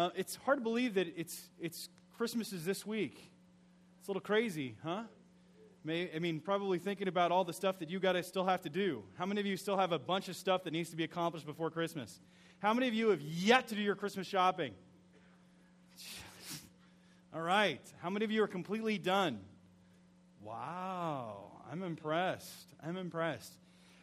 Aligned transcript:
Uh, 0.00 0.08
it's 0.16 0.36
hard 0.36 0.56
to 0.56 0.62
believe 0.62 0.94
that 0.94 1.12
it's, 1.14 1.50
it's 1.60 1.90
Christmas 2.16 2.54
is 2.54 2.64
this 2.64 2.86
week. 2.86 3.20
It's 3.98 4.08
a 4.08 4.10
little 4.10 4.22
crazy, 4.22 4.74
huh? 4.82 5.02
May, 5.84 6.08
I 6.16 6.18
mean, 6.18 6.40
probably 6.40 6.78
thinking 6.78 7.06
about 7.06 7.30
all 7.30 7.44
the 7.44 7.52
stuff 7.52 7.80
that 7.80 7.90
you 7.90 8.00
got 8.00 8.12
to 8.12 8.22
still 8.22 8.46
have 8.46 8.62
to 8.62 8.70
do. 8.70 9.02
How 9.18 9.26
many 9.26 9.42
of 9.42 9.46
you 9.46 9.58
still 9.58 9.76
have 9.76 9.92
a 9.92 9.98
bunch 9.98 10.30
of 10.30 10.36
stuff 10.36 10.64
that 10.64 10.70
needs 10.70 10.88
to 10.88 10.96
be 10.96 11.04
accomplished 11.04 11.44
before 11.44 11.70
Christmas? 11.70 12.18
How 12.60 12.72
many 12.72 12.88
of 12.88 12.94
you 12.94 13.10
have 13.10 13.20
yet 13.20 13.68
to 13.68 13.74
do 13.74 13.82
your 13.82 13.94
Christmas 13.94 14.26
shopping? 14.26 14.72
All 17.34 17.42
right. 17.42 17.82
How 18.00 18.08
many 18.08 18.24
of 18.24 18.30
you 18.30 18.42
are 18.42 18.48
completely 18.48 18.96
done? 18.96 19.38
Wow. 20.42 21.60
I'm 21.70 21.82
impressed. 21.82 22.72
I'm 22.82 22.96
impressed. 22.96 23.52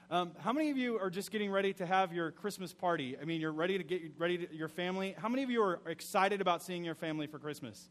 Um, 0.10 0.32
how 0.40 0.54
many 0.54 0.70
of 0.70 0.78
you 0.78 0.98
are 1.00 1.10
just 1.10 1.32
getting 1.32 1.52
ready 1.52 1.74
to 1.74 1.86
have 1.86 2.14
your 2.14 2.32
Christmas 2.32 2.74
party? 2.74 3.18
I 3.22 3.26
mean, 3.26 3.42
you're 3.42 3.52
ready 3.52 3.78
to 3.78 3.84
get 3.84 4.02
ready 4.18 4.38
to, 4.38 4.56
your 4.56 4.70
family. 4.70 5.14
How 5.18 5.28
many 5.28 5.44
of 5.44 5.50
you 5.50 5.62
are 5.62 5.82
excited 5.86 6.40
about 6.40 6.64
seeing 6.64 6.86
your 6.86 6.96
family 6.96 7.28
for 7.28 7.40
Christmas? 7.40 7.90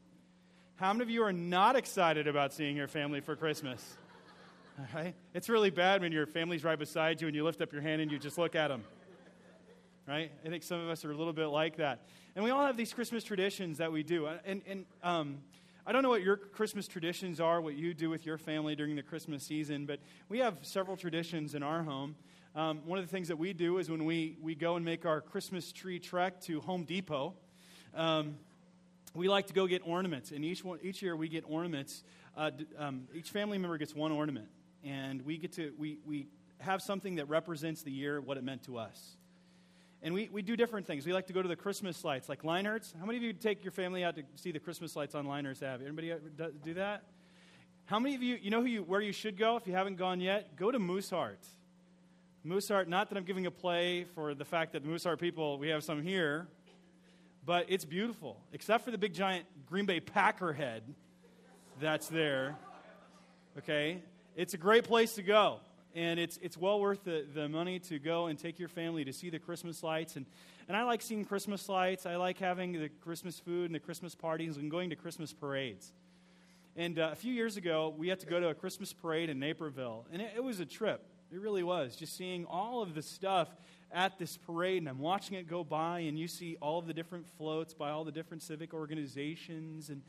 How 0.77 0.95
many 0.95 1.03
of 1.03 1.11
you 1.11 1.23
are 1.25 1.33
not 1.33 1.77
excited 1.77 2.27
about 2.27 2.55
seeing 2.55 2.75
your 2.75 2.89
family 2.89 3.21
for 3.21 3.37
Christmas? 3.37 3.99
All 4.79 4.87
right? 4.95 5.15
It's 5.35 5.51
really 5.51 5.69
bad 5.69 6.01
when 6.01 6.11
your 6.11 6.25
family's 6.27 6.65
right 6.65 6.79
beside 6.79 7.21
you 7.21 7.27
and 7.27 7.37
you 7.37 7.45
lift 7.45 7.61
up 7.61 7.71
your 7.71 7.83
hand 7.83 8.01
and 8.01 8.11
you 8.11 8.19
just 8.19 8.39
look 8.39 8.55
at 8.55 8.69
them. 8.69 8.83
Right? 10.09 10.33
I 10.43 10.49
think 10.49 10.63
some 10.63 10.81
of 10.81 10.89
us 10.89 11.05
are 11.05 11.13
a 11.13 11.17
little 11.17 11.35
bit 11.35 11.49
like 11.49 11.77
that. 11.77 12.07
And 12.35 12.43
we 12.43 12.51
all 12.51 12.65
have 12.65 12.79
these 12.79 12.95
Christmas 12.95 13.25
traditions 13.25 13.77
that 13.77 13.93
we 13.93 14.03
do. 14.03 14.27
And, 14.47 14.63
and 14.67 14.87
um, 15.03 15.39
I 15.89 15.93
don't 15.93 16.03
know 16.03 16.09
what 16.09 16.23
your 16.23 16.37
Christmas 16.37 16.89
traditions 16.89 17.39
are, 17.39 17.61
what 17.61 17.77
you 17.77 17.95
do 17.95 18.11
with 18.11 18.27
your 18.27 18.39
family 18.39 18.75
during 18.75 18.97
the 18.97 19.05
Christmas 19.05 19.45
season, 19.45 19.87
but 19.87 20.01
we 20.29 20.41
have 20.41 20.59
several 20.63 20.97
traditions 20.97 21.55
in 21.55 21.63
our 21.63 21.85
home. 21.85 22.17
Um, 22.57 22.81
one 22.85 22.99
of 22.99 23.05
the 23.05 23.11
things 23.11 23.29
that 23.29 23.39
we 23.39 23.53
do 23.53 23.79
is 23.79 23.89
when 23.89 24.05
we, 24.05 24.37
we 24.43 24.57
go 24.57 24.75
and 24.75 24.85
make 24.85 25.07
our 25.07 25.21
Christmas 25.21 25.71
tree 25.71 26.01
trek 26.01 26.41
to 26.43 26.61
Home 26.63 26.83
Depot, 26.83 27.35
um, 27.95 28.35
we 29.15 29.29
like 29.29 29.47
to 29.47 29.53
go 29.53 29.69
get 29.69 29.83
ornaments. 29.87 30.33
And 30.33 30.45
each, 30.45 30.65
one, 30.65 30.81
each 30.83 31.03
year 31.03 31.15
we 31.15 31.29
get 31.29 31.45
ornaments. 31.47 32.03
Uh, 32.37 32.51
um, 32.77 33.07
each 33.15 33.31
family 33.31 33.57
member 33.57 33.79
gets 33.79 33.95
one 33.95 34.11
ornament. 34.11 34.49
And 34.83 35.23
we 35.23 35.39
get 35.39 35.53
to, 35.53 35.73
we, 35.79 35.99
we 36.05 36.27
have 36.59 36.83
something 36.83 37.15
that 37.15 37.29
represents 37.29 37.83
the 37.83 37.93
year, 37.93 38.21
what 38.21 38.39
it 38.39 38.43
meant 38.43 38.65
to 38.65 38.77
us. 38.77 39.16
And 40.07 40.15
we, 40.15 40.29
we 40.31 40.41
do 40.41 40.57
different 40.57 40.87
things. 40.87 41.05
We 41.05 41.13
like 41.13 41.27
to 41.27 41.33
go 41.33 41.43
to 41.43 41.49
the 41.49 41.57
Christmas 41.57 42.05
lights, 42.05 42.29
like 42.29 42.43
Linerts. 42.43 42.97
How 42.97 43.05
many 43.05 43.19
of 43.19 43.25
you 43.25 43.33
take 43.33 43.65
your 43.65 43.73
family 43.73 44.05
out 44.05 44.15
to 44.15 44.23
see 44.37 44.53
the 44.53 44.61
Christmas 44.61 44.95
lights 44.95 45.17
on 45.17 45.27
Linerts 45.27 45.65
Ave? 45.65 45.85
Anybody 45.85 46.13
uh, 46.13 46.19
do 46.65 46.75
that? 46.75 47.03
How 47.87 47.99
many 47.99 48.15
of 48.15 48.23
you, 48.23 48.37
you 48.41 48.51
know 48.51 48.61
who 48.61 48.69
you, 48.69 48.85
where 48.85 49.01
you 49.01 49.11
should 49.11 49.37
go 49.37 49.57
if 49.57 49.67
you 49.67 49.73
haven't 49.73 49.97
gone 49.97 50.21
yet? 50.21 50.55
Go 50.55 50.71
to 50.71 50.79
Mooseheart. 50.79 51.45
Mooseheart, 52.47 52.87
not 52.87 53.09
that 53.09 53.19
I'm 53.19 53.25
giving 53.25 53.47
a 53.47 53.51
play 53.51 54.05
for 54.15 54.33
the 54.33 54.45
fact 54.45 54.75
that 54.75 54.85
Mooseheart 54.85 55.19
people, 55.19 55.59
we 55.59 55.71
have 55.71 55.83
some 55.83 56.01
here, 56.01 56.47
but 57.45 57.67
it's 57.69 57.85
beautiful, 57.85 58.37
except 58.53 58.85
for 58.85 58.93
the 58.93 58.99
big 58.99 59.13
giant 59.13 59.45
Green 59.69 59.87
Bay 59.87 59.99
Packer 59.99 60.53
head 60.53 60.85
that's 61.81 62.07
there. 62.07 62.55
Okay? 63.59 63.99
It's 64.37 64.55
a 64.55 64.59
great 64.59 64.85
place 64.85 65.15
to 65.15 65.25
go 65.25 65.59
and 65.97 66.21
it's, 66.21 66.39
it's 66.43 66.59
well 66.59 66.79
worth 66.79 67.03
the, 67.05 67.25
the 67.35 67.49
money 67.49 67.79
to 67.79 67.99
go 67.99 68.27
and 68.27 68.39
take 68.39 68.59
your 68.59 68.69
family 68.69 69.03
to 69.07 69.13
see 69.15 69.31
the 69.31 69.39
Christmas 69.39 69.83
lights. 69.83 70.17
And, 70.17 70.27
and 70.69 70.77
I 70.77 70.83
like 70.83 71.01
seeing 71.01 71.25
Christmas 71.25 71.71
lights. 71.71 72.05
I 72.05 72.17
like 72.17 72.39
having 72.39 72.73
the 72.73 72.91
Christmas 73.01 73.41
food 73.41 73.65
and 73.65 73.75
the 73.75 73.81
Christmas 73.81 74.15
parties 74.15 74.59
and 74.59 74.71
going 74.71 74.91
to 74.91 74.97
Christmas 74.97 75.33
parades. 75.33 75.93
And 76.77 76.99
uh, 76.99 77.09
a 77.13 77.17
few 77.17 77.33
years 77.33 77.57
ago, 77.57 77.95
we 77.97 78.09
had 78.09 78.21
to 78.21 78.27
go 78.27 78.39
to 78.39 78.49
a 78.49 78.55
Christmas 78.55 78.93
parade 78.93 79.31
in 79.31 79.39
Naperville, 79.39 80.05
and 80.13 80.21
it, 80.21 80.35
it 80.37 80.45
was 80.45 80.61
a 80.61 80.67
trip. 80.67 81.03
It 81.33 81.41
really 81.41 81.63
was. 81.63 81.97
Just 81.97 82.15
seeing 82.15 82.45
all 82.45 82.83
of 82.83 82.95
the 82.95 83.01
stuff 83.01 83.49
at 83.91 84.19
this 84.19 84.37
parade, 84.37 84.83
and 84.83 84.89
I'm 84.91 84.99
watching 84.99 85.39
it 85.39 85.49
go 85.49 85.65
by, 85.65 86.01
and 86.01 86.19
you 86.19 86.29
see 86.29 86.59
all 86.61 86.79
of 86.79 86.87
the 86.87 86.93
different 86.93 87.27
floats 87.39 87.73
by 87.73 87.89
all 87.89 88.05
the 88.05 88.13
different 88.13 88.43
civic 88.43 88.75
organizations, 88.75 89.89
and 89.89 90.03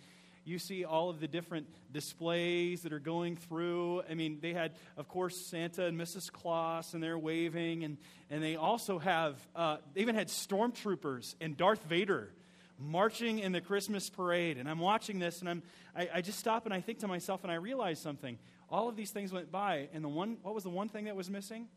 you 0.47 0.59
see 0.59 0.85
all 0.85 1.09
of 1.09 1.19
the 1.19 1.27
different 1.27 1.67
displays 1.91 2.83
that 2.83 2.93
are 2.93 2.99
going 2.99 3.35
through. 3.35 4.01
I 4.09 4.13
mean, 4.13 4.39
they 4.41 4.53
had, 4.53 4.71
of 4.95 5.09
course, 5.09 5.35
Santa 5.35 5.85
and 5.85 5.99
Mrs. 5.99 6.31
Claus, 6.31 6.93
and 6.93 7.03
they're 7.03 7.19
waving, 7.19 7.83
and, 7.83 7.97
and 8.29 8.41
they 8.41 8.55
also 8.55 8.97
have, 8.97 9.35
uh, 9.55 9.77
they 9.93 10.01
even 10.01 10.15
had 10.15 10.29
stormtroopers 10.29 11.35
and 11.41 11.57
Darth 11.57 11.83
Vader 11.83 12.31
marching 12.79 13.39
in 13.39 13.51
the 13.51 13.59
Christmas 13.59 14.09
parade. 14.09 14.57
And 14.57 14.69
I'm 14.69 14.79
watching 14.79 15.19
this, 15.19 15.41
and 15.41 15.49
I'm, 15.49 15.63
I, 15.95 16.09
I 16.15 16.21
just 16.21 16.39
stop 16.39 16.65
and 16.65 16.73
I 16.73 16.79
think 16.79 16.99
to 16.99 17.07
myself, 17.07 17.43
and 17.43 17.51
I 17.51 17.55
realize 17.55 17.99
something. 17.99 18.37
All 18.69 18.87
of 18.87 18.95
these 18.95 19.11
things 19.11 19.33
went 19.33 19.51
by, 19.51 19.89
and 19.93 20.03
the 20.03 20.09
one, 20.09 20.37
what 20.43 20.55
was 20.55 20.63
the 20.63 20.69
one 20.69 20.87
thing 20.87 21.05
that 21.05 21.15
was 21.15 21.29
missing? 21.29 21.67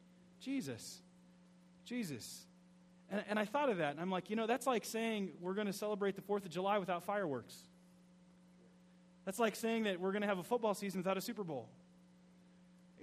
Jesus. 0.41 1.00
Jesus. 1.84 2.47
And, 3.10 3.25
and 3.30 3.38
I 3.38 3.47
thought 3.47 3.69
of 3.69 3.78
that, 3.78 3.92
and 3.92 4.00
I'm 4.00 4.10
like, 4.10 4.30
you 4.30 4.36
know, 4.36 4.47
that's 4.47 4.66
like 4.66 4.84
saying 4.84 5.30
we're 5.41 5.54
going 5.54 5.66
to 5.66 5.72
celebrate 5.72 6.14
the 6.14 6.22
4th 6.22 6.44
of 6.44 6.50
July 6.50 6.78
without 6.78 7.03
fireworks. 7.03 7.56
That's 9.25 9.38
like 9.38 9.56
saying 9.56 9.84
that 9.84 10.00
we're 10.00 10.12
going 10.12 10.22
to 10.22 10.28
have 10.28 10.38
a 10.38 10.42
football 10.42 10.75
season 10.75 11.00
without 11.00 11.16
a 11.16 11.20
Super 11.20 11.44
Bowl. 11.44 11.69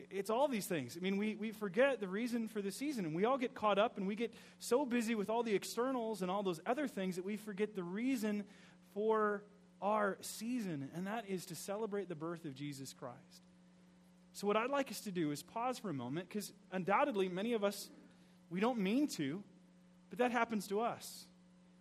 It's 0.09 0.29
all 0.29 0.47
these 0.47 0.65
things. 0.65 0.95
I 0.97 1.03
mean, 1.03 1.17
we, 1.17 1.35
we 1.35 1.51
forget 1.51 1.99
the 1.99 2.07
reason 2.07 2.47
for 2.47 2.61
the 2.61 2.71
season, 2.71 3.05
and 3.05 3.15
we 3.15 3.25
all 3.25 3.37
get 3.37 3.53
caught 3.53 3.77
up 3.77 3.97
and 3.97 4.07
we 4.07 4.15
get 4.15 4.33
so 4.59 4.85
busy 4.85 5.15
with 5.15 5.29
all 5.29 5.43
the 5.43 5.53
externals 5.53 6.21
and 6.21 6.31
all 6.31 6.43
those 6.43 6.61
other 6.65 6.87
things 6.87 7.17
that 7.17 7.25
we 7.25 7.35
forget 7.35 7.75
the 7.75 7.83
reason 7.83 8.45
for 8.93 9.43
our 9.81 10.17
season, 10.21 10.89
and 10.95 11.07
that 11.07 11.25
is 11.27 11.45
to 11.47 11.55
celebrate 11.55 12.09
the 12.09 12.15
birth 12.15 12.45
of 12.45 12.55
Jesus 12.55 12.93
Christ. 12.93 13.43
So, 14.33 14.47
what 14.47 14.57
I'd 14.57 14.69
like 14.69 14.91
us 14.91 15.01
to 15.01 15.11
do 15.11 15.31
is 15.31 15.43
pause 15.43 15.77
for 15.77 15.89
a 15.89 15.93
moment, 15.93 16.29
because 16.29 16.51
undoubtedly, 16.71 17.29
many 17.29 17.53
of 17.53 17.63
us, 17.63 17.89
we 18.49 18.59
don't 18.59 18.79
mean 18.79 19.07
to, 19.09 19.43
but 20.09 20.19
that 20.19 20.31
happens 20.31 20.67
to 20.67 20.81
us. 20.81 21.25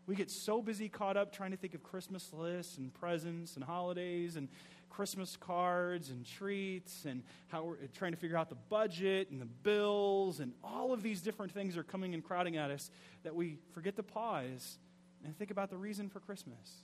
We 0.07 0.15
get 0.15 0.31
so 0.31 0.63
busy 0.63 0.89
caught 0.89 1.17
up 1.17 1.33
trying 1.33 1.51
to 1.51 1.57
think 1.57 1.75
of 1.75 1.83
Christmas 1.83 2.33
lists 2.33 2.79
and 2.79 2.95
presents 2.95 3.57
and 3.57 3.65
holidays 3.65 4.37
and 4.37 4.49
Christmas 4.89 5.37
cards 5.37 6.11
and 6.11 6.25
treats 6.25 7.05
and 7.05 7.23
how 7.49 7.65
we're 7.65 7.75
uh, 7.75 7.89
trying 7.95 8.13
to 8.13 8.17
figure 8.17 8.37
out 8.37 8.49
the 8.49 8.57
budget 8.69 9.31
and 9.31 9.41
the 9.41 9.47
bills 9.47 10.41
and 10.41 10.53
all 10.63 10.93
of 10.93 11.03
these 11.03 11.21
different 11.21 11.53
things 11.53 11.77
are 11.77 11.83
coming 11.83 12.15
and 12.15 12.25
crowding 12.25 12.57
at 12.57 12.71
us 12.71 12.91
that 13.25 13.35
we 13.35 13.59
forget 13.73 13.97
to 13.97 14.03
pause 14.03 14.79
and 15.25 15.37
think 15.37 15.51
about 15.51 15.71
the 15.71 15.77
reason 15.77 16.09
for 16.09 16.21
Christmas. 16.21 16.83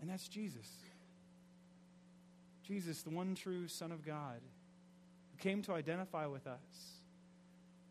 And 0.00 0.08
that's 0.08 0.28
Jesus. 0.28 0.68
Jesus, 2.62 3.02
the 3.02 3.10
one 3.10 3.34
true 3.34 3.68
Son 3.68 3.90
of 3.90 4.04
God, 4.04 4.40
who 5.32 5.42
came 5.42 5.62
to 5.62 5.72
identify 5.72 6.26
with 6.26 6.46
us. 6.46 6.60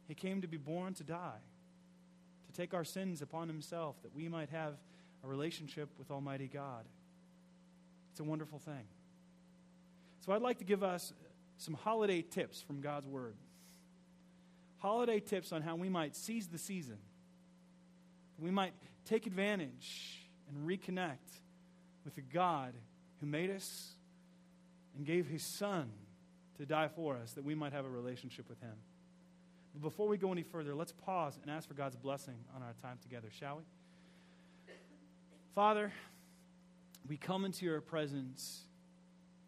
He 0.08 0.16
came 0.16 0.42
to 0.42 0.48
be 0.48 0.58
born 0.58 0.94
to 0.96 1.04
die 1.04 1.42
take 2.56 2.74
our 2.74 2.84
sins 2.84 3.22
upon 3.22 3.48
himself 3.48 3.96
that 4.04 4.16
we 4.16 4.28
might 4.28 4.50
have 4.50 4.74
a 5.24 5.28
relationship 5.28 5.90
with 5.98 6.12
Almighty 6.12 6.48
God. 6.48 6.86
It's 8.12 8.20
a 8.20 8.24
wonderful 8.24 8.60
thing. 8.60 8.86
So 10.26 10.32
I'd 10.32 10.42
like 10.42 10.60
to 10.60 10.66
give 10.66 10.84
us 10.84 11.14
some 11.58 11.74
holiday 11.74 12.22
tips 12.22 12.62
from 12.62 12.82
God's 12.82 13.08
Word. 13.08 13.36
Holiday 14.78 15.20
tips 15.20 15.52
on 15.52 15.62
how 15.62 15.76
we 15.76 15.90
might 15.90 16.16
seize 16.16 16.48
the 16.48 16.58
season. 16.58 16.98
We 18.40 18.52
might 18.52 18.74
take 19.06 19.28
advantage 19.28 20.20
and 20.50 20.68
reconnect 20.68 21.18
with 22.04 22.16
the 22.16 22.22
God 22.22 22.74
who 23.20 23.26
made 23.28 23.50
us 23.50 23.90
and 24.96 25.06
gave 25.06 25.28
his 25.28 25.44
Son 25.44 25.90
to 26.58 26.66
die 26.66 26.88
for 26.88 27.18
us 27.18 27.34
that 27.34 27.44
we 27.44 27.56
might 27.56 27.74
have 27.74 27.86
a 27.86 27.90
relationship 27.90 28.48
with 28.50 28.60
him. 28.62 28.76
But 29.76 29.82
before 29.82 30.08
we 30.08 30.18
go 30.18 30.32
any 30.32 30.44
further, 30.44 30.74
let's 30.74 30.94
pause 30.94 31.38
and 31.42 31.52
ask 31.52 31.68
for 31.68 31.74
God's 31.74 31.98
blessing 31.98 32.36
on 32.56 32.64
our 32.64 32.74
time 32.82 32.98
together, 33.02 33.28
shall 33.30 33.58
we? 33.58 33.64
Father, 35.54 35.92
we 37.10 37.18
come 37.18 37.44
into 37.44 37.66
your 37.66 37.82
presence 37.82 38.62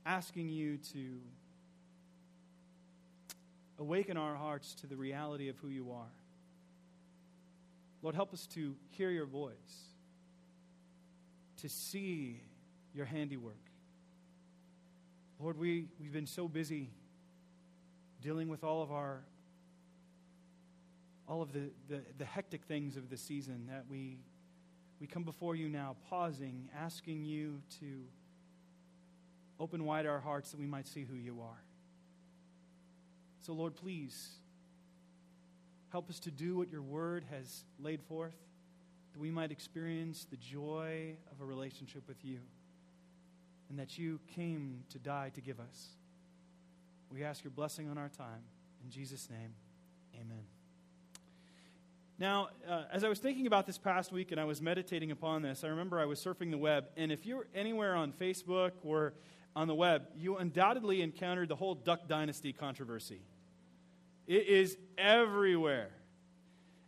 asking 0.06 0.50
you 0.50 0.78
to 0.94 1.20
awaken 3.80 4.18
our 4.18 4.36
hearts 4.36 4.74
to 4.76 4.88
the 4.88 4.98
reality 4.98 5.48
of 5.48 5.58
who 5.60 5.70
you 5.70 5.92
are. 5.92 6.12
Lord, 8.02 8.14
help 8.14 8.34
us 8.34 8.48
to 8.48 8.76
hear 8.90 9.10
your 9.10 9.26
voice, 9.26 9.54
to 11.62 11.70
see 11.70 12.42
your 12.94 13.06
handiwork. 13.06 13.56
Lord, 15.40 15.58
we, 15.58 15.88
we've 16.02 16.12
been 16.12 16.28
so 16.28 16.50
busy 16.50 16.90
dealing 18.22 18.50
with 18.50 18.66
all 18.66 18.84
of 18.84 18.92
our 18.92 19.22
all 21.28 21.42
of 21.42 21.52
the, 21.52 21.70
the, 21.90 22.02
the 22.18 22.26
hectic 22.26 22.64
things 22.64 22.96
of 22.96 23.10
the 23.10 23.18
season 23.18 23.68
that 23.70 23.86
we, 23.90 24.18
we 25.00 25.08
come 25.08 25.24
before 25.24 25.56
you 25.56 25.68
now, 25.68 25.96
pausing, 26.10 26.70
asking 26.78 27.26
you 27.26 27.62
to 27.80 28.04
open 29.60 29.84
wide 29.84 30.06
our 30.06 30.20
hearts 30.20 30.52
that 30.52 30.60
we 30.60 30.68
might 30.68 30.88
see 30.88 31.04
who 31.04 31.16
you 31.16 31.42
are. 31.42 31.64
So, 33.42 33.54
Lord, 33.54 33.76
please 33.76 34.30
help 35.92 36.10
us 36.10 36.20
to 36.20 36.32
do 36.32 36.58
what 36.58 36.72
your 36.72 36.82
word 36.82 37.26
has 37.32 37.64
laid 37.80 38.02
forth, 38.04 38.36
that 39.14 39.20
we 39.20 39.32
might 39.32 39.52
experience 39.52 40.26
the 40.30 40.38
joy 40.38 41.16
of 41.32 41.42
a 41.42 41.46
relationship 41.46 42.08
with 42.08 42.24
you, 42.24 42.40
and 43.70 43.80
that 43.80 43.98
you 43.98 44.20
came 44.36 44.84
to 44.90 45.00
die 45.00 45.32
to 45.36 45.42
give 45.42 45.60
us. 45.60 45.88
We 47.10 47.24
ask 47.24 47.44
your 47.44 47.52
blessing 47.52 47.90
on 47.90 47.98
our 47.98 48.10
time. 48.10 48.44
In 48.84 48.92
Jesus' 48.92 49.30
name, 49.30 49.54
amen. 50.14 50.57
Now, 52.20 52.50
uh, 52.68 52.86
as 52.92 53.04
I 53.04 53.10
was 53.10 53.20
thinking 53.20 53.46
about 53.46 53.68
this 53.68 53.78
past 53.78 54.12
week 54.12 54.32
and 54.32 54.42
I 54.42 54.46
was 54.46 54.60
meditating 54.60 55.12
upon 55.12 55.44
this, 55.44 55.64
I 55.64 55.68
remember 55.68 56.00
I 56.00 56.06
was 56.06 56.20
surfing 56.20 56.50
the 56.50 56.58
web, 56.58 56.86
and 56.98 57.12
if 57.12 57.28
you're 57.28 57.46
anywhere 57.54 57.96
on 57.96 58.12
Facebook 58.12 58.72
or 58.84 59.14
on 59.56 59.68
the 59.68 59.76
web, 59.76 60.08
you 60.16 60.38
undoubtedly 60.38 61.04
encountered 61.04 61.48
the 61.48 61.56
whole 61.56 61.76
Duck 61.76 62.08
Dynasty 62.08 62.54
controversy. 62.54 63.22
It 64.26 64.48
is 64.48 64.78
everywhere. 64.98 65.90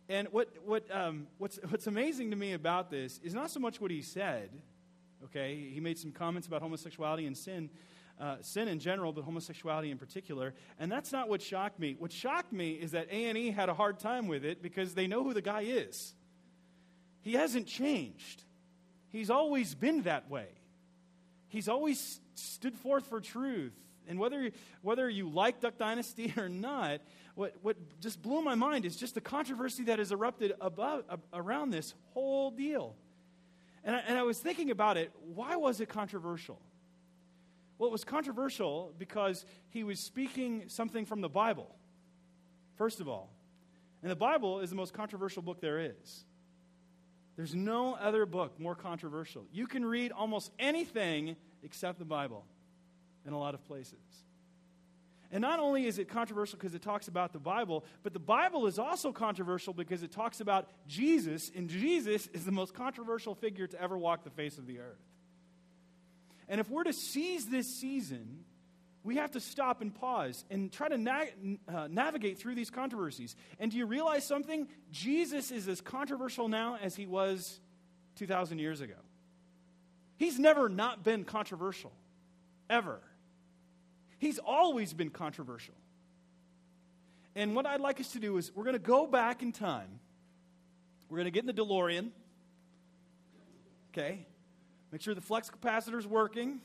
And 0.08 0.26
what, 0.32 0.48
what, 0.64 0.84
um, 0.90 1.28
what's, 1.38 1.60
what's 1.68 1.86
amazing 1.86 2.30
to 2.30 2.36
me 2.36 2.52
about 2.52 2.90
this 2.90 3.20
is 3.22 3.32
not 3.32 3.52
so 3.52 3.60
much 3.60 3.80
what 3.80 3.92
he 3.92 4.02
said, 4.02 4.50
okay? 5.26 5.70
He 5.72 5.78
made 5.78 5.96
some 5.96 6.10
comments 6.10 6.48
about 6.48 6.60
homosexuality 6.60 7.26
and 7.26 7.38
sin, 7.38 7.70
uh, 8.20 8.36
sin 8.42 8.68
in 8.68 8.78
general, 8.78 9.12
but 9.12 9.24
homosexuality 9.24 9.90
in 9.90 9.98
particular. 9.98 10.54
And 10.78 10.92
that's 10.92 11.10
not 11.10 11.28
what 11.28 11.40
shocked 11.40 11.80
me. 11.80 11.96
What 11.98 12.12
shocked 12.12 12.52
me 12.52 12.72
is 12.72 12.90
that 12.90 13.08
A&E 13.10 13.50
had 13.50 13.68
a 13.68 13.74
hard 13.74 13.98
time 13.98 14.28
with 14.28 14.44
it 14.44 14.62
because 14.62 14.94
they 14.94 15.06
know 15.06 15.24
who 15.24 15.32
the 15.32 15.42
guy 15.42 15.62
is. 15.62 16.14
He 17.22 17.32
hasn't 17.32 17.66
changed. 17.66 18.44
He's 19.08 19.30
always 19.30 19.74
been 19.74 20.02
that 20.02 20.30
way. 20.30 20.48
He's 21.48 21.68
always 21.68 22.20
stood 22.34 22.76
forth 22.76 23.06
for 23.06 23.20
truth. 23.20 23.72
And 24.06 24.18
whether, 24.18 24.50
whether 24.82 25.08
you 25.08 25.28
like 25.28 25.60
Duck 25.60 25.78
Dynasty 25.78 26.32
or 26.36 26.48
not, 26.48 27.00
what, 27.34 27.54
what 27.62 27.76
just 28.00 28.20
blew 28.20 28.42
my 28.42 28.54
mind 28.54 28.84
is 28.84 28.96
just 28.96 29.14
the 29.14 29.20
controversy 29.20 29.84
that 29.84 29.98
has 29.98 30.12
erupted 30.12 30.52
above, 30.60 31.04
around 31.32 31.70
this 31.70 31.94
whole 32.12 32.50
deal. 32.50 32.96
And 33.82 33.96
I, 33.96 33.98
and 34.00 34.18
I 34.18 34.24
was 34.24 34.38
thinking 34.38 34.70
about 34.70 34.98
it. 34.98 35.10
Why 35.34 35.56
was 35.56 35.80
it 35.80 35.88
controversial? 35.88 36.60
Well, 37.80 37.88
it 37.88 37.92
was 37.92 38.04
controversial 38.04 38.92
because 38.98 39.46
he 39.70 39.84
was 39.84 39.98
speaking 40.00 40.64
something 40.66 41.06
from 41.06 41.22
the 41.22 41.30
Bible, 41.30 41.74
first 42.76 43.00
of 43.00 43.08
all. 43.08 43.30
And 44.02 44.10
the 44.10 44.16
Bible 44.16 44.60
is 44.60 44.68
the 44.68 44.76
most 44.76 44.92
controversial 44.92 45.40
book 45.40 45.62
there 45.62 45.78
is. 45.80 46.24
There's 47.36 47.54
no 47.54 47.94
other 47.94 48.26
book 48.26 48.60
more 48.60 48.74
controversial. 48.74 49.46
You 49.50 49.66
can 49.66 49.82
read 49.82 50.12
almost 50.12 50.52
anything 50.58 51.36
except 51.62 51.98
the 51.98 52.04
Bible 52.04 52.44
in 53.26 53.32
a 53.32 53.38
lot 53.38 53.54
of 53.54 53.64
places. 53.64 53.94
And 55.32 55.40
not 55.40 55.58
only 55.58 55.86
is 55.86 55.98
it 55.98 56.06
controversial 56.06 56.58
because 56.58 56.74
it 56.74 56.82
talks 56.82 57.08
about 57.08 57.32
the 57.32 57.38
Bible, 57.38 57.86
but 58.02 58.12
the 58.12 58.18
Bible 58.18 58.66
is 58.66 58.78
also 58.78 59.10
controversial 59.10 59.72
because 59.72 60.02
it 60.02 60.12
talks 60.12 60.42
about 60.42 60.68
Jesus, 60.86 61.50
and 61.56 61.70
Jesus 61.70 62.26
is 62.34 62.44
the 62.44 62.52
most 62.52 62.74
controversial 62.74 63.34
figure 63.34 63.66
to 63.66 63.80
ever 63.80 63.96
walk 63.96 64.22
the 64.22 64.28
face 64.28 64.58
of 64.58 64.66
the 64.66 64.80
earth. 64.80 65.00
And 66.50 66.60
if 66.60 66.68
we're 66.68 66.82
to 66.84 66.92
seize 66.92 67.46
this 67.46 67.78
season, 67.78 68.44
we 69.04 69.16
have 69.16 69.30
to 69.30 69.40
stop 69.40 69.80
and 69.80 69.94
pause 69.94 70.44
and 70.50 70.70
try 70.70 70.88
to 70.88 70.98
na- 70.98 71.24
uh, 71.68 71.86
navigate 71.88 72.38
through 72.38 72.56
these 72.56 72.70
controversies. 72.70 73.36
And 73.60 73.70
do 73.70 73.78
you 73.78 73.86
realize 73.86 74.26
something? 74.26 74.66
Jesus 74.90 75.52
is 75.52 75.68
as 75.68 75.80
controversial 75.80 76.48
now 76.48 76.76
as 76.82 76.96
he 76.96 77.06
was 77.06 77.60
2,000 78.16 78.58
years 78.58 78.80
ago. 78.80 78.96
He's 80.16 80.40
never 80.40 80.68
not 80.68 81.04
been 81.04 81.24
controversial, 81.24 81.92
ever. 82.68 83.00
He's 84.18 84.40
always 84.40 84.92
been 84.92 85.10
controversial. 85.10 85.74
And 87.36 87.54
what 87.54 87.64
I'd 87.64 87.80
like 87.80 88.00
us 88.00 88.10
to 88.12 88.18
do 88.18 88.36
is 88.38 88.50
we're 88.54 88.64
going 88.64 88.74
to 88.74 88.80
go 88.80 89.06
back 89.06 89.42
in 89.42 89.52
time. 89.52 90.00
We're 91.08 91.18
going 91.18 91.26
to 91.26 91.30
get 91.30 91.44
in 91.44 91.46
the 91.46 91.54
DeLorean. 91.54 92.10
Okay? 93.92 94.26
Make 94.92 95.02
sure 95.02 95.14
the 95.14 95.20
flux 95.20 95.50
capacitor 95.50 95.98
is 95.98 96.06
working. 96.06 96.60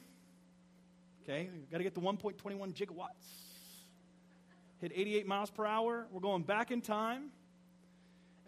Okay, 1.23 1.49
we've 1.51 1.69
got 1.69 1.77
to 1.77 1.83
get 1.83 1.95
the 1.95 2.01
1.21 2.01 2.73
gigawatts. 2.73 3.09
Hit 4.79 4.91
88 4.93 5.27
miles 5.27 5.49
per 5.49 5.65
hour. 5.65 6.07
We're 6.11 6.21
going 6.21 6.43
back 6.43 6.71
in 6.71 6.81
time. 6.81 7.29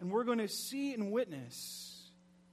And 0.00 0.10
we're 0.10 0.24
going 0.24 0.38
to 0.38 0.48
see 0.48 0.94
and 0.94 1.10
witness 1.10 2.10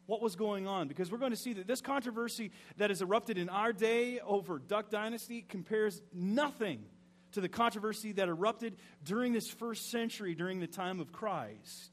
what 0.07 0.21
was 0.21 0.35
going 0.35 0.67
on 0.67 0.87
because 0.87 1.11
we're 1.11 1.17
going 1.17 1.31
to 1.31 1.37
see 1.37 1.53
that 1.53 1.67
this 1.67 1.81
controversy 1.81 2.51
that 2.77 2.89
has 2.89 3.01
erupted 3.01 3.37
in 3.37 3.49
our 3.49 3.73
day 3.73 4.19
over 4.19 4.59
Duck 4.59 4.89
Dynasty 4.89 5.43
compares 5.47 6.01
nothing 6.13 6.83
to 7.33 7.41
the 7.41 7.49
controversy 7.49 8.13
that 8.13 8.27
erupted 8.27 8.77
during 9.03 9.33
this 9.33 9.49
first 9.49 9.89
century, 9.91 10.35
during 10.35 10.59
the 10.59 10.67
time 10.67 10.99
of 10.99 11.11
Christ 11.11 11.91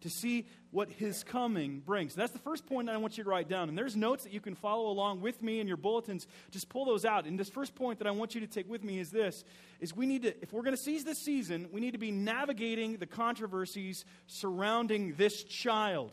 to 0.00 0.10
see 0.10 0.46
what 0.74 0.90
his 0.90 1.22
coming 1.22 1.78
brings. 1.78 2.16
That's 2.16 2.32
the 2.32 2.40
first 2.40 2.66
point 2.66 2.86
that 2.86 2.94
I 2.94 2.98
want 2.98 3.16
you 3.16 3.22
to 3.22 3.30
write 3.30 3.48
down. 3.48 3.68
And 3.68 3.78
there's 3.78 3.94
notes 3.94 4.24
that 4.24 4.32
you 4.32 4.40
can 4.40 4.56
follow 4.56 4.88
along 4.88 5.20
with 5.20 5.40
me 5.40 5.60
in 5.60 5.68
your 5.68 5.76
bulletins. 5.76 6.26
Just 6.50 6.68
pull 6.68 6.84
those 6.84 7.04
out. 7.04 7.26
And 7.26 7.38
this 7.38 7.48
first 7.48 7.76
point 7.76 8.00
that 8.00 8.08
I 8.08 8.10
want 8.10 8.34
you 8.34 8.40
to 8.40 8.48
take 8.48 8.68
with 8.68 8.82
me 8.82 8.98
is 8.98 9.10
this 9.10 9.44
is 9.80 9.94
we 9.94 10.04
need 10.04 10.22
to 10.22 10.42
if 10.42 10.52
we're 10.52 10.62
going 10.62 10.76
to 10.76 10.82
seize 10.82 11.04
this 11.04 11.18
season, 11.18 11.68
we 11.70 11.80
need 11.80 11.92
to 11.92 11.98
be 11.98 12.10
navigating 12.10 12.96
the 12.96 13.06
controversies 13.06 14.04
surrounding 14.26 15.14
this 15.14 15.44
child. 15.44 16.10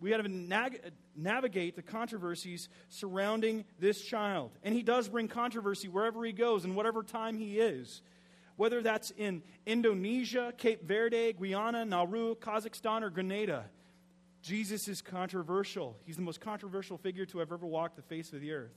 We 0.00 0.10
got 0.10 0.18
to 0.18 0.28
nag- 0.28 0.92
navigate 1.16 1.76
the 1.76 1.82
controversies 1.82 2.68
surrounding 2.90 3.64
this 3.78 4.02
child. 4.02 4.50
And 4.62 4.74
he 4.74 4.82
does 4.82 5.08
bring 5.08 5.28
controversy 5.28 5.88
wherever 5.88 6.22
he 6.26 6.32
goes 6.32 6.66
and 6.66 6.76
whatever 6.76 7.02
time 7.02 7.38
he 7.38 7.58
is 7.58 8.02
whether 8.56 8.82
that's 8.82 9.10
in 9.12 9.42
Indonesia, 9.66 10.52
Cape 10.56 10.86
Verde, 10.86 11.32
Guyana, 11.32 11.84
Nauru, 11.84 12.34
Kazakhstan, 12.36 13.02
or 13.02 13.10
Grenada. 13.10 13.64
Jesus 14.42 14.88
is 14.88 15.00
controversial. 15.00 15.96
He's 16.04 16.16
the 16.16 16.22
most 16.22 16.40
controversial 16.40 16.98
figure 16.98 17.24
to 17.26 17.38
have 17.38 17.50
ever 17.50 17.66
walked 17.66 17.96
the 17.96 18.02
face 18.02 18.32
of 18.32 18.40
the 18.40 18.52
earth. 18.52 18.74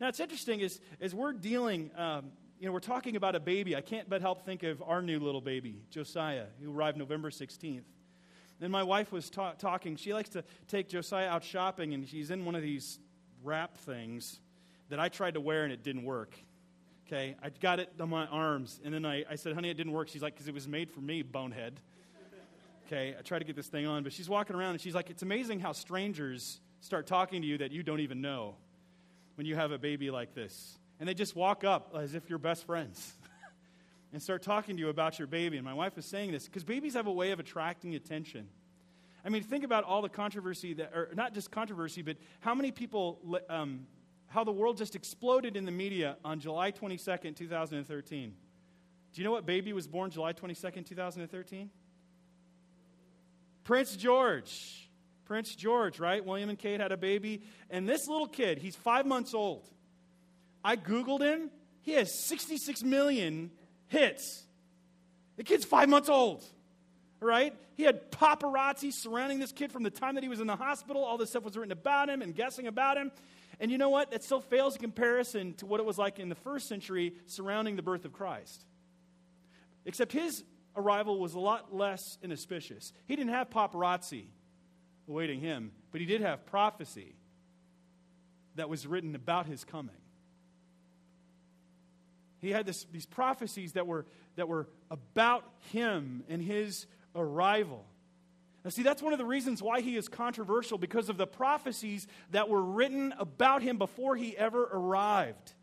Now, 0.00 0.08
it's 0.08 0.20
interesting 0.20 0.60
is 0.60 0.80
as 1.00 1.14
we're 1.14 1.32
dealing, 1.32 1.90
um, 1.96 2.30
you 2.58 2.66
know, 2.66 2.72
we're 2.72 2.80
talking 2.80 3.16
about 3.16 3.34
a 3.34 3.40
baby. 3.40 3.74
I 3.74 3.80
can't 3.80 4.08
but 4.08 4.20
help 4.20 4.44
think 4.44 4.62
of 4.62 4.82
our 4.86 5.02
new 5.02 5.18
little 5.18 5.40
baby, 5.40 5.82
Josiah, 5.90 6.46
who 6.62 6.72
arrived 6.72 6.96
November 6.96 7.30
16th. 7.30 7.82
Then 8.60 8.70
my 8.70 8.84
wife 8.84 9.10
was 9.10 9.28
ta- 9.28 9.54
talking. 9.54 9.96
She 9.96 10.14
likes 10.14 10.28
to 10.30 10.44
take 10.68 10.88
Josiah 10.88 11.28
out 11.28 11.42
shopping, 11.42 11.94
and 11.94 12.08
she's 12.08 12.30
in 12.30 12.44
one 12.44 12.54
of 12.54 12.62
these 12.62 13.00
wrap 13.42 13.76
things 13.76 14.38
that 14.88 15.00
I 15.00 15.08
tried 15.08 15.34
to 15.34 15.40
wear, 15.40 15.64
and 15.64 15.72
it 15.72 15.82
didn't 15.82 16.04
work. 16.04 16.38
Okay, 17.12 17.36
I 17.42 17.50
got 17.50 17.78
it 17.78 17.92
on 18.00 18.08
my 18.08 18.24
arms. 18.28 18.80
And 18.82 18.94
then 18.94 19.04
I, 19.04 19.22
I 19.28 19.34
said, 19.34 19.52
honey, 19.52 19.68
it 19.68 19.74
didn't 19.74 19.92
work. 19.92 20.08
She's 20.08 20.22
like, 20.22 20.32
because 20.32 20.48
it 20.48 20.54
was 20.54 20.66
made 20.66 20.90
for 20.90 21.00
me, 21.00 21.20
bonehead. 21.20 21.78
Okay, 22.86 23.14
I 23.18 23.20
tried 23.20 23.40
to 23.40 23.44
get 23.44 23.54
this 23.54 23.66
thing 23.66 23.86
on, 23.86 24.02
but 24.02 24.14
she's 24.14 24.30
walking 24.30 24.56
around 24.56 24.70
and 24.70 24.80
she's 24.80 24.94
like, 24.94 25.10
it's 25.10 25.22
amazing 25.22 25.60
how 25.60 25.72
strangers 25.72 26.60
start 26.80 27.06
talking 27.06 27.42
to 27.42 27.46
you 27.46 27.58
that 27.58 27.70
you 27.70 27.82
don't 27.82 28.00
even 28.00 28.22
know 28.22 28.54
when 29.34 29.46
you 29.46 29.54
have 29.56 29.72
a 29.72 29.78
baby 29.78 30.10
like 30.10 30.34
this. 30.34 30.78
And 31.00 31.08
they 31.08 31.12
just 31.12 31.36
walk 31.36 31.64
up 31.64 31.94
as 31.94 32.14
if 32.14 32.30
you're 32.30 32.38
best 32.38 32.64
friends 32.64 33.12
and 34.14 34.22
start 34.22 34.42
talking 34.42 34.76
to 34.76 34.80
you 34.80 34.88
about 34.88 35.18
your 35.18 35.28
baby. 35.28 35.58
And 35.58 35.66
my 35.66 35.74
wife 35.74 35.96
was 35.96 36.06
saying 36.06 36.32
this 36.32 36.46
because 36.46 36.64
babies 36.64 36.94
have 36.94 37.08
a 37.08 37.12
way 37.12 37.32
of 37.32 37.40
attracting 37.40 37.94
attention. 37.94 38.48
I 39.22 39.28
mean, 39.28 39.42
think 39.42 39.64
about 39.64 39.84
all 39.84 40.00
the 40.00 40.08
controversy 40.08 40.72
that, 40.74 40.92
or 40.94 41.10
not 41.14 41.34
just 41.34 41.50
controversy, 41.50 42.00
but 42.00 42.16
how 42.40 42.54
many 42.54 42.72
people 42.72 43.20
um, 43.50 43.86
how 44.32 44.44
the 44.44 44.52
world 44.52 44.78
just 44.78 44.96
exploded 44.96 45.56
in 45.56 45.66
the 45.66 45.70
media 45.70 46.16
on 46.24 46.40
July 46.40 46.72
22nd, 46.72 47.36
2013. 47.36 48.34
Do 49.12 49.20
you 49.20 49.24
know 49.26 49.30
what 49.30 49.44
baby 49.44 49.74
was 49.74 49.86
born 49.86 50.10
July 50.10 50.32
22nd, 50.32 50.86
2013? 50.86 51.70
Prince 53.64 53.94
George. 53.94 54.88
Prince 55.26 55.54
George, 55.54 56.00
right? 56.00 56.24
William 56.24 56.48
and 56.48 56.58
Kate 56.58 56.80
had 56.80 56.92
a 56.92 56.96
baby. 56.96 57.42
And 57.68 57.86
this 57.86 58.08
little 58.08 58.26
kid, 58.26 58.58
he's 58.58 58.74
five 58.74 59.04
months 59.04 59.34
old. 59.34 59.68
I 60.64 60.76
Googled 60.76 61.20
him. 61.20 61.50
He 61.82 61.92
has 61.92 62.26
66 62.26 62.82
million 62.82 63.50
hits. 63.88 64.44
The 65.36 65.44
kid's 65.44 65.66
five 65.66 65.90
months 65.90 66.08
old, 66.08 66.42
right? 67.20 67.54
He 67.74 67.82
had 67.82 68.10
paparazzi 68.10 68.92
surrounding 68.92 69.40
this 69.40 69.52
kid 69.52 69.72
from 69.72 69.82
the 69.82 69.90
time 69.90 70.14
that 70.14 70.22
he 70.22 70.30
was 70.30 70.40
in 70.40 70.46
the 70.46 70.56
hospital. 70.56 71.04
All 71.04 71.18
this 71.18 71.30
stuff 71.30 71.44
was 71.44 71.54
written 71.56 71.72
about 71.72 72.08
him 72.08 72.22
and 72.22 72.34
guessing 72.34 72.66
about 72.66 72.96
him. 72.96 73.12
And 73.60 73.70
you 73.70 73.78
know 73.78 73.90
what? 73.90 74.12
It 74.12 74.24
still 74.24 74.40
fails 74.40 74.76
in 74.76 74.82
comparison 74.82 75.54
to 75.54 75.66
what 75.66 75.80
it 75.80 75.86
was 75.86 75.98
like 75.98 76.18
in 76.18 76.28
the 76.28 76.34
first 76.34 76.68
century 76.68 77.14
surrounding 77.26 77.76
the 77.76 77.82
birth 77.82 78.04
of 78.04 78.12
Christ. 78.12 78.64
Except 79.84 80.12
his 80.12 80.42
arrival 80.76 81.18
was 81.18 81.34
a 81.34 81.40
lot 81.40 81.74
less 81.74 82.00
inauspicious. 82.22 82.92
He 83.06 83.16
didn't 83.16 83.32
have 83.32 83.50
paparazzi 83.50 84.26
awaiting 85.08 85.40
him, 85.40 85.72
but 85.90 86.00
he 86.00 86.06
did 86.06 86.20
have 86.20 86.46
prophecy 86.46 87.14
that 88.54 88.68
was 88.68 88.86
written 88.86 89.14
about 89.14 89.46
his 89.46 89.64
coming. 89.64 89.96
He 92.40 92.50
had 92.50 92.66
this, 92.66 92.84
these 92.92 93.06
prophecies 93.06 93.72
that 93.72 93.86
were, 93.86 94.06
that 94.36 94.48
were 94.48 94.68
about 94.90 95.44
him 95.72 96.24
and 96.28 96.42
his 96.42 96.86
arrival. 97.14 97.86
Now, 98.64 98.70
see, 98.70 98.82
that's 98.82 99.02
one 99.02 99.12
of 99.12 99.18
the 99.18 99.24
reasons 99.24 99.60
why 99.60 99.80
he 99.80 99.96
is 99.96 100.08
controversial 100.08 100.78
because 100.78 101.08
of 101.08 101.16
the 101.16 101.26
prophecies 101.26 102.06
that 102.30 102.48
were 102.48 102.62
written 102.62 103.12
about 103.18 103.62
him 103.62 103.76
before 103.76 104.14
he 104.14 104.36
ever 104.36 104.68
arrived. 104.72 105.54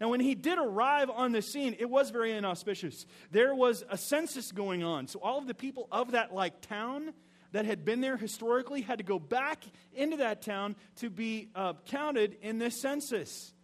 Now, 0.00 0.08
when 0.08 0.18
he 0.18 0.34
did 0.34 0.58
arrive 0.58 1.10
on 1.10 1.30
the 1.30 1.42
scene, 1.42 1.76
it 1.78 1.88
was 1.88 2.10
very 2.10 2.32
inauspicious. 2.32 3.06
There 3.30 3.54
was 3.54 3.84
a 3.88 3.96
census 3.96 4.50
going 4.50 4.82
on. 4.82 5.06
So, 5.06 5.20
all 5.22 5.38
of 5.38 5.46
the 5.46 5.54
people 5.54 5.86
of 5.92 6.12
that 6.12 6.34
like 6.34 6.60
town 6.62 7.12
that 7.52 7.66
had 7.66 7.84
been 7.84 8.00
there 8.00 8.16
historically 8.16 8.80
had 8.80 8.98
to 8.98 9.04
go 9.04 9.20
back 9.20 9.62
into 9.94 10.16
that 10.16 10.42
town 10.42 10.74
to 10.96 11.10
be 11.10 11.50
uh, 11.54 11.74
counted 11.86 12.36
in 12.42 12.58
this 12.58 12.80
census. 12.80 13.54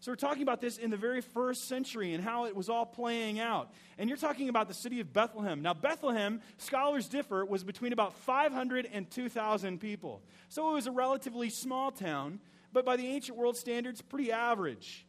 So 0.00 0.12
we're 0.12 0.16
talking 0.16 0.42
about 0.42 0.60
this 0.60 0.78
in 0.78 0.90
the 0.90 0.96
very 0.96 1.20
first 1.20 1.66
century 1.66 2.14
and 2.14 2.22
how 2.22 2.44
it 2.44 2.54
was 2.54 2.68
all 2.68 2.86
playing 2.86 3.40
out. 3.40 3.72
And 3.98 4.08
you're 4.08 4.16
talking 4.16 4.48
about 4.48 4.68
the 4.68 4.74
city 4.74 5.00
of 5.00 5.12
Bethlehem. 5.12 5.60
Now, 5.60 5.74
Bethlehem, 5.74 6.40
scholars 6.56 7.08
differ, 7.08 7.44
was 7.44 7.64
between 7.64 7.92
about 7.92 8.14
500 8.14 8.88
and 8.92 9.10
2,000 9.10 9.80
people. 9.80 10.22
So 10.48 10.70
it 10.70 10.74
was 10.74 10.86
a 10.86 10.92
relatively 10.92 11.50
small 11.50 11.90
town, 11.90 12.38
but 12.72 12.84
by 12.84 12.96
the 12.96 13.08
ancient 13.08 13.36
world 13.36 13.56
standards, 13.56 14.00
pretty 14.00 14.30
average. 14.30 15.04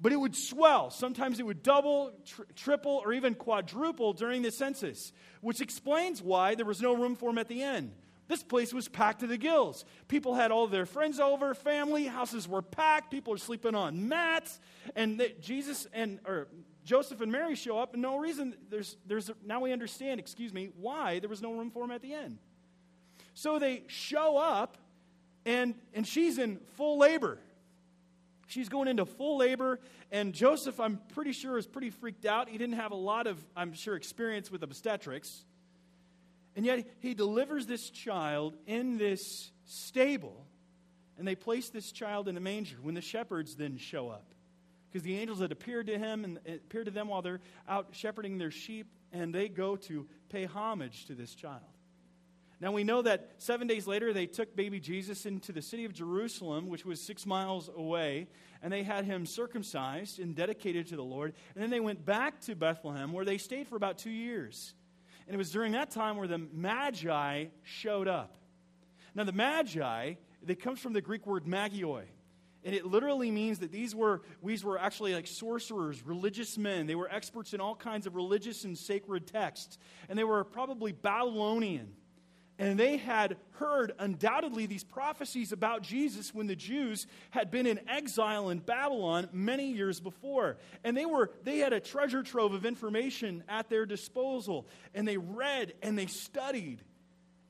But 0.00 0.12
it 0.12 0.16
would 0.16 0.34
swell. 0.34 0.90
Sometimes 0.90 1.38
it 1.38 1.46
would 1.46 1.62
double, 1.62 2.12
tri- 2.26 2.44
triple, 2.56 3.02
or 3.04 3.12
even 3.12 3.36
quadruple 3.36 4.14
during 4.14 4.42
the 4.42 4.50
census, 4.50 5.12
which 5.42 5.60
explains 5.60 6.20
why 6.20 6.56
there 6.56 6.66
was 6.66 6.82
no 6.82 6.94
room 6.96 7.14
for 7.14 7.30
them 7.30 7.38
at 7.38 7.46
the 7.46 7.62
end. 7.62 7.92
This 8.26 8.42
place 8.42 8.72
was 8.72 8.88
packed 8.88 9.20
to 9.20 9.26
the 9.26 9.36
gills. 9.36 9.84
People 10.08 10.34
had 10.34 10.50
all 10.50 10.66
their 10.66 10.86
friends 10.86 11.20
over, 11.20 11.54
family, 11.54 12.06
houses 12.06 12.48
were 12.48 12.62
packed, 12.62 13.10
people 13.10 13.34
are 13.34 13.38
sleeping 13.38 13.74
on 13.74 14.08
mats, 14.08 14.60
and 14.96 15.20
they, 15.20 15.34
Jesus 15.40 15.86
and 15.92 16.20
or 16.26 16.48
Joseph 16.84 17.20
and 17.20 17.30
Mary 17.30 17.54
show 17.54 17.78
up, 17.78 17.92
and 17.92 18.02
no 18.02 18.16
reason 18.16 18.54
there's 18.70 18.96
there's 19.06 19.30
now 19.44 19.60
we 19.60 19.72
understand, 19.72 20.20
excuse 20.20 20.52
me, 20.52 20.70
why 20.76 21.18
there 21.18 21.28
was 21.28 21.42
no 21.42 21.52
room 21.52 21.70
for 21.70 21.82
them 21.82 21.90
at 21.90 22.00
the 22.00 22.14
end. 22.14 22.38
So 23.34 23.58
they 23.58 23.82
show 23.88 24.38
up 24.38 24.78
and 25.44 25.74
and 25.92 26.06
she's 26.06 26.38
in 26.38 26.58
full 26.76 26.98
labor. 26.98 27.38
She's 28.46 28.68
going 28.68 28.88
into 28.88 29.06
full 29.06 29.38
labor, 29.38 29.80
and 30.12 30.32
Joseph, 30.32 30.78
I'm 30.78 31.00
pretty 31.14 31.32
sure, 31.32 31.58
is 31.58 31.66
pretty 31.66 31.90
freaked 31.90 32.26
out. 32.26 32.48
He 32.48 32.58
didn't 32.58 32.76
have 32.76 32.92
a 32.92 32.96
lot 32.96 33.26
of, 33.26 33.42
I'm 33.56 33.72
sure, 33.72 33.96
experience 33.96 34.50
with 34.50 34.62
obstetrics. 34.62 35.44
And 36.56 36.64
yet 36.64 36.86
he 37.00 37.14
delivers 37.14 37.66
this 37.66 37.90
child 37.90 38.56
in 38.66 38.96
this 38.96 39.50
stable, 39.64 40.46
and 41.18 41.26
they 41.26 41.34
place 41.34 41.70
this 41.70 41.90
child 41.90 42.28
in 42.28 42.36
a 42.36 42.40
manger 42.40 42.76
when 42.80 42.94
the 42.94 43.00
shepherds 43.00 43.56
then 43.56 43.76
show 43.76 44.08
up. 44.08 44.34
Because 44.90 45.02
the 45.02 45.18
angels 45.18 45.40
had 45.40 45.50
appeared 45.50 45.88
to 45.88 45.98
him 45.98 46.24
and 46.24 46.38
eh, 46.46 46.54
appeared 46.54 46.84
to 46.84 46.92
them 46.92 47.08
while 47.08 47.22
they're 47.22 47.40
out 47.68 47.88
shepherding 47.92 48.38
their 48.38 48.52
sheep, 48.52 48.86
and 49.12 49.34
they 49.34 49.48
go 49.48 49.76
to 49.76 50.06
pay 50.28 50.44
homage 50.44 51.06
to 51.06 51.14
this 51.14 51.34
child. 51.34 51.62
Now 52.60 52.70
we 52.70 52.84
know 52.84 53.02
that 53.02 53.34
seven 53.38 53.66
days 53.66 53.86
later 53.86 54.12
they 54.12 54.26
took 54.26 54.54
baby 54.54 54.78
Jesus 54.78 55.26
into 55.26 55.52
the 55.52 55.60
city 55.60 55.84
of 55.84 55.92
Jerusalem, 55.92 56.68
which 56.68 56.86
was 56.86 57.00
six 57.00 57.26
miles 57.26 57.68
away, 57.68 58.28
and 58.62 58.72
they 58.72 58.84
had 58.84 59.04
him 59.04 59.26
circumcised 59.26 60.20
and 60.20 60.36
dedicated 60.36 60.86
to 60.88 60.96
the 60.96 61.02
Lord. 61.02 61.34
And 61.54 61.62
then 61.62 61.70
they 61.70 61.80
went 61.80 62.06
back 62.06 62.40
to 62.42 62.54
Bethlehem, 62.54 63.12
where 63.12 63.24
they 63.24 63.38
stayed 63.38 63.66
for 63.66 63.76
about 63.76 63.98
two 63.98 64.10
years. 64.10 64.74
And 65.26 65.34
it 65.34 65.38
was 65.38 65.50
during 65.50 65.72
that 65.72 65.90
time 65.90 66.16
where 66.16 66.28
the 66.28 66.38
Magi 66.38 67.46
showed 67.62 68.08
up. 68.08 68.36
Now, 69.14 69.24
the 69.24 69.32
Magi, 69.32 70.14
it 70.46 70.60
comes 70.60 70.80
from 70.80 70.92
the 70.92 71.00
Greek 71.00 71.26
word 71.26 71.44
magioi. 71.44 72.04
And 72.64 72.74
it 72.74 72.86
literally 72.86 73.30
means 73.30 73.58
that 73.58 73.70
these 73.70 73.94
were, 73.94 74.22
these 74.42 74.64
were 74.64 74.78
actually 74.78 75.14
like 75.14 75.26
sorcerers, 75.26 76.04
religious 76.04 76.56
men. 76.56 76.86
They 76.86 76.94
were 76.94 77.10
experts 77.10 77.52
in 77.52 77.60
all 77.60 77.74
kinds 77.74 78.06
of 78.06 78.14
religious 78.14 78.64
and 78.64 78.76
sacred 78.76 79.26
texts. 79.26 79.78
And 80.08 80.18
they 80.18 80.24
were 80.24 80.42
probably 80.44 80.92
Babylonian. 80.92 81.92
And 82.58 82.78
they 82.78 82.98
had 82.98 83.36
heard 83.52 83.92
undoubtedly 83.98 84.66
these 84.66 84.84
prophecies 84.84 85.50
about 85.50 85.82
Jesus 85.82 86.32
when 86.32 86.46
the 86.46 86.54
Jews 86.54 87.08
had 87.30 87.50
been 87.50 87.66
in 87.66 87.80
exile 87.88 88.50
in 88.50 88.60
Babylon 88.60 89.28
many 89.32 89.72
years 89.72 89.98
before. 89.98 90.56
And 90.84 90.96
they 90.96 91.04
were 91.04 91.32
they 91.42 91.58
had 91.58 91.72
a 91.72 91.80
treasure 91.80 92.22
trove 92.22 92.54
of 92.54 92.64
information 92.64 93.42
at 93.48 93.68
their 93.68 93.86
disposal. 93.86 94.68
And 94.94 95.06
they 95.06 95.16
read 95.16 95.74
and 95.82 95.98
they 95.98 96.06
studied. 96.06 96.82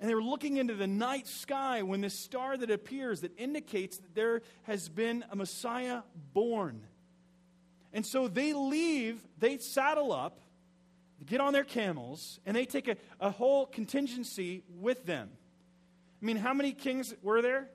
And 0.01 0.09
they 0.09 0.15
were 0.15 0.23
looking 0.23 0.57
into 0.57 0.75
the 0.75 0.87
night 0.87 1.29
sky 1.29 1.83
when 1.83 2.01
this 2.01 2.19
star 2.19 2.57
that 2.57 2.71
appears 2.71 3.21
that 3.21 3.39
indicates 3.39 3.99
that 3.99 4.15
there 4.15 4.41
has 4.63 4.89
been 4.89 5.25
a 5.31 5.37
Messiah 5.37 6.01
born. 6.33 6.87
And 7.93 8.05
so 8.05 8.27
they 8.27 8.55
leave, 8.55 9.21
they 9.39 9.59
saddle 9.59 10.13
up, 10.13 10.41
get 11.27 11.41
on 11.41 11.53
their 11.53 11.65
camels, 11.65 12.41
and 12.45 12.57
they 12.57 12.65
take 12.65 12.89
a, 12.89 12.97
a 13.21 13.31
whole 13.31 13.67
contingency 13.67 14.63
with 14.69 15.07
them. 15.07 15.31
I 16.23 16.25
mean, 16.25 16.37
how 16.37 16.55
many 16.55 16.73
kings 16.73 17.15
were 17.23 17.43
there? 17.43 17.69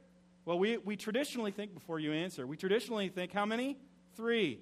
Well, 0.45 0.57
we, 0.57 0.77
we 0.77 0.95
traditionally 0.95 1.51
think, 1.51 1.73
before 1.73 1.99
you 1.99 2.11
answer, 2.11 2.47
we 2.47 2.57
traditionally 2.57 3.09
think 3.09 3.31
how 3.31 3.45
many? 3.45 3.77
Three. 4.15 4.59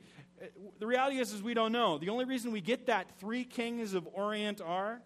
The 0.79 0.85
reality 0.85 1.17
is, 1.17 1.33
is 1.33 1.41
we 1.41 1.53
don't 1.53 1.71
know. 1.71 1.97
The 1.97 2.09
only 2.09 2.25
reason 2.25 2.51
we 2.51 2.61
get 2.61 2.87
that 2.87 3.19
three 3.19 3.43
kings 3.43 3.93
of 3.93 4.07
Orient 4.13 4.61
are 4.61 5.01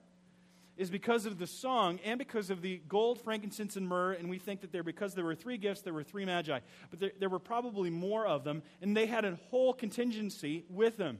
is 0.77 0.89
because 0.89 1.25
of 1.25 1.37
the 1.37 1.45
song 1.47 1.99
and 2.03 2.17
because 2.17 2.49
of 2.49 2.61
the 2.61 2.81
gold, 2.87 3.21
frankincense, 3.21 3.75
and 3.75 3.87
myrrh. 3.87 4.13
And 4.13 4.29
we 4.29 4.39
think 4.39 4.61
that 4.61 4.71
there, 4.71 4.83
because 4.83 5.13
there 5.13 5.23
were 5.23 5.35
three 5.35 5.57
gifts, 5.57 5.81
there 5.81 5.93
were 5.93 6.03
three 6.03 6.25
magi. 6.25 6.59
But 6.89 6.99
there, 6.99 7.11
there 7.19 7.29
were 7.29 7.39
probably 7.39 7.89
more 7.89 8.25
of 8.25 8.43
them, 8.43 8.63
and 8.81 8.97
they 8.97 9.05
had 9.05 9.23
a 9.23 9.37
whole 9.51 9.73
contingency 9.73 10.65
with 10.69 10.97
them. 10.97 11.19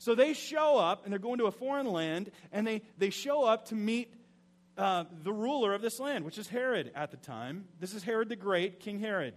So 0.00 0.14
they 0.14 0.32
show 0.32 0.78
up, 0.78 1.04
and 1.04 1.12
they're 1.12 1.18
going 1.18 1.40
to 1.40 1.44
a 1.44 1.50
foreign 1.50 1.84
land, 1.84 2.30
and 2.52 2.66
they, 2.66 2.80
they 2.96 3.10
show 3.10 3.44
up 3.44 3.66
to 3.66 3.74
meet 3.74 4.14
uh, 4.78 5.04
the 5.24 5.32
ruler 5.32 5.74
of 5.74 5.82
this 5.82 6.00
land, 6.00 6.24
which 6.24 6.38
is 6.38 6.48
Herod 6.48 6.90
at 6.94 7.10
the 7.10 7.18
time. 7.18 7.66
This 7.80 7.92
is 7.92 8.02
Herod 8.02 8.30
the 8.30 8.36
Great, 8.36 8.80
King 8.80 8.98
Herod. 8.98 9.34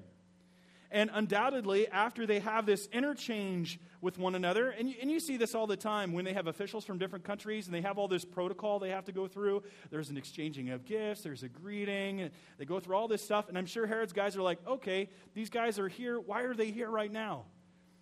And 0.90 1.10
undoubtedly, 1.14 1.90
after 1.90 2.26
they 2.26 2.40
have 2.40 2.66
this 2.66 2.88
interchange 2.94 3.78
with 4.00 4.18
one 4.18 4.36
another, 4.36 4.70
and 4.70 4.88
you, 4.88 4.96
and 5.02 5.12
you 5.12 5.20
see 5.20 5.36
this 5.36 5.54
all 5.54 5.68
the 5.68 5.76
time 5.76 6.14
when 6.14 6.24
they 6.24 6.32
have 6.32 6.48
officials 6.48 6.86
from 6.86 6.98
different 6.98 7.26
countries 7.26 7.66
and 7.66 7.76
they 7.76 7.82
have 7.82 7.98
all 7.98 8.08
this 8.08 8.24
protocol 8.24 8.80
they 8.80 8.92
have 8.92 9.04
to 9.06 9.12
go 9.12 9.28
through. 9.28 9.64
There's 9.92 10.12
an 10.12 10.16
exchanging 10.16 10.70
of 10.70 10.86
gifts, 10.86 11.24
there's 11.24 11.44
a 11.44 11.50
greeting, 11.50 12.30
they 12.58 12.64
go 12.64 12.80
through 12.80 12.96
all 12.96 13.10
this 13.10 13.22
stuff. 13.22 13.50
And 13.50 13.58
I'm 13.58 13.66
sure 13.66 13.86
Herod's 13.86 14.14
guys 14.14 14.38
are 14.38 14.42
like, 14.42 14.66
okay, 14.66 15.10
these 15.34 15.50
guys 15.50 15.78
are 15.78 15.90
here. 15.90 16.22
Why 16.22 16.44
are 16.44 16.54
they 16.54 16.72
here 16.72 16.90
right 16.90 17.12
now? 17.12 17.44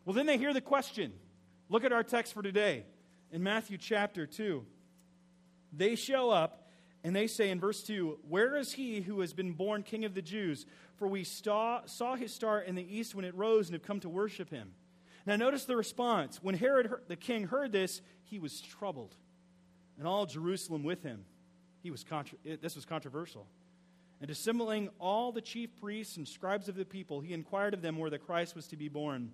Well, 0.06 0.14
then 0.14 0.28
they 0.28 0.38
hear 0.38 0.54
the 0.54 0.62
question 0.62 1.12
Look 1.72 1.86
at 1.86 1.94
our 1.94 2.04
text 2.04 2.34
for 2.34 2.44
today 2.44 2.84
in 3.32 3.42
Matthew 3.42 3.78
chapter 3.78 4.28
2. 4.28 4.66
They 5.72 5.96
show 5.96 6.30
up 6.30 6.68
and 7.02 7.16
they 7.16 7.28
say 7.28 7.50
in 7.50 7.62
verse 7.62 7.82
2 7.84 8.20
Where 8.28 8.58
is 8.58 8.74
he 8.74 9.00
who 9.00 9.22
has 9.22 9.32
been 9.32 9.54
born 9.54 9.82
king 9.82 10.04
of 10.04 10.14
the 10.14 10.22
Jews? 10.22 10.66
For 10.98 11.08
we 11.08 11.24
saw, 11.24 11.86
saw 11.86 12.16
his 12.16 12.34
star 12.34 12.60
in 12.60 12.76
the 12.76 12.84
east 12.84 13.16
when 13.16 13.24
it 13.24 13.34
rose 13.36 13.70
and 13.70 13.74
have 13.74 13.84
come 13.84 14.02
to 14.02 14.10
worship 14.10 14.50
him. 14.50 14.74
Now, 15.26 15.38
notice 15.38 15.64
the 15.64 15.78
response. 15.78 16.44
When 16.44 16.56
Herod 16.56 16.88
heard, 16.88 17.04
the 17.08 17.16
king 17.16 17.46
heard 17.46 17.72
this, 17.72 18.02
he 18.26 18.38
was 18.38 18.60
troubled, 18.60 19.16
and 19.98 20.06
all 20.06 20.26
Jerusalem 20.26 20.84
with 20.84 21.04
him. 21.04 21.24
He 21.82 21.90
was 21.90 22.04
contra- 22.04 22.38
this 22.62 22.76
was 22.76 22.84
controversial. 22.84 23.48
And 24.20 24.30
assembling 24.30 24.90
all 25.00 25.32
the 25.32 25.40
chief 25.40 25.70
priests 25.80 26.18
and 26.18 26.28
scribes 26.28 26.68
of 26.68 26.76
the 26.76 26.84
people, 26.84 27.22
he 27.22 27.34
inquired 27.34 27.74
of 27.74 27.82
them 27.82 27.98
where 27.98 28.10
the 28.10 28.20
Christ 28.20 28.58
was 28.58 28.68
to 28.68 28.76
be 28.76 28.90
born. 28.90 29.32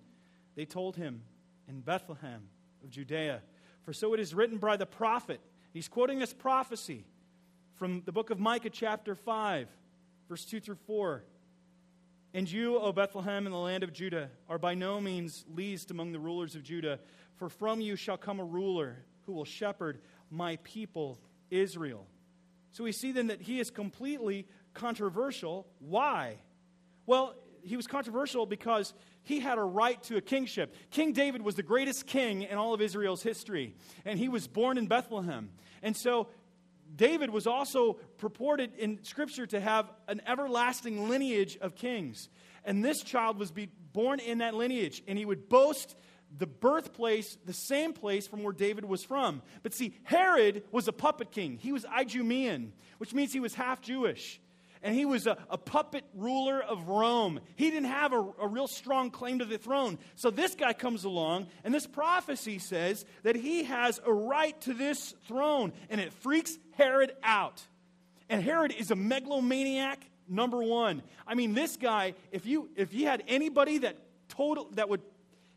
They 0.54 0.66
told 0.66 0.94
him, 0.94 1.22
in 1.68 1.80
Bethlehem 1.80 2.42
of 2.82 2.90
Judea. 2.90 3.42
For 3.82 3.92
so 3.92 4.14
it 4.14 4.20
is 4.20 4.34
written 4.34 4.58
by 4.58 4.76
the 4.76 4.86
prophet. 4.86 5.40
He's 5.72 5.88
quoting 5.88 6.18
this 6.18 6.32
prophecy 6.32 7.04
from 7.74 8.02
the 8.04 8.12
book 8.12 8.30
of 8.30 8.40
Micah, 8.40 8.70
chapter 8.70 9.14
5, 9.14 9.68
verse 10.28 10.44
2 10.44 10.60
through 10.60 10.78
4. 10.86 11.22
And 12.34 12.50
you, 12.50 12.78
O 12.78 12.92
Bethlehem, 12.92 13.46
in 13.46 13.52
the 13.52 13.58
land 13.58 13.82
of 13.82 13.92
Judah, 13.92 14.30
are 14.48 14.58
by 14.58 14.74
no 14.74 15.00
means 15.00 15.44
least 15.54 15.90
among 15.90 16.12
the 16.12 16.18
rulers 16.18 16.54
of 16.54 16.62
Judah, 16.62 16.98
for 17.36 17.48
from 17.48 17.80
you 17.80 17.96
shall 17.96 18.18
come 18.18 18.40
a 18.40 18.44
ruler 18.44 18.96
who 19.22 19.32
will 19.32 19.44
shepherd 19.44 20.00
my 20.30 20.56
people 20.64 21.18
Israel. 21.50 22.06
So 22.72 22.84
we 22.84 22.92
see 22.92 23.12
then 23.12 23.28
that 23.28 23.40
he 23.40 23.60
is 23.60 23.70
completely 23.70 24.46
controversial. 24.74 25.66
Why? 25.78 26.36
Well, 27.06 27.34
he 27.62 27.76
was 27.76 27.86
controversial 27.86 28.46
because 28.46 28.94
he 29.28 29.40
had 29.40 29.58
a 29.58 29.62
right 29.62 30.02
to 30.04 30.16
a 30.16 30.22
kingship. 30.22 30.74
King 30.90 31.12
David 31.12 31.42
was 31.42 31.54
the 31.54 31.62
greatest 31.62 32.06
king 32.06 32.42
in 32.42 32.56
all 32.56 32.72
of 32.72 32.80
Israel's 32.80 33.22
history, 33.22 33.74
and 34.06 34.18
he 34.18 34.26
was 34.26 34.46
born 34.46 34.78
in 34.78 34.86
Bethlehem. 34.86 35.50
And 35.82 35.94
so 35.94 36.28
David 36.96 37.28
was 37.28 37.46
also 37.46 37.98
purported 38.16 38.74
in 38.78 39.04
Scripture 39.04 39.46
to 39.48 39.60
have 39.60 39.92
an 40.08 40.22
everlasting 40.26 41.10
lineage 41.10 41.58
of 41.60 41.76
kings. 41.76 42.30
And 42.64 42.82
this 42.82 43.02
child 43.02 43.38
was 43.38 43.50
be 43.50 43.68
born 43.92 44.18
in 44.18 44.38
that 44.38 44.54
lineage, 44.54 45.02
and 45.06 45.18
he 45.18 45.26
would 45.26 45.50
boast 45.50 45.94
the 46.38 46.46
birthplace, 46.46 47.36
the 47.44 47.52
same 47.52 47.92
place 47.92 48.26
from 48.26 48.42
where 48.42 48.54
David 48.54 48.86
was 48.86 49.04
from. 49.04 49.42
But 49.62 49.74
see, 49.74 49.94
Herod 50.04 50.62
was 50.72 50.88
a 50.88 50.92
puppet 50.92 51.32
king. 51.32 51.58
He 51.58 51.70
was 51.72 51.84
Idumean, 51.84 52.72
which 52.96 53.12
means 53.12 53.34
he 53.34 53.40
was 53.40 53.54
half 53.54 53.82
Jewish 53.82 54.40
and 54.82 54.94
he 54.94 55.04
was 55.04 55.26
a, 55.26 55.36
a, 55.50 55.58
puppet 55.58 56.04
ruler 56.14 56.62
of 56.62 56.88
Rome. 56.88 57.40
He 57.56 57.70
didn't 57.70 57.90
have 57.90 58.12
a, 58.12 58.24
a 58.40 58.46
real 58.46 58.68
strong 58.68 59.10
claim 59.10 59.40
to 59.40 59.44
the 59.44 59.58
throne. 59.58 59.98
So 60.14 60.30
this 60.30 60.54
guy 60.54 60.72
comes 60.72 61.04
along, 61.04 61.48
and 61.64 61.74
this 61.74 61.86
prophecy 61.86 62.58
says 62.58 63.04
that 63.22 63.36
he 63.36 63.64
has 63.64 64.00
a 64.04 64.12
right 64.12 64.58
to 64.62 64.74
this 64.74 65.14
throne, 65.26 65.72
and 65.90 66.00
it 66.00 66.12
freaks 66.12 66.58
Herod 66.72 67.12
out. 67.22 67.62
And 68.28 68.42
Herod 68.42 68.72
is 68.72 68.90
a 68.90 68.96
megalomaniac 68.96 70.04
number 70.28 70.62
one. 70.62 71.02
I 71.26 71.34
mean, 71.34 71.54
this 71.54 71.76
guy, 71.76 72.14
if 72.30 72.46
you 72.46 72.68
if 72.76 72.92
he 72.92 73.04
had 73.04 73.24
anybody 73.26 73.78
that 73.78 73.96
total 74.28 74.68
that 74.72 74.88
would 74.88 75.00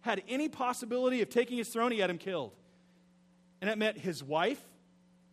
had 0.01 0.23
any 0.27 0.49
possibility 0.49 1.21
of 1.21 1.29
taking 1.29 1.57
his 1.57 1.69
throne, 1.69 1.91
he 1.91 1.99
had 1.99 2.09
him 2.09 2.17
killed. 2.17 2.53
And 3.61 3.69
it 3.69 3.77
meant 3.77 3.97
his 3.97 4.23
wife, 4.23 4.61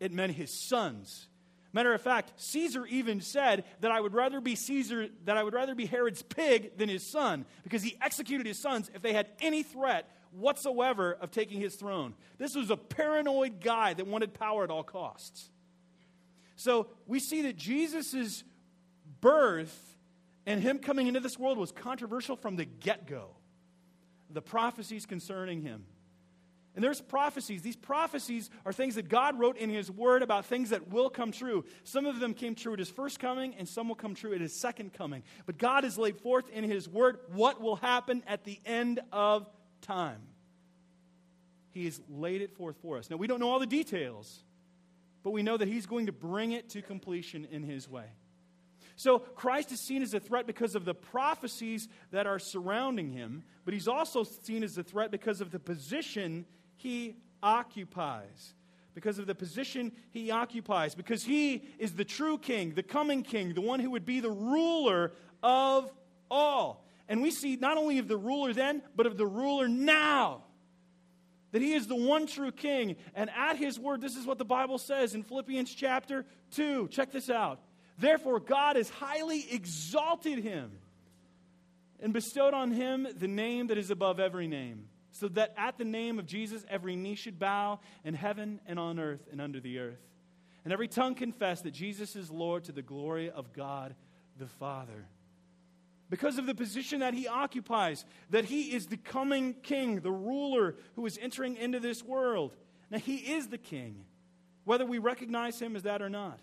it 0.01 0.13
meant 0.13 0.33
his 0.33 0.53
sons, 0.53 1.29
Matter 1.73 1.93
of 1.93 2.01
fact, 2.01 2.33
Caesar 2.37 2.87
even 2.87 3.21
said 3.21 3.65
that 3.81 3.91
I 3.91 4.01
would 4.01 4.15
rather 4.15 4.41
be 4.41 4.55
Caesar, 4.55 5.09
that 5.25 5.37
I 5.37 5.43
would 5.43 5.53
rather 5.53 5.75
be 5.75 5.87
Herod's 5.87 6.23
pig 6.23 6.77
than 6.79 6.89
his 6.89 7.07
son, 7.07 7.45
because 7.63 7.83
he 7.83 7.97
executed 8.01 8.47
his 8.47 8.59
sons 8.59 8.91
if 8.95 9.03
they 9.03 9.13
had 9.13 9.29
any 9.41 9.63
threat 9.63 10.11
whatsoever 10.33 11.17
of 11.21 11.31
taking 11.31 11.61
his 11.61 11.75
throne. 11.75 12.15
This 12.39 12.55
was 12.55 12.71
a 12.71 12.77
paranoid 12.77 13.61
guy 13.61 13.95
that 13.95 14.07
wanted 14.07 14.35
power 14.35 14.65
at 14.65 14.71
all 14.71 14.83
costs. 14.83 15.51
So 16.57 16.89
we 17.07 17.21
see 17.21 17.43
that 17.43 17.57
Jesus' 17.57 18.45
birth 19.21 19.97
and 20.47 20.63
him 20.63 20.79
coming 20.79 21.07
into 21.07 21.21
this 21.21 21.39
world 21.39 21.59
was 21.59 21.71
controversial 21.71 22.37
from 22.37 22.57
the 22.57 22.65
get 22.65 23.07
go. 23.07 23.37
The 24.31 24.43
prophecies 24.43 25.07
concerning 25.07 25.63
him. 25.63 25.85
And 26.79 26.85
there's 26.85 27.01
prophecies. 27.01 27.63
These 27.63 27.75
prophecies 27.75 28.51
are 28.65 28.73
things 28.73 28.95
that 28.95 29.09
God 29.09 29.37
wrote 29.37 29.57
in 29.57 29.69
His 29.69 29.91
Word 29.91 30.23
about 30.23 30.47
things 30.47 30.71
that 30.71 30.93
will 30.93 31.11
come 31.11 31.33
true. 31.33 31.65
Some 31.83 32.07
of 32.07 32.21
them 32.21 32.35
came 32.35 32.55
true 32.55 32.73
at 32.73 32.79
His 32.79 32.89
first 32.89 33.19
coming, 33.19 33.57
and 33.59 33.69
some 33.69 33.89
will 33.89 33.97
come 33.97 34.15
true 34.15 34.33
at 34.33 34.41
His 34.41 34.55
second 34.55 34.93
coming. 34.93 35.25
But 35.45 35.59
God 35.59 35.83
has 35.83 35.99
laid 35.99 36.19
forth 36.19 36.49
in 36.51 36.63
His 36.63 36.89
Word 36.89 37.19
what 37.33 37.61
will 37.61 37.75
happen 37.75 38.23
at 38.29 38.45
the 38.45 38.61
end 38.65 39.01
of 39.13 39.51
time. 39.81 40.21
He 41.71 41.87
has 41.87 42.01
laid 42.09 42.43
it 42.43 42.53
forth 42.53 42.77
for 42.81 42.97
us. 42.97 43.11
Now, 43.11 43.17
we 43.17 43.27
don't 43.27 43.41
know 43.41 43.51
all 43.51 43.59
the 43.59 43.67
details, 43.67 44.45
but 45.25 45.33
we 45.33 45.43
know 45.43 45.57
that 45.57 45.67
He's 45.67 45.87
going 45.87 46.07
to 46.07 46.13
bring 46.13 46.53
it 46.53 46.69
to 46.69 46.81
completion 46.81 47.45
in 47.51 47.65
His 47.65 47.89
way. 47.89 48.07
So 48.95 49.19
Christ 49.19 49.73
is 49.73 49.81
seen 49.81 50.03
as 50.03 50.15
a 50.15 50.21
threat 50.21 50.47
because 50.47 50.77
of 50.77 50.85
the 50.85 50.95
prophecies 50.95 51.89
that 52.13 52.29
are 52.29 52.39
surrounding 52.39 53.11
him, 53.11 53.43
but 53.65 53.73
he's 53.73 53.87
also 53.87 54.25
seen 54.25 54.65
as 54.65 54.77
a 54.77 54.83
threat 54.83 55.13
because 55.13 55.41
of 55.41 55.53
the 55.53 55.61
position 55.61 56.47
he 56.79 57.17
occupies. 57.43 58.55
Because 58.95 59.19
of 59.19 59.27
the 59.27 59.35
position 59.35 59.93
he 60.11 60.31
occupies. 60.31 60.95
Because 60.95 61.23
he 61.23 61.63
is 61.79 61.93
the 61.93 62.05
true 62.05 62.39
king, 62.39 62.75
the 62.75 62.83
coming 62.83 63.23
king, 63.23 63.55
the 63.55 63.61
one 63.61 63.79
who 63.79 63.91
would 63.91 64.05
be 64.05 64.21
the 64.21 64.31
ruler 64.31 65.13
of 65.43 65.93
all. 66.31 66.85
And 67.09 67.23
we 67.23 67.31
see 67.31 67.57
not 67.57 67.77
only 67.77 67.99
of 67.99 68.09
the 68.09 68.17
ruler 68.17 68.53
then, 68.53 68.83
but 68.97 69.07
of 69.07 69.17
the 69.17 69.27
ruler 69.27 69.69
now. 69.69 70.43
That 71.53 71.63
he 71.63 71.75
is 71.75 71.87
the 71.87 71.97
one 71.97 72.27
true 72.27 72.53
king. 72.53 72.97
And 73.15 73.31
at 73.31 73.57
his 73.57 73.79
word, 73.79 74.01
this 74.01 74.17
is 74.17 74.27
what 74.27 74.39
the 74.39 74.45
Bible 74.45 74.79
says 74.79 75.15
in 75.15 75.23
Philippians 75.23 75.73
chapter 75.73 76.27
2. 76.53 76.89
Check 76.89 77.13
this 77.13 77.31
out. 77.31 77.61
Therefore, 77.99 78.41
God 78.41 78.77
has 78.77 78.91
highly 78.91 79.47
exalted 79.51 80.41
him 80.41 80.73
and 82.01 82.13
bestowed 82.13 82.55
on 82.55 82.71
him 82.71 83.07
the 83.17 83.29
name 83.29 83.69
that 83.69 83.79
is 83.79 83.91
above 83.91 84.21
every 84.21 84.47
name 84.47 84.89
so 85.19 85.29
that 85.29 85.53
at 85.57 85.79
the 85.79 85.85
name 85.85 86.19
of 86.19 86.27
Jesus 86.27 86.65
every 86.71 86.95
knee 86.95 87.17
should 87.17 87.39
bow 87.39 87.81
in 88.05 88.15
heaven 88.15 88.61
and 88.67 88.79
on 88.79 89.01
earth 89.01 89.27
and 89.33 89.41
under 89.41 89.59
the 89.59 89.79
earth. 89.79 89.99
And 90.65 90.73
every 90.73 90.87
tongue 90.87 91.15
confess 91.15 91.63
that 91.63 91.73
Jesus 91.73 92.15
is 92.15 92.31
Lord 92.31 92.65
to 92.65 92.73
the 92.73 92.83
glory 92.83 93.31
of 93.31 93.53
God 93.53 93.95
the 94.39 94.47
Father. 94.47 95.07
Because 96.11 96.39
of 96.39 96.47
the 96.47 96.55
position 96.55 97.01
that 97.01 97.15
he 97.15 97.27
occupies, 97.27 98.05
that 98.31 98.45
he 98.45 98.73
is 98.73 98.87
the 98.87 98.97
coming 98.97 99.55
king, 99.55 100.01
the 100.01 100.13
ruler 100.13 100.77
who 100.95 101.05
is 101.05 101.19
entering 101.21 101.57
into 101.57 101.81
this 101.81 102.03
world. 102.03 102.55
Now, 102.91 102.99
he 102.99 103.17
is 103.17 103.49
the 103.49 103.59
king, 103.59 104.05
whether 104.65 104.87
we 104.87 104.99
recognize 104.99 105.61
him 105.61 105.77
as 105.77 105.83
that 105.83 106.01
or 106.01 106.09
not. 106.09 106.39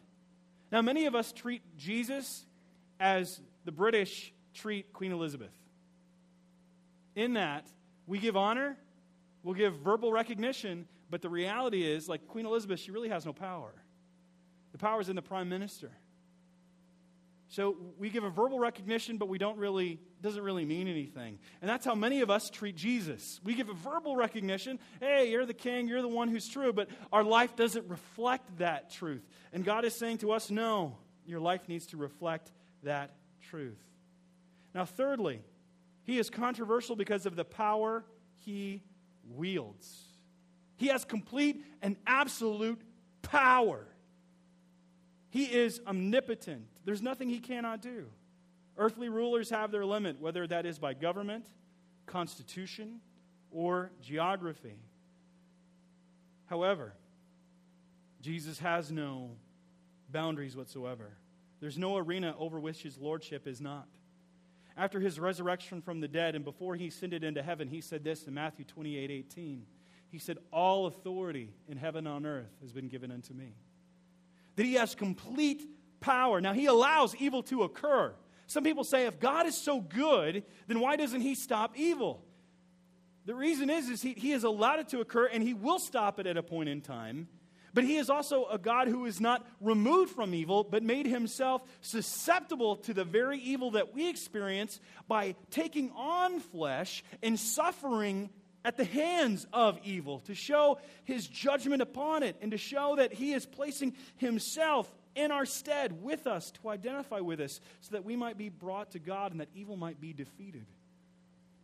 Now, 0.72 0.82
many 0.82 1.06
of 1.06 1.16
us 1.16 1.32
treat 1.32 1.62
Jesus 1.78 2.46
as 3.00 3.40
the 3.64 3.72
British 3.72 4.34
treat 4.54 4.94
Queen 4.94 5.12
Elizabeth. 5.12 5.54
In 7.16 7.34
that, 7.34 7.66
we 8.08 8.20
give 8.20 8.36
honor, 8.38 8.78
we'll 9.44 9.56
give 9.56 9.76
verbal 9.80 10.12
recognition, 10.12 10.88
but 11.10 11.22
the 11.22 11.30
reality 11.30 11.84
is, 11.84 12.10
like 12.10 12.28
Queen 12.28 12.46
Elizabeth, 12.46 12.80
she 12.80 12.92
really 12.92 13.10
has 13.10 13.26
no 13.26 13.34
power. 13.34 13.74
The 14.72 14.78
power 14.78 15.02
is 15.02 15.10
in 15.10 15.16
the 15.16 15.22
prime 15.22 15.50
minister. 15.50 15.92
So 17.48 17.78
we 17.98 18.10
give 18.10 18.24
a 18.24 18.30
verbal 18.30 18.60
recognition, 18.60 19.18
but 19.18 19.30
we 19.30 19.38
don't 19.38 19.58
really 19.58 20.00
doesn't 20.22 20.42
really 20.42 20.66
mean 20.66 20.88
anything. 20.88 21.38
And 21.62 21.70
that's 21.70 21.86
how 21.86 21.96
many 21.96 22.22
of 22.22 22.30
us 22.30 22.50
treat 22.50 22.76
Jesus. 22.76 23.40
We 23.44 23.54
give 23.54 23.70
a 23.70 23.74
verbal 23.74 24.16
recognition, 24.16 24.80
hey, 25.00 25.30
you're 25.30 25.46
the 25.46 25.54
king, 25.54 25.88
you're 25.88 26.02
the 26.02 26.08
one 26.08 26.28
who's 26.28 26.48
true, 26.48 26.74
but 26.74 26.90
our 27.14 27.24
life 27.24 27.56
doesn't 27.56 27.88
reflect 27.88 28.58
that 28.58 28.90
truth. 28.90 29.24
And 29.54 29.64
God 29.64 29.86
is 29.86 29.94
saying 29.94 30.18
to 30.20 30.32
us, 30.32 30.50
no, 30.50 30.98
your 31.26 31.40
life 31.40 31.70
needs 31.70 31.86
to 31.88 31.98
reflect 31.98 32.52
that 32.84 33.12
truth. 33.50 33.80
Now, 34.74 34.86
thirdly, 34.86 35.42
he 36.06 36.20
is 36.20 36.30
controversial 36.30 36.96
because 36.96 37.26
of 37.26 37.36
the 37.36 37.44
power 37.44 38.06
he 38.46 38.84
wields. 39.28 40.04
He 40.78 40.88
has 40.88 41.04
complete 41.04 41.66
and 41.82 41.98
absolute 42.06 42.80
power. 43.24 43.88
He 45.30 45.46
is 45.46 45.82
omnipotent. 45.88 46.68
There's 46.86 47.02
nothing 47.02 47.28
he 47.28 47.40
cannot 47.40 47.82
do. 47.82 48.06
Earthly 48.78 49.10
rulers 49.10 49.50
have 49.50 49.72
their 49.72 49.86
limit, 49.86 50.22
whether 50.22 50.46
that 50.46 50.66
is 50.68 50.78
by 50.78 50.94
government, 50.94 51.48
constitution, 52.06 53.00
or 53.50 53.92
geography. 54.02 54.78
However, 56.46 56.94
Jesus 58.22 58.60
has 58.60 58.92
no 58.92 59.32
boundaries 60.10 60.56
whatsoever. 60.56 61.18
There's 61.62 61.80
no 61.80 61.98
arena 61.98 62.36
over 62.38 62.60
which 62.60 62.84
his 62.84 63.00
lordship 63.00 63.48
is 63.48 63.60
not 63.60 63.88
after 64.78 65.00
his 65.00 65.20
resurrection 65.20 65.82
from 65.82 66.02
the 66.02 66.08
dead 66.08 66.36
and 66.36 66.44
before 66.44 66.76
he 66.76 66.88
ascended 66.88 67.24
into 67.24 67.42
heaven, 67.42 67.68
he 67.68 67.82
said 67.82 68.04
this 68.04 68.28
in 68.28 68.34
Matthew 68.34 68.66
28 68.66 69.12
18. 69.12 69.66
He 70.12 70.20
said, 70.20 70.38
All 70.52 70.86
authority 70.86 71.54
in 71.68 71.78
heaven 71.78 72.08
and 72.08 72.16
on 72.16 72.26
earth 72.26 72.52
has 72.62 72.72
been 72.72 72.88
given 72.88 73.12
unto 73.12 73.34
me. 73.34 73.56
That 74.56 74.66
he 74.66 74.76
has 74.76 74.96
complete 74.96 75.64
power. 76.00 76.40
Now, 76.40 76.54
he 76.54 76.68
allows 76.68 77.16
evil 77.16 77.44
to 77.44 77.64
occur. 77.64 78.14
Some 78.48 78.64
people 78.64 78.84
say, 78.84 79.08
if 79.08 79.20
God 79.20 79.48
is 79.48 79.58
so 79.58 79.82
good, 79.82 80.44
then 80.68 80.80
why 80.80 80.96
doesn't 80.96 81.22
he 81.22 81.36
stop 81.36 81.78
evil? 81.78 82.24
The 83.26 83.34
reason 83.34 83.70
is, 83.70 83.90
is 83.90 84.02
he, 84.02 84.14
he 84.14 84.32
has 84.32 84.44
allowed 84.44 84.80
it 84.80 84.90
to 84.90 85.00
occur 85.00 85.26
and 85.26 85.42
he 85.42 85.54
will 85.54 85.80
stop 85.80 86.20
it 86.20 86.28
at 86.28 86.38
a 86.38 86.44
point 86.44 86.70
in 86.70 86.82
time. 86.82 87.28
But 87.76 87.84
he 87.84 87.98
is 87.98 88.10
also 88.10 88.46
a 88.46 88.58
God 88.58 88.88
who 88.88 89.06
is 89.06 89.20
not 89.20 89.46
removed 89.60 90.16
from 90.16 90.34
evil, 90.34 90.64
but 90.64 90.82
made 90.82 91.06
himself 91.06 91.62
susceptible 91.82 92.78
to 92.78 92.94
the 92.94 93.04
very 93.04 93.38
evil 93.38 93.72
that 93.72 93.94
we 93.94 94.10
experience 94.10 94.80
by 95.10 95.36
taking 95.52 95.92
on 95.92 96.40
flesh 96.40 97.04
and 97.22 97.38
suffering 97.38 98.30
at 98.64 98.78
the 98.78 98.86
hands 98.86 99.46
of 99.52 99.78
evil 99.84 100.22
to 100.22 100.34
show 100.34 100.80
his 101.04 101.28
judgment 101.28 101.82
upon 101.82 102.24
it 102.24 102.38
and 102.42 102.52
to 102.52 102.58
show 102.58 102.96
that 102.96 103.12
he 103.12 103.34
is 103.34 103.46
placing 103.46 103.94
himself 104.16 104.90
in 105.14 105.32
our 105.32 105.46
stead 105.46 106.02
with 106.02 106.28
us 106.28 106.52
to 106.52 106.70
identify 106.70 107.20
with 107.20 107.42
us 107.42 107.60
so 107.82 107.92
that 107.92 108.06
we 108.06 108.16
might 108.16 108.38
be 108.38 108.48
brought 108.48 108.92
to 108.92 109.00
God 109.00 109.34
and 109.34 109.42
that 109.42 109.50
evil 109.54 109.76
might 109.76 110.00
be 110.00 110.14
defeated. 110.14 110.66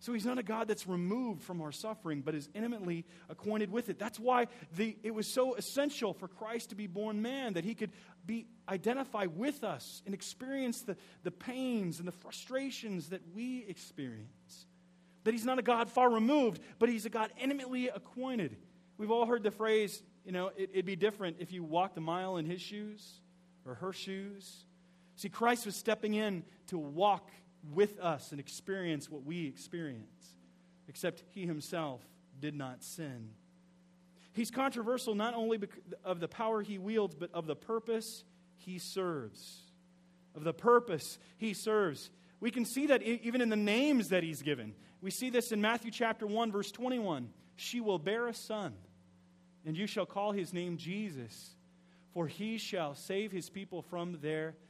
So 0.02 0.14
he's 0.14 0.26
not 0.26 0.40
a 0.40 0.44
God 0.44 0.68
that's 0.68 0.88
removed 0.88 1.44
from 1.44 1.62
our 1.62 1.72
suffering, 1.72 2.22
but 2.22 2.34
is 2.34 2.50
intimately 2.56 3.06
acquainted 3.30 3.72
with 3.72 3.88
it. 3.88 4.00
That's 4.00 4.20
why 4.20 4.48
the, 4.76 4.98
it 5.04 5.14
was 5.14 5.28
so 5.28 5.54
essential 5.54 6.12
for 6.16 6.28
Christ 6.28 6.70
to 6.72 6.76
be 6.76 6.88
born 6.88 7.22
man, 7.22 7.54
that 7.54 7.64
he 7.64 7.76
could 7.76 7.92
be 8.26 8.48
identify 8.68 9.28
with 9.28 9.64
us 9.64 10.02
and 10.08 10.16
experience 10.16 10.82
the, 10.82 10.98
the 11.22 11.30
pains 11.30 12.00
and 12.00 12.08
the 12.08 12.12
frustrations 12.12 13.10
that 13.10 13.22
we 13.36 13.64
experience. 13.68 14.66
That 15.24 15.36
he's 15.36 15.46
not 15.46 15.60
a 15.60 15.62
God 15.62 15.88
far 15.88 16.10
removed, 16.10 16.64
but 16.80 16.90
he's 16.90 17.06
a 17.06 17.10
God 17.10 17.32
intimately 17.40 17.90
acquainted. 17.90 18.58
We've 18.98 19.12
all 19.12 19.28
heard 19.28 19.44
the 19.44 19.52
phrase, 19.52 20.02
you 20.26 20.32
know, 20.32 20.48
it, 20.58 20.72
it'd 20.74 20.86
be 20.86 20.96
different 20.96 21.38
if 21.40 21.52
you 21.52 21.64
walked 21.64 21.96
a 22.00 22.02
mile 22.02 22.38
in 22.38 22.48
his 22.48 22.60
shoes 22.60 23.22
or 23.68 23.76
her 23.76 23.94
shoes. 23.94 24.66
See, 25.16 25.30
Christ 25.30 25.68
was 25.68 25.76
stepping 25.76 26.16
in 26.16 26.44
to 26.70 26.80
walk 26.80 27.30
with 27.74 28.00
us 28.00 28.32
and 28.32 28.40
experience 28.40 29.10
what 29.10 29.24
we 29.24 29.48
experience, 29.48 30.36
except 30.88 31.24
he 31.30 31.46
himself 31.46 32.02
did 32.40 32.56
not 32.56 32.84
sin. 32.84 33.30
He's 34.34 34.50
controversial 34.50 35.14
not 35.14 35.34
only 35.34 35.60
of 36.04 36.20
the 36.20 36.28
power 36.28 36.62
he 36.62 36.78
wields, 36.78 37.16
but 37.16 37.32
of 37.34 37.46
the 37.46 37.56
purpose 37.56 38.24
he 38.58 38.80
serves. 38.80 39.62
Of 40.36 40.44
the 40.44 40.54
purpose 40.54 41.20
he 41.38 41.54
serves. 41.54 42.10
We 42.40 42.52
can 42.52 42.66
see 42.66 42.88
that 42.88 43.04
even 43.04 43.42
in 43.42 43.50
the 43.50 43.56
names 43.56 44.10
that 44.10 44.24
he's 44.24 44.42
given. 44.42 44.74
We 45.02 45.12
see 45.12 45.30
this 45.30 45.52
in 45.52 45.62
Matthew 45.62 45.92
chapter 45.92 46.26
1, 46.26 46.52
verse 46.52 46.72
21. 46.72 47.30
She 47.56 47.82
will 47.82 48.00
bear 48.00 48.28
a 48.28 48.34
son, 48.34 48.74
and 49.66 49.78
you 49.78 49.86
shall 49.86 50.06
call 50.06 50.32
his 50.32 50.54
name 50.54 50.78
Jesus, 50.78 51.56
for 52.14 52.28
he 52.28 52.58
shall 52.58 52.96
save 52.96 53.32
his 53.32 53.50
people 53.50 53.82
from 53.82 54.20
their 54.22 54.52
sins. 54.52 54.68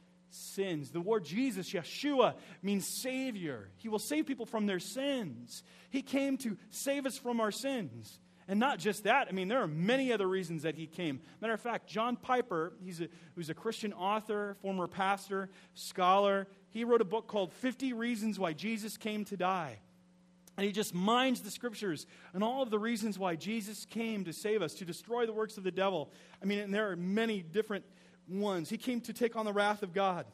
The 0.92 1.00
word 1.00 1.24
Jesus, 1.24 1.70
Yeshua, 1.70 2.34
means 2.62 2.86
Savior. 2.86 3.68
He 3.76 3.88
will 3.88 3.98
save 3.98 4.26
people 4.26 4.46
from 4.46 4.66
their 4.66 4.80
sins. 4.80 5.62
He 5.90 6.02
came 6.02 6.36
to 6.38 6.56
save 6.70 7.06
us 7.06 7.18
from 7.18 7.40
our 7.40 7.50
sins. 7.52 8.18
And 8.48 8.58
not 8.58 8.78
just 8.78 9.04
that, 9.04 9.28
I 9.28 9.32
mean, 9.32 9.48
there 9.48 9.62
are 9.62 9.68
many 9.68 10.12
other 10.12 10.26
reasons 10.26 10.62
that 10.62 10.74
he 10.74 10.86
came. 10.86 11.20
Matter 11.40 11.52
of 11.52 11.60
fact, 11.60 11.86
John 11.86 12.16
Piper, 12.16 12.72
he's 12.82 13.00
a, 13.00 13.08
who's 13.34 13.50
a 13.50 13.54
Christian 13.54 13.92
author, 13.92 14.56
former 14.62 14.88
pastor, 14.88 15.48
scholar, 15.74 16.48
he 16.70 16.84
wrote 16.84 17.00
a 17.00 17.04
book 17.04 17.28
called 17.28 17.52
50 17.52 17.92
Reasons 17.92 18.38
Why 18.38 18.52
Jesus 18.52 18.96
Came 18.96 19.24
to 19.26 19.36
Die. 19.36 19.78
And 20.56 20.66
he 20.66 20.72
just 20.72 20.94
mines 20.94 21.40
the 21.40 21.50
scriptures 21.50 22.06
and 22.34 22.44
all 22.44 22.62
of 22.62 22.70
the 22.70 22.78
reasons 22.78 23.18
why 23.18 23.36
Jesus 23.36 23.86
came 23.86 24.24
to 24.24 24.32
save 24.32 24.60
us, 24.60 24.74
to 24.74 24.84
destroy 24.84 25.24
the 25.24 25.32
works 25.32 25.56
of 25.56 25.64
the 25.64 25.70
devil. 25.70 26.10
I 26.42 26.44
mean, 26.44 26.58
and 26.58 26.74
there 26.74 26.90
are 26.90 26.96
many 26.96 27.40
different 27.40 27.84
ones. 28.28 28.70
He 28.70 28.78
came 28.78 29.00
to 29.02 29.12
take 29.12 29.36
on 29.36 29.44
the 29.44 29.52
wrath 29.52 29.82
of 29.82 29.92
God, 29.92 30.26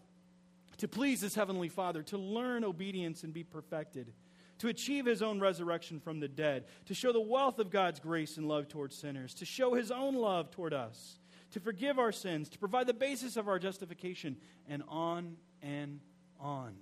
to 0.79 0.89
please 0.89 1.21
his 1.21 1.35
heavenly 1.35 1.69
Father, 1.69 2.03
to 2.05 2.19
learn 2.19 2.65
obedience 2.65 3.25
and 3.25 3.33
be 3.33 3.45
perfected, 3.45 4.13
to 4.59 4.69
achieve 4.69 5.07
his 5.07 5.23
own 5.23 5.41
resurrection 5.41 6.01
from 6.01 6.21
the 6.21 6.29
dead, 6.29 6.65
to 6.87 6.95
show 6.95 7.13
the 7.13 7.21
wealth 7.21 7.59
of 7.59 7.71
God's 7.71 8.01
grace 8.01 8.37
and 8.37 8.49
love 8.49 8.69
towards 8.69 8.97
sinners, 8.97 9.35
to 9.35 9.45
show 9.45 9.75
his 9.75 9.91
own 9.91 10.15
love 10.15 10.51
toward 10.51 10.75
us, 10.75 11.19
to 11.53 11.61
forgive 11.61 11.99
our 11.99 12.13
sins, 12.13 12.49
to 12.51 12.59
provide 12.59 12.87
the 12.87 12.95
basis 12.95 13.37
of 13.37 13.49
our 13.49 13.59
justification, 13.59 14.37
and 14.69 14.83
on 14.89 15.37
and 15.63 16.01
on. 16.41 16.75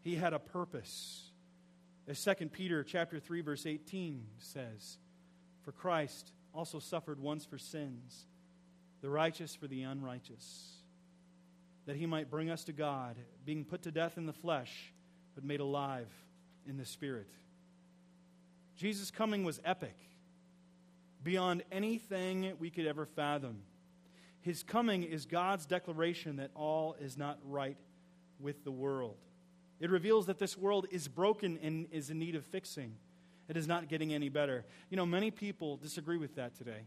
He 0.00 0.14
had 0.14 0.32
a 0.32 0.38
purpose. 0.38 1.30
As 2.06 2.22
2 2.24 2.48
Peter 2.48 2.82
chapter 2.82 3.20
3 3.20 3.42
verse 3.42 3.66
18 3.66 4.26
says, 4.38 4.98
"For 5.60 5.72
Christ 5.72 6.32
also 6.54 6.78
suffered 6.78 7.20
once 7.20 7.44
for 7.44 7.58
sins, 7.58 8.26
the 9.00 9.10
righteous 9.10 9.54
for 9.54 9.66
the 9.66 9.82
unrighteous, 9.82 10.76
that 11.86 11.96
he 11.96 12.06
might 12.06 12.30
bring 12.30 12.50
us 12.50 12.64
to 12.64 12.72
God, 12.72 13.16
being 13.44 13.64
put 13.64 13.82
to 13.82 13.90
death 13.90 14.18
in 14.18 14.26
the 14.26 14.32
flesh, 14.32 14.92
but 15.34 15.44
made 15.44 15.60
alive 15.60 16.08
in 16.66 16.76
the 16.76 16.84
spirit." 16.84 17.30
Jesus' 18.76 19.10
coming 19.10 19.44
was 19.44 19.60
epic, 19.64 19.96
beyond 21.22 21.64
anything 21.72 22.56
we 22.58 22.70
could 22.70 22.86
ever 22.86 23.06
fathom. 23.06 23.62
His 24.40 24.62
coming 24.62 25.02
is 25.02 25.26
God's 25.26 25.66
declaration 25.66 26.36
that 26.36 26.50
all 26.54 26.94
is 26.94 27.16
not 27.16 27.38
right 27.42 27.76
with 28.38 28.64
the 28.64 28.70
world. 28.70 29.18
It 29.80 29.90
reveals 29.90 30.26
that 30.26 30.38
this 30.38 30.56
world 30.56 30.86
is 30.90 31.08
broken 31.08 31.58
and 31.58 31.88
is 31.90 32.10
in 32.10 32.18
need 32.18 32.34
of 32.34 32.44
fixing. 32.44 32.96
It 33.48 33.56
is 33.56 33.66
not 33.66 33.88
getting 33.88 34.12
any 34.12 34.28
better. 34.28 34.64
You 34.90 34.96
know, 34.96 35.06
many 35.06 35.30
people 35.30 35.76
disagree 35.76 36.18
with 36.18 36.34
that 36.36 36.54
today. 36.54 36.86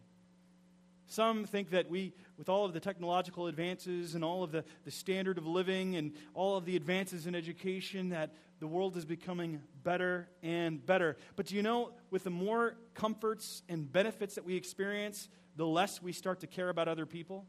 Some 1.12 1.44
think 1.44 1.72
that 1.72 1.90
we, 1.90 2.14
with 2.38 2.48
all 2.48 2.64
of 2.64 2.72
the 2.72 2.80
technological 2.80 3.48
advances 3.48 4.16
and 4.16 4.24
all 4.24 4.44
of 4.44 4.54
the, 4.54 4.64
the 4.86 4.92
standard 4.92 5.38
of 5.38 5.46
living 5.46 5.98
and 5.98 6.14
all 6.34 6.56
of 6.56 6.64
the 6.64 6.78
advances 6.78 7.28
in 7.28 7.36
education, 7.36 8.10
that 8.10 8.34
the 8.62 8.68
world 8.68 8.96
is 8.96 9.04
becoming 9.04 9.62
better 9.84 10.30
and 10.42 10.86
better. 10.86 11.18
But 11.36 11.48
do 11.48 11.58
you 11.58 11.64
know, 11.64 11.92
with 12.12 12.24
the 12.24 12.30
more 12.30 12.78
comforts 12.94 13.62
and 13.68 13.92
benefits 13.92 14.36
that 14.36 14.46
we 14.46 14.56
experience, 14.56 15.28
the 15.58 15.68
less 15.68 16.02
we 16.02 16.14
start 16.14 16.40
to 16.40 16.48
care 16.48 16.70
about 16.70 16.88
other 16.88 17.06
people? 17.06 17.46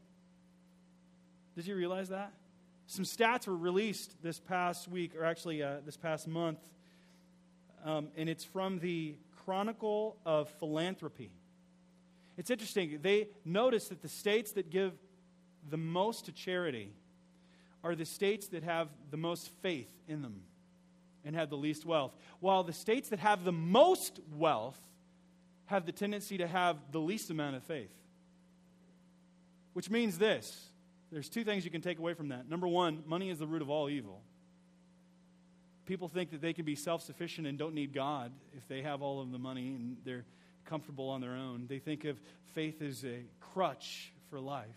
Did 1.55 1.65
you 1.65 1.77
realize 1.77 2.09
that? 2.09 2.33
Some 2.87 3.05
stats 3.05 3.47
were 3.47 3.55
released 3.55 4.21
this 4.21 4.41
past 4.41 4.89
week, 4.89 5.15
or 5.15 5.23
actually 5.23 5.63
uh, 5.63 5.75
this 5.85 5.95
past 5.95 6.27
month, 6.27 6.59
um, 7.85 8.09
and 8.17 8.27
it's 8.27 8.43
from 8.43 8.79
the 8.79 9.15
Chronicle 9.45 10.17
of 10.25 10.49
Philanthropy. 10.59 11.31
It's 12.37 12.49
interesting. 12.49 12.99
They 13.01 13.27
notice 13.45 13.89
that 13.89 14.01
the 14.01 14.09
states 14.09 14.53
that 14.53 14.69
give 14.69 14.93
the 15.69 15.77
most 15.77 16.25
to 16.25 16.31
charity 16.31 16.91
are 17.83 17.95
the 17.95 18.05
states 18.05 18.47
that 18.49 18.63
have 18.63 18.89
the 19.11 19.17
most 19.17 19.49
faith 19.61 19.91
in 20.07 20.21
them 20.21 20.41
and 21.25 21.35
have 21.35 21.49
the 21.49 21.57
least 21.57 21.85
wealth, 21.85 22.15
while 22.39 22.63
the 22.63 22.73
states 22.73 23.09
that 23.09 23.19
have 23.19 23.43
the 23.43 23.51
most 23.51 24.19
wealth 24.35 24.79
have 25.65 25.85
the 25.85 25.91
tendency 25.91 26.37
to 26.37 26.47
have 26.47 26.77
the 26.91 26.99
least 26.99 27.29
amount 27.29 27.55
of 27.55 27.63
faith. 27.63 27.93
Which 29.73 29.89
means 29.89 30.17
this 30.17 30.69
there's 31.11 31.29
two 31.29 31.43
things 31.43 31.63
you 31.63 31.71
can 31.71 31.81
take 31.81 31.99
away 31.99 32.13
from 32.13 32.29
that. 32.29 32.49
Number 32.49 32.67
one, 32.67 33.03
money 33.05 33.29
is 33.29 33.39
the 33.39 33.47
root 33.47 33.61
of 33.61 33.69
all 33.69 33.89
evil. 33.89 34.21
People 35.85 36.07
think 36.07 36.31
that 36.31 36.41
they 36.41 36.53
can 36.53 36.65
be 36.65 36.75
self 36.75 37.01
sufficient 37.03 37.47
and 37.47 37.57
don't 37.57 37.73
need 37.75 37.93
God 37.93 38.31
if 38.57 38.67
they 38.67 38.81
have 38.81 39.01
all 39.01 39.21
of 39.21 39.31
the 39.31 39.37
money 39.37 39.69
and 39.69 39.97
they're 40.03 40.25
comfortable 40.65 41.09
on 41.09 41.21
their 41.21 41.35
own. 41.35 41.65
They 41.67 41.79
think 41.79 42.05
of 42.05 42.19
faith 42.53 42.81
as 42.81 43.03
a 43.03 43.23
crutch 43.39 44.11
for 44.29 44.39
life. 44.39 44.67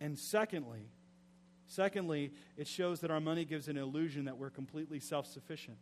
And 0.00 0.18
secondly, 0.18 0.88
secondly, 1.66 2.32
it 2.56 2.68
shows 2.68 3.00
that 3.00 3.10
our 3.10 3.20
money 3.20 3.44
gives 3.44 3.68
an 3.68 3.76
illusion 3.76 4.26
that 4.26 4.36
we're 4.36 4.50
completely 4.50 5.00
self 5.00 5.26
sufficient. 5.26 5.78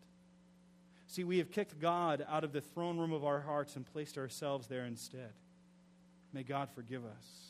See, 1.06 1.24
we 1.24 1.38
have 1.38 1.50
kicked 1.50 1.78
God 1.80 2.26
out 2.28 2.44
of 2.44 2.52
the 2.52 2.60
throne 2.60 2.98
room 2.98 3.12
of 3.12 3.24
our 3.24 3.40
hearts 3.40 3.76
and 3.76 3.86
placed 3.86 4.18
ourselves 4.18 4.66
there 4.66 4.84
instead. 4.84 5.32
May 6.32 6.42
God 6.42 6.68
forgive 6.74 7.04
us. 7.04 7.46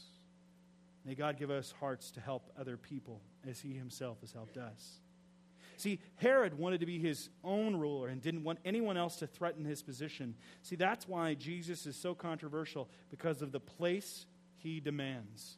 May 1.05 1.15
God 1.15 1.39
give 1.39 1.51
us 1.51 1.73
hearts 1.81 2.11
to 2.13 2.21
help 2.21 2.51
other 2.59 2.77
people 2.77 3.21
as 3.49 3.61
he 3.61 3.73
himself 3.73 4.21
has 4.21 4.33
helped 4.33 4.57
us. 4.57 5.01
See, 5.77 6.01
Herod 6.17 6.59
wanted 6.59 6.81
to 6.81 6.87
be 6.87 6.99
his 6.99 7.29
own 7.45 7.77
ruler 7.77 8.09
and 8.09 8.21
didn't 8.23 8.45
want 8.45 8.59
anyone 8.65 8.97
else 8.97 9.17
to 9.17 9.27
threaten 9.27 9.65
his 9.65 9.83
position. 9.83 10.35
See, 10.63 10.77
that's 10.77 11.07
why 11.07 11.35
Jesus 11.35 11.87
is 11.87 11.97
so 11.97 12.15
controversial 12.15 12.89
because 13.11 13.43
of 13.43 13.53
the 13.53 13.61
place 13.61 14.27
he 14.57 14.81
demands. 14.81 15.57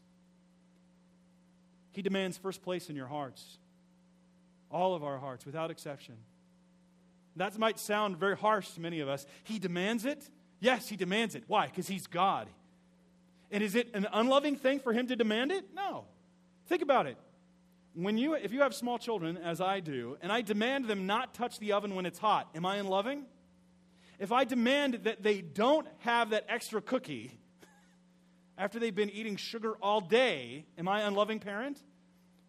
He 1.93 2.03
demands 2.03 2.37
first 2.37 2.63
place 2.63 2.91
in 2.91 2.97
your 2.97 3.07
hearts, 3.07 3.59
all 4.71 4.95
of 4.95 5.03
our 5.03 5.19
hearts, 5.19 5.47
without 5.47 5.71
exception. 5.71 6.17
That 7.37 7.57
might 7.59 7.79
sound 7.79 8.17
very 8.17 8.37
harsh 8.37 8.71
to 8.73 8.81
many 8.81 9.01
of 9.01 9.09
us. 9.09 9.27
He 9.45 9.59
demands 9.59 10.05
it? 10.05 10.29
Yes, 10.61 10.89
he 10.89 10.97
demands 10.97 11.35
it. 11.37 11.45
Why? 11.47 11.67
Because 11.67 11.87
he's 11.87 12.07
God. 12.07 12.49
And 13.51 13.63
is 13.63 13.75
it 13.75 13.95
an 13.95 14.07
unloving 14.13 14.57
thing 14.57 14.81
for 14.81 14.93
him 14.93 15.07
to 15.07 15.17
demand 15.17 15.53
it? 15.53 15.65
No. 15.75 16.05
Think 16.67 16.83
about 16.83 17.07
it. 17.07 17.17
When 17.95 18.19
you, 18.19 18.35
if 18.35 18.53
you 18.53 18.61
have 18.61 18.75
small 18.75 18.99
children, 18.99 19.37
as 19.37 19.61
I 19.61 19.81
do, 19.81 20.17
and 20.23 20.31
I 20.31 20.43
demand 20.43 20.87
them 20.87 21.07
not 21.07 21.35
touch 21.35 21.59
the 21.59 21.73
oven 21.73 21.95
when 21.95 22.07
it's 22.07 22.19
hot, 22.19 22.49
am 22.55 22.65
I 22.65 22.77
unloving? 22.77 23.25
If 24.19 24.33
I 24.33 24.45
demand 24.45 25.01
that 25.05 25.23
they 25.23 25.41
don't 25.41 25.87
have 25.99 26.31
that 26.31 26.45
extra 26.49 26.81
cookie 26.81 27.33
after 28.59 28.79
they've 28.79 28.95
been 28.95 29.11
eating 29.11 29.37
sugar 29.37 29.75
all 29.83 30.01
day, 30.01 30.67
am 30.77 30.89
I 30.89 31.03
unloving 31.03 31.41
parent? 31.41 31.83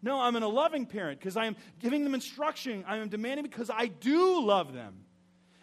No, 0.02 0.20
I'm 0.20 0.36
an 0.36 0.42
loving 0.42 0.86
parent 0.86 1.20
because 1.20 1.36
I 1.36 1.46
am 1.46 1.56
giving 1.78 2.04
them 2.04 2.14
instruction. 2.14 2.84
I 2.86 2.96
am 2.96 3.08
demanding 3.08 3.44
because 3.44 3.70
I 3.70 3.86
do 3.86 4.40
love 4.44 4.72
them. 4.72 5.04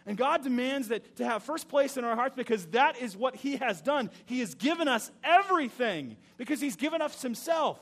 And 0.06 0.16
God 0.16 0.42
demands 0.42 0.88
that 0.88 1.16
to 1.16 1.24
have 1.24 1.42
first 1.42 1.68
place 1.68 1.96
in 1.96 2.04
our 2.04 2.14
hearts 2.14 2.34
because 2.34 2.66
that 2.68 2.98
is 2.98 3.16
what 3.16 3.36
He 3.36 3.56
has 3.56 3.82
done. 3.82 4.10
He 4.24 4.40
has 4.40 4.54
given 4.54 4.88
us 4.88 5.10
everything 5.22 6.16
because 6.38 6.60
He's 6.60 6.76
given 6.76 7.02
us 7.02 7.20
Himself. 7.20 7.78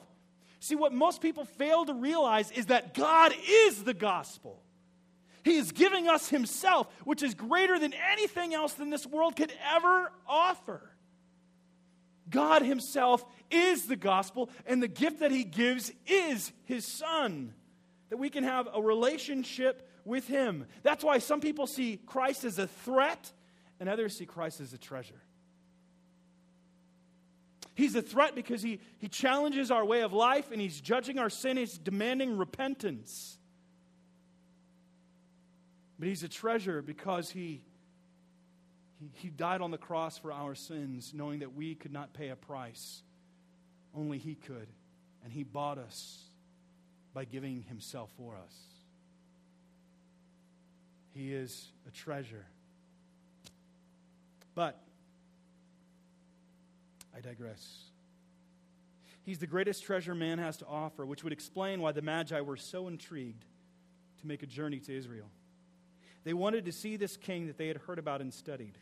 See, 0.67 0.75
what 0.75 0.93
most 0.93 1.21
people 1.21 1.45
fail 1.45 1.85
to 1.85 1.95
realize 1.95 2.51
is 2.51 2.67
that 2.67 2.93
God 2.93 3.33
is 3.49 3.85
the 3.85 3.95
gospel. 3.95 4.61
He 5.45 5.59
is 5.59 5.71
giving 5.71 6.09
us 6.09 6.29
Himself, 6.29 6.89
which 7.05 7.23
is 7.23 7.35
greater 7.35 7.79
than 7.79 7.95
anything 8.11 8.53
else 8.53 8.73
than 8.73 8.91
this 8.91 9.07
world 9.07 9.37
could 9.37 9.53
ever 9.73 10.11
offer. 10.27 10.91
God 12.29 12.63
Himself 12.63 13.25
is 13.49 13.87
the 13.87 13.95
gospel, 13.95 14.51
and 14.67 14.83
the 14.83 14.89
gift 14.89 15.21
that 15.21 15.31
He 15.31 15.45
gives 15.45 15.93
is 16.05 16.51
His 16.65 16.85
Son. 16.85 17.55
That 18.11 18.17
we 18.17 18.29
can 18.29 18.43
have 18.43 18.67
a 18.75 18.83
relationship 18.83 19.89
with 20.05 20.27
Him. 20.27 20.67
That's 20.83 21.05
why 21.05 21.19
some 21.19 21.41
people 21.41 21.69
see 21.69 21.97
Christ 21.97 22.43
as 22.43 22.59
a 22.59 22.67
threat 22.67 23.31
and 23.79 23.89
others 23.89 24.19
see 24.19 24.27
Christ 24.27 24.61
as 24.61 24.73
a 24.73 24.79
treasure. 24.79 25.23
He's 27.77 27.95
a 27.95 28.01
threat 28.01 28.35
because 28.35 28.63
he, 28.63 28.81
he 28.97 29.07
challenges 29.07 29.71
our 29.71 29.85
way 29.85 30.01
of 30.01 30.15
life 30.15 30.51
and 30.51 30.59
he's 30.59 30.81
judging 30.81 31.19
our 31.19 31.29
sin. 31.29 31.59
He's 31.59 31.77
demanding 31.77 32.39
repentance. 32.39 33.37
But 35.99 36.09
he's 36.09 36.23
a 36.23 36.29
treasure 36.29 36.81
because 36.81 37.29
he, 37.31 37.61
he, 38.99 39.11
he 39.13 39.29
died 39.29 39.61
on 39.61 39.71
the 39.71 39.79
cross 39.79 40.17
for 40.17 40.33
our 40.33 40.55
sins, 40.55 41.13
knowing 41.15 41.41
that 41.41 41.55
we 41.55 41.75
could 41.75 41.93
not 41.93 42.15
pay 42.15 42.31
a 42.31 42.37
price. 42.37 43.03
Only 43.95 44.17
he 44.17 44.37
could. 44.37 44.69
And 45.23 45.31
he 45.31 45.43
bought 45.43 45.77
us 45.77 46.25
by 47.13 47.27
giving 47.27 47.63
himself 47.63 48.09
for 48.17 48.37
us. 48.37 48.55
He 51.13 51.35
is 51.35 51.69
a 51.87 51.91
treasure. 51.91 52.47
But 54.55 54.81
I 57.17 57.21
digress. 57.21 57.91
He's 59.25 59.39
the 59.39 59.47
greatest 59.47 59.85
treasure 59.85 60.15
man 60.15 60.39
has 60.39 60.59
to 60.59 60.67
offer, 60.67 61.05
which 61.07 61.25
would 61.25 61.33
explain 61.33 61.81
why 61.81 61.93
the 61.93 62.03
Magi 62.03 62.41
were 62.43 62.57
so 62.57 62.89
intrigued 62.89 63.45
to 64.21 64.27
make 64.27 64.43
a 64.43 64.47
journey 64.47 64.79
to 64.81 64.97
Israel. 64.97 65.31
They 66.25 66.35
wanted 66.35 66.65
to 66.67 66.73
see 66.73 66.97
this 66.97 67.17
king 67.17 67.47
that 67.47 67.59
they 67.59 67.69
had 67.69 67.79
heard 67.79 67.99
about 67.99 68.21
and 68.21 68.33
studied. 68.33 68.79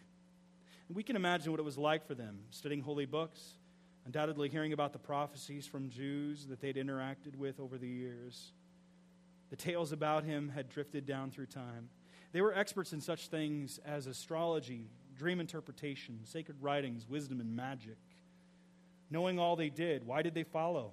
And 0.88 0.97
we 0.97 1.03
can 1.03 1.16
imagine 1.16 1.51
what 1.53 1.61
it 1.61 1.64
was 1.64 1.79
like 1.79 2.07
for 2.07 2.14
them 2.14 2.40
studying 2.51 2.83
holy 2.83 3.07
books, 3.07 3.40
undoubtedly 4.05 4.49
hearing 4.49 4.73
about 4.73 4.92
the 4.92 4.99
prophecies 4.99 5.66
from 5.66 5.88
Jews 5.88 6.47
that 6.47 6.61
they'd 6.61 6.77
interacted 6.77 7.37
with 7.37 7.61
over 7.61 7.79
the 7.79 7.88
years. 7.88 8.53
The 9.51 9.57
tales 9.57 9.92
about 9.92 10.25
him 10.25 10.51
had 10.55 10.68
drifted 10.68 11.07
down 11.07 11.31
through 11.31 11.47
time. 11.47 11.88
They 12.33 12.42
were 12.42 12.53
experts 12.53 12.92
in 12.92 13.01
such 13.01 13.29
things 13.29 13.79
as 13.87 14.07
astrology, 14.07 14.88
dream 15.16 15.40
interpretation, 15.40 16.20
sacred 16.25 16.57
writings, 16.61 17.09
wisdom, 17.09 17.40
and 17.40 17.55
magic. 17.55 17.97
Knowing 19.14 19.38
all 19.38 19.55
they 19.55 19.70
did, 19.70 20.05
why 20.05 20.22
did 20.22 20.35
they 20.35 20.42
follow? 20.42 20.90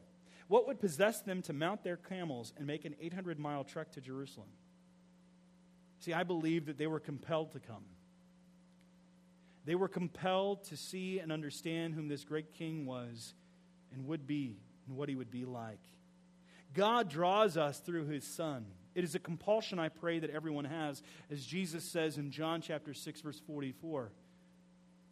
What 0.47 0.67
would 0.67 0.79
possess 0.79 1.21
them 1.21 1.41
to 1.41 1.53
mount 1.53 1.83
their 1.83 1.97
camels 1.97 2.53
and 2.55 2.67
make 2.67 2.85
an 2.85 2.93
800 3.01 3.39
mile 3.39 3.63
trek 3.63 3.93
to 3.93 3.99
Jerusalem? 3.99 4.49
See, 5.97 6.13
I 6.13 6.21
believe 6.21 6.67
that 6.67 6.77
they 6.77 6.85
were 6.85 6.99
compelled 6.99 7.53
to 7.53 7.59
come. 7.59 7.83
They 9.65 9.73
were 9.73 9.87
compelled 9.87 10.65
to 10.65 10.77
see 10.77 11.17
and 11.17 11.31
understand 11.31 11.95
whom 11.95 12.09
this 12.09 12.23
great 12.23 12.53
king 12.53 12.85
was 12.85 13.33
and 13.91 14.05
would 14.05 14.27
be 14.27 14.59
and 14.87 14.95
what 14.95 15.09
he 15.09 15.15
would 15.15 15.31
be 15.31 15.45
like. 15.45 15.81
God 16.75 17.09
draws 17.09 17.57
us 17.57 17.79
through 17.79 18.05
his 18.05 18.23
Son. 18.23 18.67
It 18.93 19.03
is 19.03 19.15
a 19.15 19.19
compulsion, 19.19 19.79
I 19.79 19.89
pray, 19.89 20.19
that 20.19 20.29
everyone 20.29 20.65
has, 20.65 21.01
as 21.31 21.43
Jesus 21.43 21.83
says 21.83 22.19
in 22.19 22.29
John 22.29 22.61
chapter 22.61 22.93
6, 22.93 23.21
verse 23.21 23.41
44. 23.47 24.11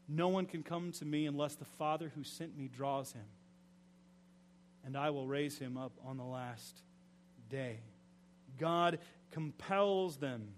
No 0.10 0.28
one 0.28 0.46
can 0.46 0.64
come 0.64 0.92
to 0.94 1.06
me 1.06 1.28
unless 1.28 1.56
the 1.56 1.66
Father 1.66 2.12
who 2.16 2.24
sent 2.24 2.58
me 2.58 2.68
draws 2.68 3.12
him, 3.12 3.26
and 4.84 4.98
I 4.98 5.12
will 5.12 5.28
raise 5.28 5.58
him 5.58 5.78
up 5.78 5.94
on 6.06 6.18
the 6.18 6.24
last 6.24 6.82
day. 7.50 7.80
God 8.58 9.00
compels 9.32 10.18
them 10.18 10.50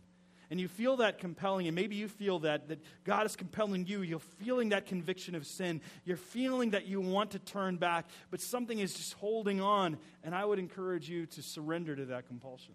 and 0.52 0.60
you 0.60 0.68
feel 0.68 0.98
that 0.98 1.18
compelling, 1.18 1.68
and 1.68 1.76
maybe 1.76 1.96
you 1.96 2.10
feel 2.10 2.40
that, 2.40 2.68
that 2.68 2.80
God 3.06 3.26
is 3.26 3.38
compelling 3.38 3.88
you. 3.88 4.02
You're 4.02 4.20
feeling 4.20 4.70
that 4.70 4.86
conviction 4.86 5.34
of 5.34 5.48
sin. 5.48 5.80
You're 6.04 6.18
feeling 6.18 6.72
that 6.72 6.88
you 6.88 7.00
want 7.00 7.32
to 7.32 7.40
turn 7.40 7.78
back, 7.78 8.06
but 8.32 8.42
something 8.42 8.78
is 8.78 8.94
just 8.94 9.14
holding 9.14 9.62
on. 9.62 9.98
And 10.26 10.36
I 10.36 10.44
would 10.44 10.60
encourage 10.60 11.10
you 11.10 11.26
to 11.28 11.42
surrender 11.42 11.96
to 11.96 12.06
that 12.08 12.28
compulsion. 12.28 12.74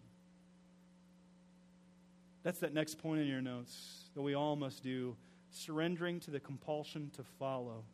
That's 2.44 2.60
that 2.60 2.72
next 2.72 2.96
point 2.96 3.20
in 3.20 3.26
your 3.26 3.42
notes 3.42 4.08
that 4.14 4.22
we 4.22 4.34
all 4.34 4.56
must 4.56 4.82
do 4.82 5.14
surrendering 5.56 6.20
to 6.20 6.30
the 6.30 6.40
compulsion 6.40 7.10
to 7.16 7.24
follow. 7.38 7.84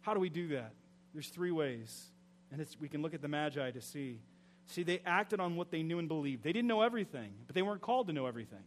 How 0.00 0.14
do 0.14 0.20
we 0.20 0.28
do 0.28 0.48
that? 0.48 0.72
There's 1.12 1.28
three 1.28 1.50
ways. 1.50 2.06
And 2.52 2.64
we 2.80 2.88
can 2.88 3.02
look 3.02 3.14
at 3.14 3.22
the 3.22 3.28
Magi 3.28 3.70
to 3.70 3.80
see. 3.80 4.20
See, 4.66 4.82
they 4.82 5.00
acted 5.04 5.40
on 5.40 5.56
what 5.56 5.70
they 5.70 5.82
knew 5.82 5.98
and 5.98 6.08
believed. 6.08 6.42
They 6.42 6.52
didn't 6.52 6.68
know 6.68 6.82
everything, 6.82 7.32
but 7.46 7.54
they 7.54 7.62
weren't 7.62 7.80
called 7.80 8.06
to 8.08 8.12
know 8.12 8.26
everything. 8.26 8.64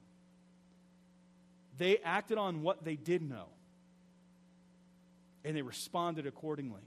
They 1.77 1.97
acted 1.99 2.38
on 2.38 2.62
what 2.62 2.83
they 2.83 2.95
did 2.95 3.21
know, 3.21 3.45
and 5.45 5.55
they 5.55 5.62
responded 5.62 6.27
accordingly. 6.27 6.81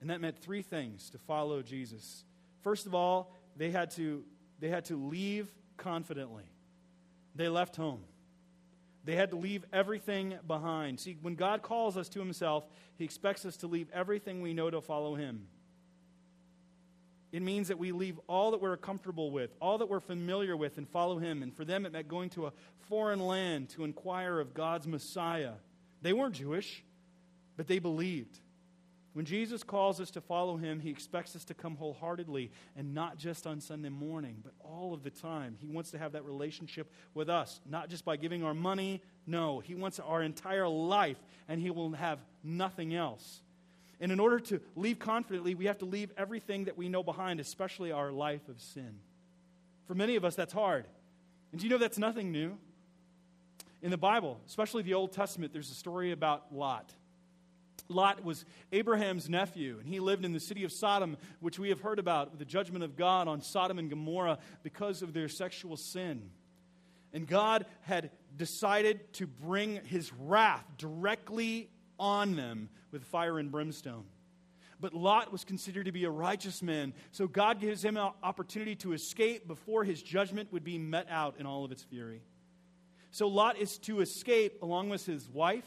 And 0.00 0.10
that 0.10 0.20
meant 0.20 0.38
three 0.38 0.62
things 0.62 1.10
to 1.10 1.18
follow 1.18 1.62
Jesus. 1.62 2.24
First 2.62 2.86
of 2.86 2.94
all, 2.94 3.34
they 3.56 3.70
had 3.70 3.90
to, 3.92 4.22
they 4.60 4.68
had 4.68 4.84
to 4.86 4.96
leave 4.96 5.48
confidently. 5.76 6.44
They 7.34 7.48
left 7.48 7.74
home. 7.74 8.04
They 9.04 9.16
had 9.16 9.30
to 9.30 9.36
leave 9.36 9.64
everything 9.72 10.34
behind. 10.46 11.00
See, 11.00 11.16
when 11.22 11.34
God 11.34 11.62
calls 11.62 11.96
us 11.96 12.08
to 12.10 12.18
Himself, 12.18 12.64
He 12.96 13.04
expects 13.04 13.46
us 13.46 13.56
to 13.58 13.66
leave 13.66 13.88
everything 13.92 14.42
we 14.42 14.52
know 14.52 14.70
to 14.70 14.80
follow 14.80 15.14
Him. 15.14 15.46
It 17.30 17.42
means 17.42 17.68
that 17.68 17.78
we 17.78 17.92
leave 17.92 18.18
all 18.26 18.52
that 18.52 18.60
we're 18.60 18.76
comfortable 18.76 19.30
with, 19.30 19.54
all 19.60 19.78
that 19.78 19.88
we're 19.88 20.00
familiar 20.00 20.56
with, 20.56 20.78
and 20.78 20.88
follow 20.88 21.18
Him. 21.18 21.42
And 21.42 21.54
for 21.54 21.64
them, 21.64 21.84
it 21.84 21.92
meant 21.92 22.08
going 22.08 22.30
to 22.30 22.46
a 22.46 22.52
foreign 22.88 23.20
land 23.20 23.68
to 23.70 23.84
inquire 23.84 24.40
of 24.40 24.54
God's 24.54 24.86
Messiah. 24.86 25.52
They 26.00 26.12
weren't 26.12 26.34
Jewish, 26.34 26.82
but 27.56 27.66
they 27.66 27.78
believed. 27.78 28.40
When 29.14 29.24
Jesus 29.24 29.62
calls 29.62 30.00
us 30.00 30.10
to 30.12 30.20
follow 30.20 30.56
Him, 30.56 30.80
He 30.80 30.90
expects 30.90 31.34
us 31.34 31.44
to 31.46 31.54
come 31.54 31.76
wholeheartedly 31.76 32.50
and 32.76 32.94
not 32.94 33.16
just 33.16 33.46
on 33.46 33.60
Sunday 33.60 33.88
morning, 33.88 34.36
but 34.44 34.52
all 34.60 34.94
of 34.94 35.02
the 35.02 35.10
time. 35.10 35.56
He 35.60 35.66
wants 35.66 35.90
to 35.92 35.98
have 35.98 36.12
that 36.12 36.24
relationship 36.24 36.92
with 37.14 37.28
us, 37.28 37.60
not 37.68 37.88
just 37.88 38.04
by 38.04 38.16
giving 38.16 38.44
our 38.44 38.54
money. 38.54 39.02
No, 39.26 39.60
He 39.60 39.74
wants 39.74 39.98
our 39.98 40.22
entire 40.22 40.68
life, 40.68 41.18
and 41.48 41.60
He 41.60 41.70
will 41.70 41.92
have 41.92 42.18
nothing 42.44 42.94
else. 42.94 43.42
And 44.00 44.12
in 44.12 44.20
order 44.20 44.38
to 44.40 44.60
leave 44.76 44.98
confidently, 44.98 45.54
we 45.54 45.66
have 45.66 45.78
to 45.78 45.84
leave 45.84 46.12
everything 46.16 46.64
that 46.64 46.76
we 46.76 46.88
know 46.88 47.02
behind, 47.02 47.40
especially 47.40 47.90
our 47.90 48.12
life 48.12 48.48
of 48.48 48.60
sin. 48.60 49.00
For 49.86 49.94
many 49.94 50.16
of 50.16 50.24
us, 50.24 50.36
that's 50.36 50.52
hard. 50.52 50.86
And 51.50 51.60
do 51.60 51.66
you 51.66 51.70
know 51.70 51.78
that's 51.78 51.98
nothing 51.98 52.30
new? 52.30 52.56
In 53.80 53.90
the 53.90 53.96
Bible, 53.96 54.40
especially 54.46 54.82
the 54.82 54.94
Old 54.94 55.12
Testament, 55.12 55.52
there's 55.52 55.70
a 55.70 55.74
story 55.74 56.12
about 56.12 56.54
Lot. 56.54 56.92
Lot 57.88 58.24
was 58.24 58.44
Abraham's 58.72 59.28
nephew, 59.28 59.78
and 59.78 59.88
he 59.88 60.00
lived 60.00 60.24
in 60.24 60.32
the 60.32 60.40
city 60.40 60.64
of 60.64 60.72
Sodom, 60.72 61.16
which 61.40 61.58
we 61.58 61.68
have 61.70 61.80
heard 61.80 61.98
about, 61.98 62.38
the 62.38 62.44
judgment 62.44 62.84
of 62.84 62.96
God 62.96 63.28
on 63.28 63.40
Sodom 63.40 63.78
and 63.78 63.88
Gomorrah 63.88 64.38
because 64.62 65.02
of 65.02 65.12
their 65.12 65.28
sexual 65.28 65.76
sin. 65.76 66.30
And 67.12 67.26
God 67.26 67.64
had 67.82 68.10
decided 68.36 69.12
to 69.14 69.26
bring 69.26 69.80
his 69.84 70.12
wrath 70.12 70.64
directly 70.76 71.70
on 71.98 72.36
them 72.36 72.68
with 72.90 73.04
fire 73.04 73.38
and 73.38 73.50
brimstone. 73.50 74.04
But 74.80 74.94
Lot 74.94 75.32
was 75.32 75.44
considered 75.44 75.86
to 75.86 75.92
be 75.92 76.04
a 76.04 76.10
righteous 76.10 76.62
man, 76.62 76.92
so 77.10 77.26
God 77.26 77.60
gives 77.60 77.84
him 77.84 77.96
an 77.96 78.12
opportunity 78.22 78.76
to 78.76 78.92
escape 78.92 79.48
before 79.48 79.82
his 79.82 80.02
judgment 80.02 80.52
would 80.52 80.62
be 80.62 80.78
met 80.78 81.08
out 81.10 81.36
in 81.38 81.46
all 81.46 81.64
of 81.64 81.72
its 81.72 81.82
fury. 81.82 82.22
So 83.10 83.26
Lot 83.26 83.58
is 83.58 83.78
to 83.78 84.00
escape 84.00 84.62
along 84.62 84.90
with 84.90 85.04
his 85.04 85.28
wife, 85.28 85.64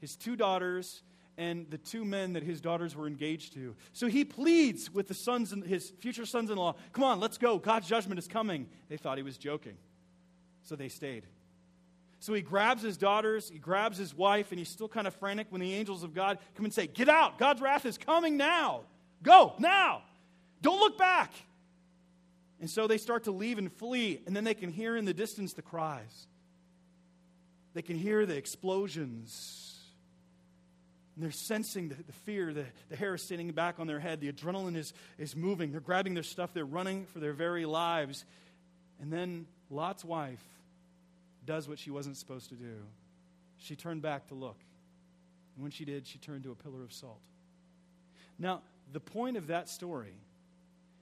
his 0.00 0.16
two 0.16 0.34
daughters, 0.34 1.02
and 1.38 1.70
the 1.70 1.78
two 1.78 2.04
men 2.04 2.34
that 2.34 2.42
his 2.42 2.60
daughters 2.60 2.94
were 2.94 3.06
engaged 3.06 3.54
to. 3.54 3.74
So 3.92 4.06
he 4.06 4.24
pleads 4.24 4.92
with 4.92 5.08
the 5.08 5.14
sons 5.14 5.52
and 5.52 5.64
his 5.64 5.90
future 5.98 6.26
sons-in-law, 6.26 6.74
"Come 6.92 7.04
on, 7.04 7.20
let's 7.20 7.38
go. 7.38 7.58
God's 7.58 7.88
judgment 7.88 8.18
is 8.18 8.28
coming." 8.28 8.68
They 8.88 8.96
thought 8.96 9.16
he 9.16 9.22
was 9.22 9.38
joking. 9.38 9.76
So 10.62 10.76
they 10.76 10.88
stayed. 10.88 11.26
So 12.22 12.32
he 12.34 12.40
grabs 12.40 12.82
his 12.82 12.96
daughters, 12.96 13.50
he 13.50 13.58
grabs 13.58 13.98
his 13.98 14.14
wife, 14.14 14.52
and 14.52 14.58
he's 14.60 14.68
still 14.68 14.86
kind 14.86 15.08
of 15.08 15.14
frantic 15.16 15.48
when 15.50 15.60
the 15.60 15.74
angels 15.74 16.04
of 16.04 16.14
God 16.14 16.38
come 16.54 16.64
and 16.64 16.72
say, 16.72 16.86
Get 16.86 17.08
out! 17.08 17.36
God's 17.36 17.60
wrath 17.60 17.84
is 17.84 17.98
coming 17.98 18.36
now! 18.36 18.82
Go, 19.24 19.54
now! 19.58 20.02
Don't 20.60 20.78
look 20.78 20.96
back! 20.96 21.32
And 22.60 22.70
so 22.70 22.86
they 22.86 22.96
start 22.98 23.24
to 23.24 23.32
leave 23.32 23.58
and 23.58 23.72
flee, 23.72 24.20
and 24.24 24.36
then 24.36 24.44
they 24.44 24.54
can 24.54 24.70
hear 24.70 24.96
in 24.96 25.04
the 25.04 25.12
distance 25.12 25.52
the 25.52 25.62
cries. 25.62 26.28
They 27.74 27.82
can 27.82 27.98
hear 27.98 28.24
the 28.24 28.36
explosions. 28.36 29.71
And 31.14 31.24
they're 31.24 31.30
sensing 31.30 31.88
the, 31.90 31.94
the 31.94 32.12
fear. 32.24 32.52
The, 32.52 32.64
the 32.88 32.96
hair 32.96 33.14
is 33.14 33.22
standing 33.22 33.50
back 33.50 33.78
on 33.78 33.86
their 33.86 34.00
head. 34.00 34.20
The 34.20 34.32
adrenaline 34.32 34.76
is, 34.76 34.94
is 35.18 35.36
moving. 35.36 35.72
They're 35.72 35.80
grabbing 35.80 36.14
their 36.14 36.22
stuff. 36.22 36.54
They're 36.54 36.64
running 36.64 37.06
for 37.06 37.18
their 37.18 37.34
very 37.34 37.66
lives. 37.66 38.24
And 39.00 39.12
then 39.12 39.46
Lot's 39.70 40.04
wife 40.04 40.42
does 41.44 41.68
what 41.68 41.78
she 41.78 41.90
wasn't 41.90 42.16
supposed 42.16 42.48
to 42.50 42.54
do. 42.54 42.76
She 43.58 43.76
turned 43.76 44.02
back 44.02 44.28
to 44.28 44.34
look. 44.34 44.56
And 45.54 45.62
when 45.62 45.70
she 45.70 45.84
did, 45.84 46.06
she 46.06 46.18
turned 46.18 46.44
to 46.44 46.50
a 46.50 46.54
pillar 46.54 46.82
of 46.82 46.92
salt. 46.92 47.20
Now, 48.38 48.62
the 48.92 49.00
point 49.00 49.36
of 49.36 49.48
that 49.48 49.68
story 49.68 50.14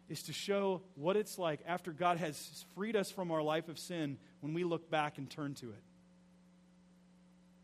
is 0.09 0.25
to 0.25 0.33
show 0.33 0.83
what 0.97 1.17
it's 1.17 1.39
like 1.39 1.61
after 1.67 1.93
God 1.93 2.19
has 2.19 2.65
freed 2.75 2.97
us 2.97 3.11
from 3.11 3.31
our 3.31 3.43
life 3.43 3.69
of 3.69 3.79
sin 3.79 4.19
when 4.41 4.55
we 4.55 4.65
look 4.65 4.91
back 4.91 5.19
and 5.19 5.31
turn 5.31 5.55
to 5.55 5.67
it. 5.71 5.83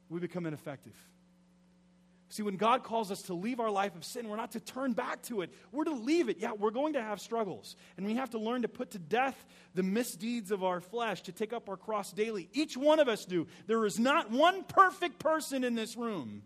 We 0.09 0.21
become 0.21 0.47
ineffective. 0.47 0.95
See, 2.29 2.43
when 2.43 2.57
God 2.57 2.83
calls 2.83 3.13
us 3.13 3.23
to 3.23 3.35
leave 3.35 3.61
our 3.61 3.71
life 3.71 3.95
of 3.95 4.05
sin, 4.05 4.29
we're 4.29 4.37
not 4.37 4.53
to 4.53 4.61
turn 4.61 4.95
back 4.95 5.23
to 5.25 5.43
it. 5.43 5.51
We're 5.71 5.85
to 5.85 5.95
leave 5.95 6.29
it. 6.29 6.39
Yeah, 6.41 6.53
we're 6.53 6.73
going 6.73 6.95
to 6.95 7.03
have 7.03 7.21
struggles. 7.21 7.77
And 7.97 8.05
we 8.05 8.17
have 8.17 8.31
to 8.31 8.39
learn 8.39 8.63
to 8.63 8.69
put 8.69 8.91
to 8.93 8.99
death 8.99 9.47
the 9.75 9.85
misdeeds 9.85 10.51
of 10.51 10.65
our 10.65 10.81
flesh, 10.81 11.23
to 11.23 11.33
take 11.33 11.53
up 11.53 11.69
our 11.69 11.77
cross 11.77 12.13
daily. 12.13 12.49
Each 12.53 12.77
one 12.77 12.99
of 12.99 13.09
us 13.09 13.25
do. 13.25 13.47
There 13.69 13.87
is 13.87 14.01
not 14.01 14.31
one 14.31 14.65
perfect 14.65 15.21
person 15.21 15.63
in 15.63 15.77
this 15.77 15.97
room. 15.97 16.43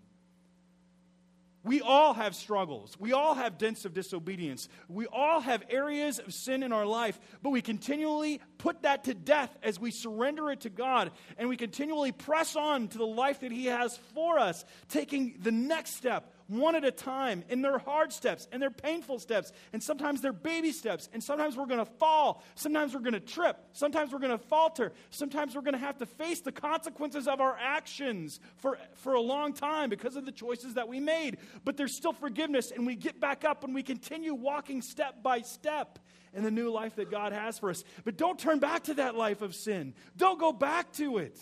We 1.62 1.82
all 1.82 2.14
have 2.14 2.34
struggles. 2.34 2.96
We 2.98 3.12
all 3.12 3.34
have 3.34 3.58
dents 3.58 3.84
of 3.84 3.92
disobedience. 3.92 4.68
We 4.88 5.06
all 5.06 5.40
have 5.40 5.62
areas 5.68 6.18
of 6.18 6.32
sin 6.32 6.62
in 6.62 6.72
our 6.72 6.86
life, 6.86 7.20
but 7.42 7.50
we 7.50 7.60
continually 7.60 8.40
put 8.56 8.82
that 8.82 9.04
to 9.04 9.14
death 9.14 9.54
as 9.62 9.78
we 9.78 9.90
surrender 9.90 10.50
it 10.50 10.62
to 10.62 10.70
God 10.70 11.10
and 11.36 11.50
we 11.50 11.58
continually 11.58 12.12
press 12.12 12.56
on 12.56 12.88
to 12.88 12.98
the 12.98 13.06
life 13.06 13.40
that 13.40 13.52
He 13.52 13.66
has 13.66 13.96
for 14.14 14.38
us, 14.38 14.64
taking 14.88 15.36
the 15.40 15.52
next 15.52 15.96
step 15.96 16.32
one 16.50 16.74
at 16.74 16.84
a 16.84 16.90
time, 16.90 17.44
and 17.48 17.64
they're 17.64 17.78
hard 17.78 18.12
steps, 18.12 18.48
and 18.50 18.60
they're 18.60 18.70
painful 18.70 19.20
steps, 19.20 19.52
and 19.72 19.80
sometimes 19.82 20.20
they're 20.20 20.32
baby 20.32 20.72
steps, 20.72 21.08
and 21.12 21.22
sometimes 21.22 21.56
we're 21.56 21.66
going 21.66 21.78
to 21.78 21.90
fall, 21.92 22.42
sometimes 22.56 22.92
we're 22.92 23.00
going 23.00 23.12
to 23.12 23.20
trip, 23.20 23.56
sometimes 23.72 24.12
we're 24.12 24.18
going 24.18 24.36
to 24.36 24.44
falter, 24.46 24.92
sometimes 25.10 25.54
we're 25.54 25.62
going 25.62 25.74
to 25.74 25.78
have 25.78 25.96
to 25.98 26.06
face 26.06 26.40
the 26.40 26.50
consequences 26.50 27.28
of 27.28 27.40
our 27.40 27.56
actions 27.58 28.40
for, 28.56 28.78
for 28.94 29.14
a 29.14 29.20
long 29.20 29.52
time 29.52 29.88
because 29.88 30.16
of 30.16 30.26
the 30.26 30.32
choices 30.32 30.74
that 30.74 30.88
we 30.88 30.98
made. 30.98 31.38
But 31.64 31.76
there's 31.76 31.94
still 31.94 32.12
forgiveness, 32.12 32.72
and 32.72 32.84
we 32.84 32.96
get 32.96 33.20
back 33.20 33.44
up 33.44 33.62
and 33.62 33.72
we 33.72 33.84
continue 33.84 34.34
walking 34.34 34.82
step 34.82 35.22
by 35.22 35.42
step 35.42 36.00
in 36.34 36.42
the 36.42 36.50
new 36.50 36.70
life 36.70 36.96
that 36.96 37.10
God 37.10 37.32
has 37.32 37.58
for 37.58 37.70
us. 37.70 37.84
But 38.04 38.16
don't 38.16 38.38
turn 38.38 38.58
back 38.58 38.84
to 38.84 38.94
that 38.94 39.14
life 39.14 39.40
of 39.40 39.54
sin, 39.54 39.94
don't 40.16 40.40
go 40.40 40.52
back 40.52 40.92
to 40.94 41.18
it 41.18 41.38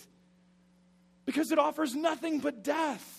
because 1.25 1.51
it 1.51 1.59
offers 1.59 1.95
nothing 1.95 2.39
but 2.39 2.63
death. 2.63 3.18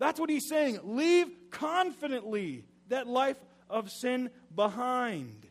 That's 0.00 0.18
what 0.18 0.30
he's 0.30 0.48
saying. 0.48 0.80
Leave 0.82 1.28
confidently 1.50 2.64
that 2.88 3.06
life 3.06 3.36
of 3.68 3.90
sin 3.90 4.30
behind. 4.56 5.46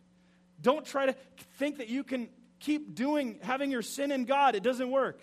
Don't 0.61 0.85
try 0.85 1.05
to 1.05 1.15
think 1.59 1.77
that 1.77 1.87
you 1.87 2.03
can 2.03 2.27
keep 2.59 2.95
doing, 2.95 3.39
having 3.41 3.71
your 3.71 3.83
sin 3.83 4.11
in 4.11 4.25
God. 4.25 4.55
It 4.55 4.63
doesn't 4.63 4.89
work. 4.89 5.21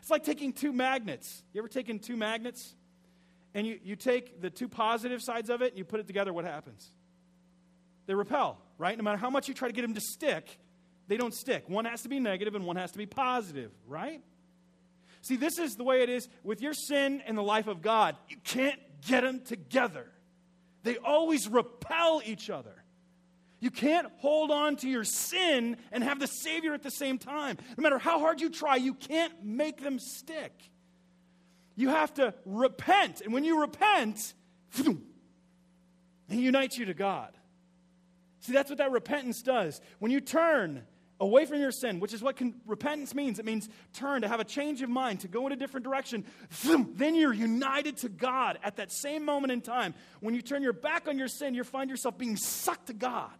It's 0.00 0.10
like 0.10 0.24
taking 0.24 0.54
two 0.54 0.72
magnets. 0.72 1.42
You 1.52 1.60
ever 1.60 1.68
taken 1.68 1.98
two 1.98 2.16
magnets? 2.16 2.74
And 3.54 3.66
you, 3.66 3.78
you 3.84 3.94
take 3.94 4.40
the 4.40 4.48
two 4.48 4.68
positive 4.68 5.20
sides 5.22 5.50
of 5.50 5.60
it 5.60 5.68
and 5.68 5.78
you 5.78 5.84
put 5.84 6.00
it 6.00 6.06
together, 6.06 6.32
what 6.32 6.46
happens? 6.46 6.90
They 8.06 8.14
repel, 8.14 8.58
right? 8.78 8.96
No 8.96 9.04
matter 9.04 9.18
how 9.18 9.30
much 9.30 9.48
you 9.48 9.54
try 9.54 9.68
to 9.68 9.74
get 9.74 9.82
them 9.82 9.94
to 9.94 10.00
stick, 10.00 10.58
they 11.08 11.18
don't 11.18 11.34
stick. 11.34 11.68
One 11.68 11.84
has 11.84 12.02
to 12.02 12.08
be 12.08 12.18
negative 12.18 12.54
and 12.54 12.64
one 12.64 12.76
has 12.76 12.90
to 12.92 12.98
be 12.98 13.06
positive, 13.06 13.70
right? 13.86 14.22
See, 15.22 15.36
this 15.36 15.58
is 15.58 15.76
the 15.76 15.84
way 15.84 16.02
it 16.02 16.08
is 16.08 16.28
with 16.42 16.60
your 16.60 16.74
sin 16.74 17.22
and 17.26 17.38
the 17.38 17.42
life 17.42 17.68
of 17.68 17.80
God. 17.80 18.16
You 18.28 18.36
can't 18.44 18.78
get 19.06 19.22
them 19.22 19.40
together. 19.40 20.06
they 20.82 20.96
always 20.98 21.48
repel 21.48 22.20
each 22.24 22.50
other. 22.50 22.74
You 23.60 23.70
can't 23.70 24.08
hold 24.18 24.50
on 24.50 24.74
to 24.76 24.88
your 24.88 25.04
sin 25.04 25.76
and 25.92 26.02
have 26.02 26.18
the 26.18 26.26
Savior 26.26 26.74
at 26.74 26.82
the 26.82 26.90
same 26.90 27.18
time. 27.18 27.56
No 27.78 27.82
matter 27.82 27.98
how 27.98 28.18
hard 28.18 28.40
you 28.40 28.50
try, 28.50 28.74
you 28.74 28.94
can't 28.94 29.44
make 29.44 29.80
them 29.80 30.00
stick. 30.00 30.52
You 31.76 31.90
have 31.90 32.12
to 32.14 32.34
repent. 32.44 33.20
And 33.20 33.32
when 33.32 33.44
you 33.44 33.60
repent, 33.60 34.34
He 34.72 36.42
unites 36.42 36.76
you 36.76 36.86
to 36.86 36.94
God. 36.94 37.32
See, 38.40 38.52
that's 38.52 38.68
what 38.68 38.78
that 38.78 38.90
repentance 38.90 39.42
does. 39.42 39.80
When 40.00 40.10
you 40.10 40.20
turn 40.20 40.82
away 41.22 41.46
from 41.46 41.60
your 41.60 41.70
sin, 41.70 42.00
which 42.00 42.12
is 42.12 42.20
what 42.20 42.36
can, 42.36 42.52
repentance 42.66 43.14
means. 43.14 43.38
It 43.38 43.44
means 43.44 43.68
turn, 43.94 44.22
to 44.22 44.28
have 44.28 44.40
a 44.40 44.44
change 44.44 44.82
of 44.82 44.90
mind, 44.90 45.20
to 45.20 45.28
go 45.28 45.46
in 45.46 45.52
a 45.52 45.56
different 45.56 45.84
direction. 45.84 46.24
Then 46.64 47.14
you're 47.14 47.32
united 47.32 47.98
to 47.98 48.08
God 48.08 48.58
at 48.64 48.76
that 48.76 48.90
same 48.90 49.24
moment 49.24 49.52
in 49.52 49.60
time. 49.60 49.94
When 50.20 50.34
you 50.34 50.42
turn 50.42 50.64
your 50.64 50.72
back 50.72 51.06
on 51.06 51.18
your 51.18 51.28
sin, 51.28 51.54
you 51.54 51.62
find 51.62 51.88
yourself 51.88 52.18
being 52.18 52.36
sucked 52.36 52.88
to 52.88 52.92
God. 52.92 53.30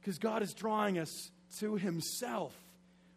Because 0.00 0.18
God 0.18 0.42
is 0.42 0.52
drawing 0.52 0.98
us 0.98 1.30
to 1.60 1.76
Himself. 1.76 2.54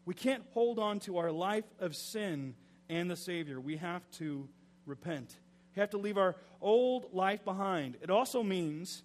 We 0.05 0.13
can't 0.13 0.43
hold 0.53 0.79
on 0.79 1.01
to 1.01 1.17
our 1.17 1.31
life 1.31 1.65
of 1.79 1.93
sin 1.95 2.55
and 2.87 3.11
the 3.11 3.17
Savior. 3.17 3.59
We 3.59 3.75
have 3.75 4.09
to 4.19 4.47
repent. 4.85 5.35
We 5.75 5.81
have 5.81 5.89
to 5.91 5.97
leave 5.97 6.17
our 6.17 6.37
old 6.61 7.13
life 7.13 7.43
behind. 7.43 7.97
It 8.01 8.09
also 8.09 8.41
means 8.41 9.03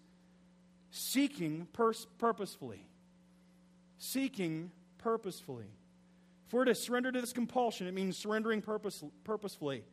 seeking 0.91 1.67
pers- 1.73 2.07
purposefully 2.19 2.87
seeking 3.99 4.71
purposefully. 4.99 5.67
If 6.47 6.53
we're 6.53 6.65
to 6.65 6.75
surrender 6.75 7.11
to 7.11 7.21
this 7.21 7.33
compulsion, 7.33 7.87
it 7.87 7.95
means 7.95 8.17
surrendering 8.17 8.63
purpose, 8.63 9.03
purposefully. 9.25 9.85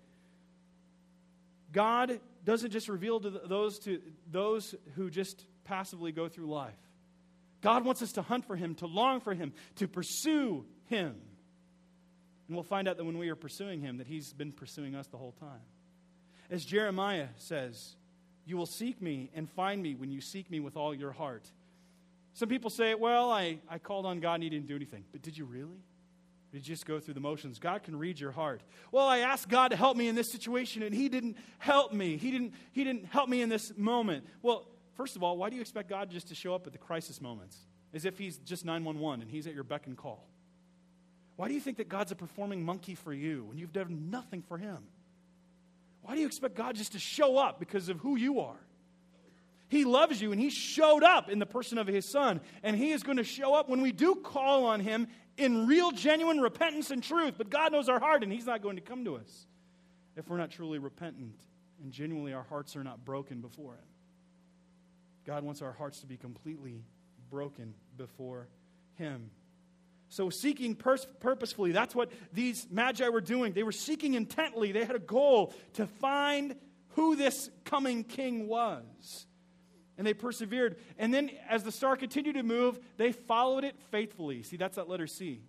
God 1.71 2.19
doesn't 2.45 2.71
just 2.71 2.87
reveal 2.87 3.19
to 3.19 3.29
those, 3.29 3.79
to 3.79 3.99
those 4.31 4.75
who 4.95 5.09
just 5.09 5.43
passively 5.63 6.11
go 6.11 6.29
through 6.29 6.47
life. 6.47 6.77
God 7.61 7.85
wants 7.85 8.01
us 8.01 8.11
to 8.13 8.21
hunt 8.21 8.45
for 8.45 8.55
Him, 8.55 8.75
to 8.75 8.85
long 8.85 9.21
for 9.21 9.33
Him, 9.33 9.53
to 9.77 9.87
pursue 9.87 10.65
Him. 10.89 11.15
And 12.47 12.55
we'll 12.55 12.63
find 12.63 12.87
out 12.87 12.97
that 12.97 13.05
when 13.05 13.17
we 13.17 13.29
are 13.29 13.35
pursuing 13.35 13.81
Him, 13.81 13.97
that 13.97 14.07
He's 14.07 14.33
been 14.33 14.51
pursuing 14.51 14.95
us 14.95 15.07
the 15.07 15.17
whole 15.17 15.31
time. 15.31 15.61
As 16.51 16.63
Jeremiah 16.63 17.29
says, 17.37 17.95
You 18.45 18.57
will 18.57 18.67
seek 18.67 19.01
me 19.01 19.31
and 19.33 19.49
find 19.49 19.81
me 19.81 19.95
when 19.95 20.11
you 20.11 20.21
seek 20.21 20.51
me 20.51 20.59
with 20.59 20.75
all 20.77 20.93
your 20.93 21.11
heart. 21.11 21.49
Some 22.33 22.49
people 22.49 22.69
say, 22.69 22.95
well, 22.95 23.31
I, 23.31 23.59
I 23.69 23.77
called 23.77 24.05
on 24.05 24.19
God 24.19 24.35
and 24.35 24.43
he 24.43 24.49
didn't 24.49 24.67
do 24.67 24.75
anything. 24.75 25.05
But 25.11 25.21
did 25.21 25.37
you 25.37 25.45
really? 25.45 25.83
Did 26.51 26.67
you 26.67 26.73
just 26.73 26.85
go 26.85 26.99
through 26.99 27.15
the 27.15 27.19
motions? 27.19 27.57
God 27.59 27.83
can 27.83 27.97
read 27.97 28.19
your 28.19 28.31
heart. 28.31 28.61
Well, 28.91 29.07
I 29.07 29.19
asked 29.19 29.49
God 29.49 29.69
to 29.69 29.75
help 29.75 29.97
me 29.97 30.07
in 30.07 30.15
this 30.15 30.31
situation 30.31 30.83
and 30.83 30.93
he 30.93 31.09
didn't 31.09 31.37
help 31.57 31.93
me. 31.93 32.17
He 32.17 32.31
didn't, 32.31 32.53
he 32.71 32.83
didn't 32.83 33.05
help 33.05 33.27
me 33.29 33.41
in 33.41 33.49
this 33.49 33.75
moment. 33.75 34.25
Well, 34.41 34.67
first 34.95 35.15
of 35.15 35.23
all, 35.23 35.37
why 35.37 35.49
do 35.49 35.55
you 35.55 35.61
expect 35.61 35.89
God 35.89 36.11
just 36.11 36.27
to 36.27 36.35
show 36.35 36.53
up 36.53 36.67
at 36.67 36.73
the 36.73 36.79
crisis 36.79 37.21
moments? 37.21 37.57
As 37.93 38.05
if 38.05 38.17
he's 38.17 38.37
just 38.37 38.65
911 38.65 39.21
and 39.21 39.31
he's 39.31 39.47
at 39.47 39.53
your 39.53 39.63
beck 39.63 39.87
and 39.87 39.97
call. 39.97 40.27
Why 41.35 41.47
do 41.47 41.53
you 41.53 41.59
think 41.59 41.77
that 41.77 41.89
God's 41.89 42.11
a 42.11 42.15
performing 42.15 42.63
monkey 42.63 42.95
for 42.95 43.13
you 43.13 43.45
when 43.45 43.57
you've 43.57 43.73
done 43.73 44.09
nothing 44.11 44.43
for 44.43 44.57
him? 44.57 44.83
Why 46.01 46.15
do 46.15 46.21
you 46.21 46.27
expect 46.27 46.55
God 46.55 46.75
just 46.75 46.91
to 46.91 46.99
show 46.99 47.37
up 47.37 47.59
because 47.59 47.89
of 47.89 47.99
who 47.99 48.15
you 48.15 48.41
are? 48.41 48.59
He 49.73 49.85
loves 49.85 50.21
you, 50.21 50.31
and 50.31 50.39
He 50.39 50.49
showed 50.49 51.03
up 51.03 51.29
in 51.29 51.39
the 51.39 51.45
person 51.45 51.77
of 51.77 51.87
His 51.87 52.05
Son. 52.05 52.39
And 52.61 52.75
He 52.75 52.91
is 52.91 53.03
going 53.03 53.17
to 53.17 53.23
show 53.23 53.55
up 53.55 53.69
when 53.69 53.81
we 53.81 53.91
do 53.91 54.15
call 54.15 54.65
on 54.65 54.79
Him 54.79 55.07
in 55.35 55.67
real, 55.67 55.91
genuine 55.91 56.39
repentance 56.39 56.91
and 56.91 57.03
truth. 57.03 57.33
But 57.37 57.49
God 57.49 57.71
knows 57.71 57.89
our 57.89 57.99
heart, 57.99 58.23
and 58.23 58.31
He's 58.31 58.45
not 58.45 58.61
going 58.61 58.75
to 58.75 58.81
come 58.81 59.03
to 59.05 59.15
us 59.15 59.47
if 60.15 60.29
we're 60.29 60.37
not 60.37 60.51
truly 60.51 60.77
repentant 60.77 61.35
and 61.81 61.91
genuinely 61.91 62.33
our 62.33 62.43
hearts 62.43 62.75
are 62.75 62.83
not 62.83 63.03
broken 63.03 63.41
before 63.41 63.73
Him. 63.73 63.87
God 65.25 65.43
wants 65.43 65.61
our 65.61 65.71
hearts 65.71 66.01
to 66.01 66.05
be 66.05 66.17
completely 66.17 66.83
broken 67.29 67.73
before 67.97 68.47
Him. 68.95 69.31
So, 70.09 70.29
seeking 70.29 70.75
purposefully, 70.75 71.71
that's 71.71 71.95
what 71.95 72.11
these 72.31 72.67
magi 72.69 73.09
were 73.09 73.21
doing. 73.21 73.53
They 73.53 73.63
were 73.63 73.71
seeking 73.71 74.13
intently. 74.13 74.71
They 74.71 74.85
had 74.85 74.95
a 74.95 74.99
goal 74.99 75.53
to 75.73 75.87
find 75.87 76.55
who 76.89 77.15
this 77.15 77.49
coming 77.65 78.03
king 78.03 78.47
was 78.47 79.25
and 79.97 80.05
they 80.07 80.13
persevered. 80.13 80.77
And 80.97 81.13
then, 81.13 81.31
as 81.49 81.63
the 81.63 81.71
star 81.71 81.95
continued 81.95 82.35
to 82.35 82.43
move, 82.43 82.79
they 82.97 83.11
followed 83.11 83.63
it 83.63 83.75
faithfully. 83.91 84.43
See, 84.43 84.57
that's 84.57 84.75
that 84.75 84.89
letter 84.89 85.07
C. 85.07 85.41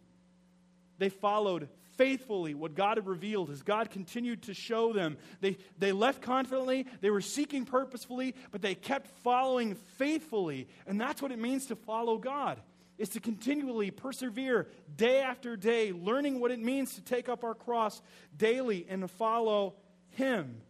They 0.98 1.08
followed 1.08 1.68
faithfully 1.96 2.54
what 2.54 2.74
God 2.74 2.96
had 2.96 3.06
revealed 3.06 3.50
as 3.50 3.62
God 3.62 3.90
continued 3.90 4.42
to 4.42 4.54
show 4.54 4.92
them. 4.92 5.16
They, 5.40 5.56
they 5.78 5.92
left 5.92 6.22
confidently, 6.22 6.86
they 7.00 7.10
were 7.10 7.20
seeking 7.20 7.64
purposefully, 7.64 8.34
but 8.50 8.62
they 8.62 8.74
kept 8.74 9.08
following 9.22 9.74
faithfully. 9.96 10.68
And 10.86 11.00
that's 11.00 11.22
what 11.22 11.32
it 11.32 11.38
means 11.38 11.66
to 11.66 11.76
follow 11.76 12.18
God. 12.18 12.60
Is 12.96 13.08
to 13.10 13.20
continually 13.20 13.90
persevere 13.90 14.68
day 14.94 15.20
after 15.20 15.56
day, 15.56 15.92
learning 15.92 16.38
what 16.38 16.52
it 16.52 16.60
means 16.60 16.94
to 16.94 17.00
take 17.00 17.28
up 17.28 17.42
our 17.42 17.54
cross 17.54 18.00
daily 18.36 18.86
and 18.88 19.02
to 19.02 19.08
follow 19.08 19.74
Him. 20.10 20.60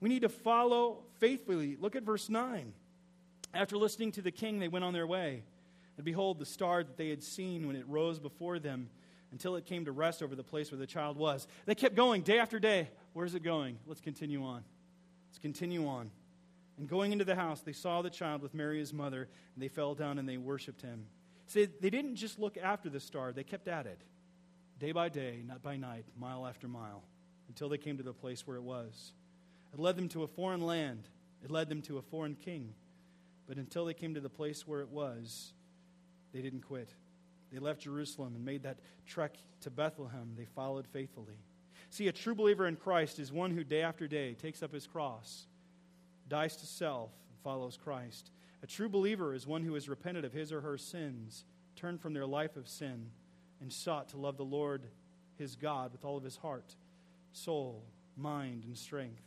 We 0.00 0.10
need 0.10 0.20
to 0.20 0.28
follow 0.28 1.04
faithfully. 1.18 1.78
Look 1.80 1.96
at 1.96 2.02
verse 2.02 2.28
9. 2.28 2.74
After 3.56 3.76
listening 3.76 4.12
to 4.12 4.22
the 4.22 4.30
king, 4.30 4.58
they 4.58 4.68
went 4.68 4.84
on 4.84 4.92
their 4.92 5.06
way. 5.06 5.42
And 5.96 6.04
behold, 6.04 6.38
the 6.38 6.46
star 6.46 6.84
that 6.84 6.96
they 6.96 7.08
had 7.08 7.22
seen 7.22 7.66
when 7.66 7.76
it 7.76 7.88
rose 7.88 8.18
before 8.18 8.58
them 8.58 8.90
until 9.32 9.56
it 9.56 9.66
came 9.66 9.84
to 9.86 9.92
rest 9.92 10.22
over 10.22 10.34
the 10.34 10.44
place 10.44 10.70
where 10.70 10.78
the 10.78 10.86
child 10.86 11.16
was. 11.16 11.46
They 11.64 11.74
kept 11.74 11.94
going 11.94 12.22
day 12.22 12.38
after 12.38 12.58
day. 12.58 12.90
Where's 13.12 13.34
it 13.34 13.42
going? 13.42 13.78
Let's 13.86 14.00
continue 14.00 14.44
on. 14.44 14.62
Let's 15.28 15.38
continue 15.38 15.86
on. 15.86 16.10
And 16.78 16.88
going 16.88 17.12
into 17.12 17.24
the 17.24 17.34
house, 17.34 17.62
they 17.62 17.72
saw 17.72 18.02
the 18.02 18.10
child 18.10 18.42
with 18.42 18.54
Mary, 18.54 18.78
his 18.78 18.92
mother, 18.92 19.28
and 19.54 19.62
they 19.62 19.68
fell 19.68 19.94
down 19.94 20.18
and 20.18 20.28
they 20.28 20.36
worshiped 20.36 20.82
him. 20.82 21.06
See, 21.46 21.64
they 21.64 21.90
didn't 21.90 22.16
just 22.16 22.38
look 22.38 22.58
after 22.58 22.90
the 22.90 23.00
star, 23.00 23.32
they 23.32 23.44
kept 23.44 23.68
at 23.68 23.86
it, 23.86 24.00
day 24.78 24.92
by 24.92 25.08
day, 25.08 25.42
not 25.46 25.62
by 25.62 25.76
night, 25.76 26.04
mile 26.18 26.46
after 26.46 26.68
mile, 26.68 27.02
until 27.48 27.68
they 27.68 27.78
came 27.78 27.96
to 27.96 28.02
the 28.02 28.12
place 28.12 28.46
where 28.46 28.56
it 28.56 28.62
was. 28.62 29.12
It 29.72 29.78
led 29.78 29.96
them 29.96 30.08
to 30.10 30.24
a 30.24 30.26
foreign 30.26 30.60
land, 30.60 31.08
it 31.44 31.50
led 31.50 31.68
them 31.68 31.82
to 31.82 31.98
a 31.98 32.02
foreign 32.02 32.34
king. 32.34 32.74
But 33.46 33.58
until 33.58 33.84
they 33.84 33.94
came 33.94 34.14
to 34.14 34.20
the 34.20 34.28
place 34.28 34.66
where 34.66 34.80
it 34.80 34.88
was, 34.88 35.52
they 36.32 36.42
didn't 36.42 36.62
quit. 36.62 36.88
They 37.52 37.58
left 37.58 37.82
Jerusalem 37.82 38.34
and 38.34 38.44
made 38.44 38.64
that 38.64 38.78
trek 39.06 39.36
to 39.60 39.70
Bethlehem. 39.70 40.32
They 40.36 40.46
followed 40.46 40.86
faithfully. 40.86 41.38
See, 41.90 42.08
a 42.08 42.12
true 42.12 42.34
believer 42.34 42.66
in 42.66 42.76
Christ 42.76 43.18
is 43.18 43.32
one 43.32 43.52
who 43.52 43.64
day 43.64 43.82
after 43.82 44.08
day 44.08 44.34
takes 44.34 44.62
up 44.62 44.72
his 44.72 44.86
cross, 44.86 45.46
dies 46.28 46.56
to 46.56 46.66
self, 46.66 47.10
and 47.30 47.38
follows 47.44 47.78
Christ. 47.82 48.30
A 48.62 48.66
true 48.66 48.88
believer 48.88 49.32
is 49.32 49.46
one 49.46 49.62
who 49.62 49.74
has 49.74 49.88
repented 49.88 50.24
of 50.24 50.32
his 50.32 50.52
or 50.52 50.60
her 50.60 50.76
sins, 50.76 51.44
turned 51.76 52.00
from 52.00 52.14
their 52.14 52.26
life 52.26 52.56
of 52.56 52.68
sin, 52.68 53.10
and 53.60 53.72
sought 53.72 54.08
to 54.08 54.16
love 54.16 54.36
the 54.36 54.44
Lord 54.44 54.82
his 55.36 55.54
God 55.54 55.92
with 55.92 56.04
all 56.04 56.16
of 56.16 56.24
his 56.24 56.36
heart, 56.36 56.74
soul, 57.32 57.84
mind, 58.16 58.64
and 58.64 58.76
strength. 58.76 59.22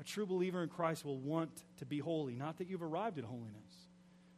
A 0.00 0.04
true 0.04 0.26
believer 0.26 0.62
in 0.62 0.68
Christ 0.68 1.04
will 1.04 1.18
want 1.18 1.64
to 1.78 1.86
be 1.86 1.98
holy. 1.98 2.34
Not 2.34 2.58
that 2.58 2.68
you've 2.68 2.82
arrived 2.82 3.18
at 3.18 3.24
holiness, 3.24 3.88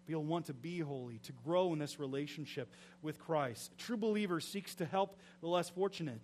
but 0.04 0.10
you'll 0.10 0.24
want 0.24 0.46
to 0.46 0.54
be 0.54 0.80
holy, 0.80 1.18
to 1.20 1.32
grow 1.44 1.72
in 1.72 1.78
this 1.78 1.98
relationship 1.98 2.72
with 3.02 3.18
Christ. 3.18 3.72
A 3.72 3.76
true 3.76 3.96
believer 3.96 4.40
seeks 4.40 4.74
to 4.76 4.84
help 4.84 5.18
the 5.40 5.48
less 5.48 5.70
fortunate, 5.70 6.22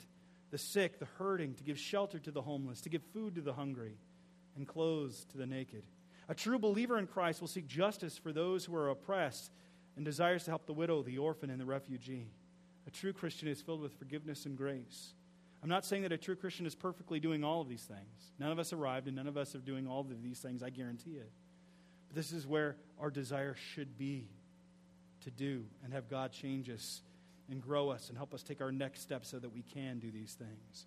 the 0.51 0.59
sick, 0.59 0.99
the 0.99 1.09
hurting, 1.19 1.55
to 1.55 1.65
give 1.65 1.79
shelter 1.79 2.19
to 2.19 2.31
the 2.31 2.43
homeless, 2.43 2.83
to 2.83 2.91
give 2.91 3.03
food 3.13 3.35
to 3.37 3.41
the 3.41 3.55
hungry, 3.55 3.97
and 4.57 4.69
clothes 4.69 5.25
to 5.33 5.39
the 5.39 5.47
naked. 5.47 5.85
A 6.29 6.35
true 6.35 6.59
believer 6.59 6.99
in 6.99 7.07
Christ 7.07 7.41
will 7.41 7.49
seek 7.49 7.67
justice 7.67 8.19
for 8.19 8.33
those 8.33 8.65
who 8.65 8.77
are 8.77 8.91
oppressed 8.91 9.51
and 9.97 10.05
desires 10.05 10.45
to 10.45 10.51
help 10.51 10.67
the 10.67 10.73
widow, 10.73 11.03
the 11.03 11.19
orphan, 11.19 11.51
and 11.51 11.61
the 11.61 11.67
refugee. 11.67 12.31
A 12.87 12.91
true 12.91 13.13
Christian 13.13 13.49
is 13.49 13.63
filled 13.63 13.81
with 13.81 13.99
forgiveness 13.99 14.47
and 14.47 14.57
grace. 14.57 15.15
I'm 15.63 15.69
not 15.69 15.85
saying 15.85 16.03
that 16.03 16.13
a 16.13 16.19
true 16.19 16.35
Christian 16.35 16.67
is 16.67 16.75
perfectly 16.75 17.21
doing 17.21 17.45
all 17.45 17.61
of 17.61 17.69
these 17.69 17.85
things. 17.85 18.33
None 18.39 18.51
of 18.51 18.59
us 18.59 18.73
arrived, 18.73 19.07
and 19.07 19.17
none 19.17 19.29
of 19.29 19.37
us 19.37 19.55
are 19.55 19.61
doing 19.61 19.87
all 19.87 20.01
of 20.01 20.23
these 20.23 20.41
things, 20.41 20.63
I 20.63 20.71
guarantee 20.71 21.13
it. 21.13 21.31
But 22.09 22.17
this 22.17 22.33
is 22.33 22.47
where 22.47 22.77
our 23.01 23.11
desire 23.11 23.55
should 23.75 23.97
be 23.97 24.29
to 25.23 25.31
do 25.31 25.65
and 25.85 25.93
have 25.93 26.09
God 26.09 26.33
change 26.33 26.69
us 26.69 27.03
and 27.49 27.63
grow 27.63 27.91
us 27.91 28.09
and 28.09 28.19
help 28.19 28.35
us 28.35 28.43
take 28.43 28.61
our 28.61 28.73
next 28.73 29.03
step 29.03 29.25
so 29.25 29.39
that 29.39 29.53
we 29.53 29.63
can 29.63 30.01
do 30.01 30.11
these 30.11 30.35
things. 30.35 30.87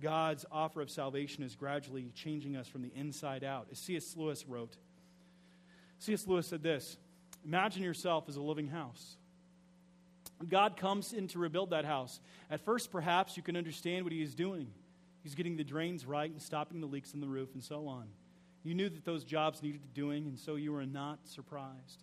God's 0.00 0.44
offer 0.52 0.80
of 0.80 0.90
salvation 0.90 1.42
is 1.42 1.56
gradually 1.56 2.10
changing 2.14 2.56
us 2.56 2.68
from 2.68 2.82
the 2.82 2.92
inside 2.94 3.42
out. 3.42 3.66
As 3.72 3.78
C.S. 3.78 4.14
Lewis 4.16 4.46
wrote, 4.46 4.76
C.S. 5.98 6.26
Lewis 6.26 6.46
said 6.46 6.62
this 6.62 6.98
Imagine 7.44 7.82
yourself 7.82 8.28
as 8.28 8.36
a 8.36 8.42
living 8.42 8.68
house. 8.68 9.16
God 10.48 10.76
comes 10.76 11.12
in 11.12 11.28
to 11.28 11.38
rebuild 11.38 11.70
that 11.70 11.84
house. 11.84 12.20
At 12.50 12.60
first, 12.60 12.90
perhaps 12.90 13.36
you 13.36 13.42
can 13.42 13.56
understand 13.56 14.04
what 14.04 14.12
he 14.12 14.22
is 14.22 14.34
doing. 14.34 14.68
He's 15.22 15.34
getting 15.34 15.56
the 15.56 15.64
drains 15.64 16.04
right 16.06 16.30
and 16.30 16.40
stopping 16.40 16.80
the 16.80 16.86
leaks 16.86 17.14
in 17.14 17.20
the 17.20 17.26
roof 17.26 17.54
and 17.54 17.62
so 17.62 17.88
on. 17.88 18.06
You 18.62 18.74
knew 18.74 18.88
that 18.88 19.04
those 19.04 19.24
jobs 19.24 19.62
needed 19.62 19.80
doing, 19.94 20.26
and 20.26 20.38
so 20.38 20.56
you 20.56 20.72
were 20.72 20.84
not 20.84 21.20
surprised. 21.24 22.02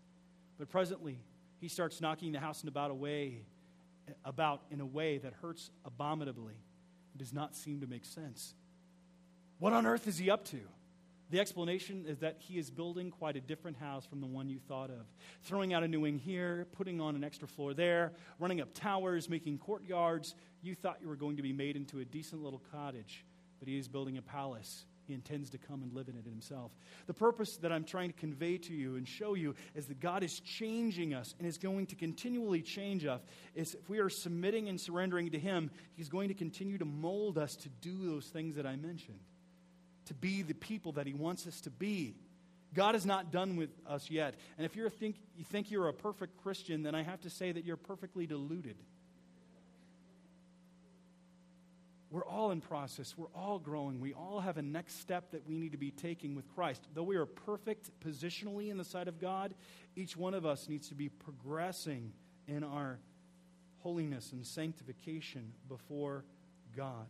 But 0.58 0.70
presently, 0.70 1.20
he 1.60 1.68
starts 1.68 2.02
knocking 2.02 2.32
the 2.32 2.40
house 2.40 2.64
in 2.64 2.70
about 2.70 2.92
a 2.92 2.96
way, 2.96 3.44
about 4.26 4.62
in 4.72 4.82
a 4.82 4.86
way 4.86 5.18
that 5.20 5.34
hurts 5.42 5.70
abominably. 5.86 6.56
It 7.16 7.18
does 7.20 7.34
not 7.34 7.56
seem 7.56 7.82
to 7.82 7.88
make 7.88 8.06
sense. 8.06 8.56
What 9.60 9.74
on 9.74 9.86
earth 9.86 10.08
is 10.08 10.18
he 10.18 10.30
up 10.30 10.46
to? 10.46 10.60
The 11.30 11.40
explanation 11.40 12.06
is 12.08 12.20
that 12.20 12.38
he 12.40 12.58
is 12.58 12.70
building 12.70 13.10
quite 13.10 13.36
a 13.36 13.42
different 13.42 13.78
house 13.78 14.06
from 14.06 14.22
the 14.22 14.28
one 14.28 14.50
you 14.50 14.60
thought 14.60 14.90
of. 14.90 15.06
Throwing 15.44 15.74
out 15.74 15.84
a 15.84 15.88
new 15.88 16.02
wing 16.02 16.20
here, 16.20 16.68
putting 16.74 17.02
on 17.02 17.16
an 17.16 17.24
extra 17.24 17.48
floor 17.48 17.74
there, 17.74 18.14
running 18.40 18.62
up 18.62 18.74
towers, 18.74 19.30
making 19.30 19.58
courtyards. 19.58 20.36
You 20.62 20.76
thought 20.76 20.98
you 21.02 21.08
were 21.08 21.16
going 21.16 21.38
to 21.38 21.44
be 21.44 21.54
made 21.54 21.76
into 21.76 22.00
a 22.00 22.06
decent 22.06 22.44
little 22.44 22.62
cottage, 22.72 23.26
but 23.60 23.68
he 23.68 23.78
is 23.78 23.88
building 23.88 24.18
a 24.18 24.22
palace. 24.22 24.86
He 25.06 25.14
intends 25.14 25.50
to 25.50 25.58
come 25.58 25.84
and 25.84 25.94
live 25.94 26.08
in 26.08 26.16
it 26.16 26.26
himself. 26.26 26.72
The 27.08 27.14
purpose 27.14 27.58
that 27.58 27.74
I'm 27.74 27.84
trying 27.84 28.14
to 28.14 28.18
convey 28.18 28.58
to 28.60 28.74
you 28.74 28.96
and 28.96 29.06
show 29.08 29.34
you 29.34 29.56
is 29.76 29.88
that 29.88 30.00
God 30.00 30.24
is 30.24 30.40
changing 30.40 31.14
us 31.14 31.36
and 31.40 31.48
is 31.48 31.58
going 31.58 31.88
to 31.88 31.96
continually 31.96 32.62
change 32.62 33.06
us. 33.06 33.22
Is 33.54 33.74
if 33.76 33.90
we 33.90 34.00
are 34.00 34.10
submitting 34.10 34.70
and 34.70 34.80
surrendering 34.80 35.32
to 35.32 35.40
Him, 35.40 35.72
He's 35.96 36.10
going 36.10 36.30
to 36.30 36.34
continue 36.34 36.78
to 36.78 36.86
mold 36.86 37.38
us 37.38 37.56
to 37.58 37.70
do 37.70 38.10
those 38.10 38.28
things 38.28 38.56
that 38.56 38.66
I 38.66 38.76
mentioned 38.76 39.20
to 40.06 40.14
be 40.14 40.42
the 40.42 40.54
people 40.54 40.94
that 40.94 41.08
He 41.08 41.14
wants 41.14 41.48
us 41.48 41.62
to 41.62 41.70
be. 41.70 42.16
God 42.74 42.96
is 42.96 43.06
not 43.06 43.32
done 43.32 43.56
with 43.56 43.70
us 43.88 44.10
yet. 44.10 44.36
And 44.58 44.66
if 44.66 44.76
you 44.76 44.88
think, 44.90 45.16
you 45.38 45.46
think 45.46 45.70
you're 45.70 45.90
a 45.90 45.94
perfect 45.94 46.42
Christian, 46.42 46.84
then 46.84 46.96
I 46.96 47.04
have 47.04 47.22
to 47.22 47.30
say 47.30 47.52
that 47.52 47.66
you're 47.66 47.78
perfectly 47.78 48.26
deluded. 48.26 48.76
We're 52.10 52.26
all 52.26 52.52
in 52.52 52.62
process. 52.62 53.16
We're 53.18 53.34
all 53.36 53.58
growing. 53.58 54.00
We 54.00 54.14
all 54.14 54.40
have 54.40 54.58
a 54.58 54.62
next 54.62 55.00
step 55.00 55.32
that 55.32 55.48
we 55.48 55.58
need 55.58 55.72
to 55.72 55.80
be 55.80 55.90
taking 55.90 56.36
with 56.36 56.48
Christ. 56.54 56.84
Though 56.94 57.04
we 57.04 57.16
are 57.16 57.26
perfect 57.26 57.90
positionally 58.06 58.70
in 58.70 58.78
the 58.78 58.84
sight 58.84 59.08
of 59.08 59.20
God, 59.20 59.56
each 59.96 60.16
one 60.16 60.36
of 60.36 60.46
us 60.46 60.70
needs 60.70 60.90
to 60.90 60.96
be 60.96 61.10
progressing 61.10 62.14
in 62.48 62.64
our 62.64 63.00
holiness 63.80 64.32
and 64.32 64.46
sanctification 64.46 65.54
before 65.68 66.24
God. 66.78 67.08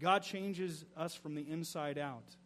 God 0.00 0.22
changes 0.22 0.84
us 0.96 1.14
from 1.14 1.34
the 1.34 1.48
inside 1.48 1.98
out, 1.98 2.36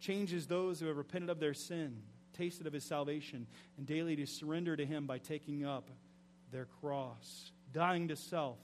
changes 0.00 0.46
those 0.46 0.78
who 0.78 0.86
have 0.86 0.96
repented 0.96 1.30
of 1.30 1.40
their 1.40 1.54
sin, 1.54 2.02
tasted 2.36 2.66
of 2.66 2.72
his 2.72 2.84
salvation, 2.84 3.46
and 3.78 3.86
daily 3.86 4.16
to 4.16 4.26
surrender 4.26 4.76
to 4.76 4.84
him 4.84 5.06
by 5.06 5.18
taking 5.18 5.64
up 5.64 5.88
their 6.52 6.66
cross, 6.80 7.50
dying 7.72 8.08
to 8.08 8.16
self, 8.16 8.58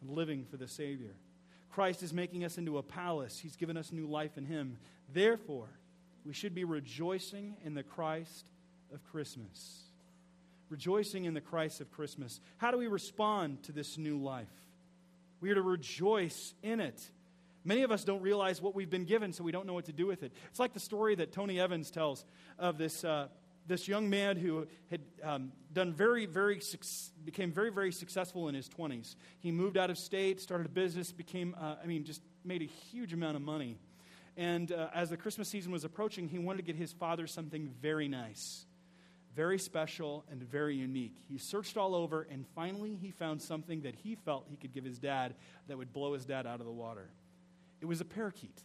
and 0.00 0.10
living 0.10 0.44
for 0.50 0.56
the 0.56 0.68
Savior. 0.68 1.14
Christ 1.72 2.02
is 2.02 2.12
making 2.12 2.44
us 2.44 2.58
into 2.58 2.78
a 2.78 2.82
palace. 2.82 3.38
He's 3.38 3.56
given 3.56 3.76
us 3.76 3.90
new 3.90 4.06
life 4.06 4.38
in 4.38 4.44
him. 4.44 4.76
Therefore, 5.12 5.68
we 6.24 6.32
should 6.32 6.54
be 6.54 6.64
rejoicing 6.64 7.56
in 7.64 7.74
the 7.74 7.82
Christ 7.82 8.46
of 8.92 9.02
Christmas. 9.10 9.82
Rejoicing 10.68 11.24
in 11.24 11.34
the 11.34 11.40
Christ 11.40 11.80
of 11.80 11.90
Christmas. 11.90 12.40
How 12.58 12.70
do 12.70 12.78
we 12.78 12.86
respond 12.86 13.62
to 13.64 13.72
this 13.72 13.98
new 13.98 14.18
life? 14.18 14.46
We 15.40 15.50
are 15.50 15.56
to 15.56 15.62
rejoice 15.62 16.54
in 16.62 16.80
it. 16.80 17.10
Many 17.64 17.82
of 17.82 17.90
us 17.90 18.04
don't 18.04 18.20
realize 18.20 18.60
what 18.60 18.74
we've 18.74 18.90
been 18.90 19.06
given, 19.06 19.32
so 19.32 19.42
we 19.42 19.52
don't 19.52 19.66
know 19.66 19.72
what 19.72 19.86
to 19.86 19.92
do 19.92 20.06
with 20.06 20.22
it. 20.22 20.32
It's 20.50 20.60
like 20.60 20.74
the 20.74 20.80
story 20.80 21.14
that 21.14 21.32
Tony 21.32 21.58
Evans 21.58 21.90
tells 21.90 22.24
of 22.58 22.76
this, 22.76 23.04
uh, 23.04 23.28
this 23.66 23.88
young 23.88 24.10
man 24.10 24.36
who 24.36 24.66
had 24.90 25.00
um, 25.22 25.52
done 25.72 25.94
very, 25.94 26.26
very, 26.26 26.60
became 27.24 27.52
very, 27.52 27.70
very 27.70 27.90
successful 27.90 28.48
in 28.48 28.54
his 28.54 28.68
20s. 28.68 29.16
He 29.38 29.50
moved 29.50 29.78
out 29.78 29.88
of 29.88 29.96
state, 29.96 30.42
started 30.42 30.66
a 30.66 30.70
business, 30.70 31.10
became, 31.10 31.56
uh, 31.58 31.76
I 31.82 31.86
mean, 31.86 32.04
just 32.04 32.20
made 32.44 32.60
a 32.60 32.66
huge 32.66 33.14
amount 33.14 33.36
of 33.36 33.42
money. 33.42 33.78
And 34.36 34.70
uh, 34.70 34.88
as 34.94 35.10
the 35.10 35.16
Christmas 35.16 35.48
season 35.48 35.72
was 35.72 35.84
approaching, 35.84 36.28
he 36.28 36.38
wanted 36.38 36.58
to 36.58 36.64
get 36.64 36.76
his 36.76 36.92
father 36.92 37.26
something 37.26 37.72
very 37.80 38.08
nice, 38.08 38.66
very 39.34 39.58
special, 39.58 40.24
and 40.30 40.42
very 40.42 40.76
unique. 40.76 41.16
He 41.28 41.38
searched 41.38 41.78
all 41.78 41.94
over, 41.94 42.26
and 42.30 42.44
finally 42.54 42.94
he 43.00 43.10
found 43.10 43.40
something 43.40 43.82
that 43.82 43.94
he 43.94 44.16
felt 44.16 44.46
he 44.50 44.56
could 44.56 44.72
give 44.72 44.84
his 44.84 44.98
dad 44.98 45.34
that 45.68 45.78
would 45.78 45.94
blow 45.94 46.12
his 46.12 46.26
dad 46.26 46.46
out 46.46 46.60
of 46.60 46.66
the 46.66 46.72
water. 46.72 47.08
It 47.84 47.86
was 47.86 48.00
a 48.00 48.06
parakeet. 48.06 48.62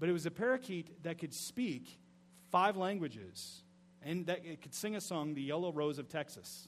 But 0.00 0.08
it 0.08 0.12
was 0.12 0.26
a 0.26 0.30
parakeet 0.32 1.04
that 1.04 1.18
could 1.18 1.32
speak 1.32 2.00
five 2.50 2.76
languages 2.76 3.62
and 4.02 4.26
that 4.26 4.44
it 4.44 4.60
could 4.60 4.74
sing 4.74 4.96
a 4.96 5.00
song, 5.00 5.34
The 5.34 5.42
Yellow 5.42 5.70
Rose 5.70 6.00
of 6.00 6.08
Texas. 6.08 6.66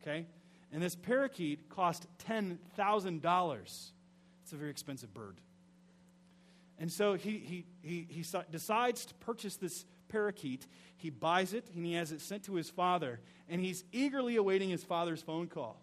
Okay? 0.00 0.24
And 0.72 0.82
this 0.82 0.96
parakeet 0.96 1.68
cost 1.68 2.06
$10,000. 2.26 3.90
It's 4.42 4.52
a 4.54 4.56
very 4.56 4.70
expensive 4.70 5.12
bird. 5.12 5.36
And 6.78 6.90
so 6.90 7.12
he, 7.12 7.32
he, 7.32 7.66
he, 7.82 8.06
he 8.08 8.24
decides 8.50 9.04
to 9.04 9.14
purchase 9.16 9.56
this 9.56 9.84
parakeet. 10.08 10.66
He 10.96 11.10
buys 11.10 11.52
it 11.52 11.68
and 11.76 11.84
he 11.84 11.92
has 11.92 12.12
it 12.12 12.22
sent 12.22 12.44
to 12.44 12.54
his 12.54 12.70
father. 12.70 13.20
And 13.46 13.60
he's 13.60 13.84
eagerly 13.92 14.36
awaiting 14.36 14.70
his 14.70 14.84
father's 14.84 15.20
phone 15.20 15.48
call. 15.48 15.82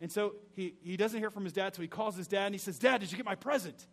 And 0.00 0.12
so 0.12 0.34
he, 0.54 0.74
he 0.82 0.96
doesn't 0.96 1.18
hear 1.18 1.30
from 1.30 1.44
his 1.44 1.52
dad, 1.52 1.74
so 1.74 1.82
he 1.82 1.88
calls 1.88 2.16
his 2.16 2.28
dad 2.28 2.46
and 2.46 2.54
he 2.54 2.58
says, 2.58 2.78
Dad, 2.78 3.00
did 3.00 3.10
you 3.10 3.16
get 3.16 3.24
my 3.24 3.34
present? 3.34 3.86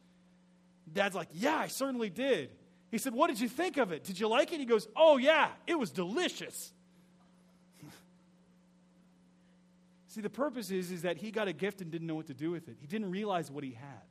Dad's 0.91 1.15
like, 1.15 1.29
Yeah, 1.31 1.55
I 1.55 1.67
certainly 1.67 2.09
did. 2.09 2.49
He 2.91 2.97
said, 2.97 3.13
What 3.13 3.27
did 3.27 3.39
you 3.39 3.47
think 3.47 3.77
of 3.77 3.91
it? 3.91 4.03
Did 4.03 4.19
you 4.19 4.27
like 4.27 4.51
it? 4.51 4.59
He 4.59 4.65
goes, 4.65 4.87
Oh, 4.95 5.17
yeah, 5.17 5.49
it 5.65 5.79
was 5.79 5.91
delicious. 5.91 6.73
See, 10.07 10.21
the 10.21 10.29
purpose 10.29 10.71
is, 10.71 10.91
is 10.91 11.03
that 11.03 11.17
he 11.17 11.31
got 11.31 11.47
a 11.47 11.53
gift 11.53 11.81
and 11.81 11.89
didn't 11.89 12.07
know 12.07 12.15
what 12.15 12.27
to 12.27 12.33
do 12.33 12.51
with 12.51 12.67
it. 12.67 12.75
He 12.79 12.87
didn't 12.87 13.09
realize 13.09 13.49
what 13.49 13.63
he 13.63 13.71
had. 13.71 14.03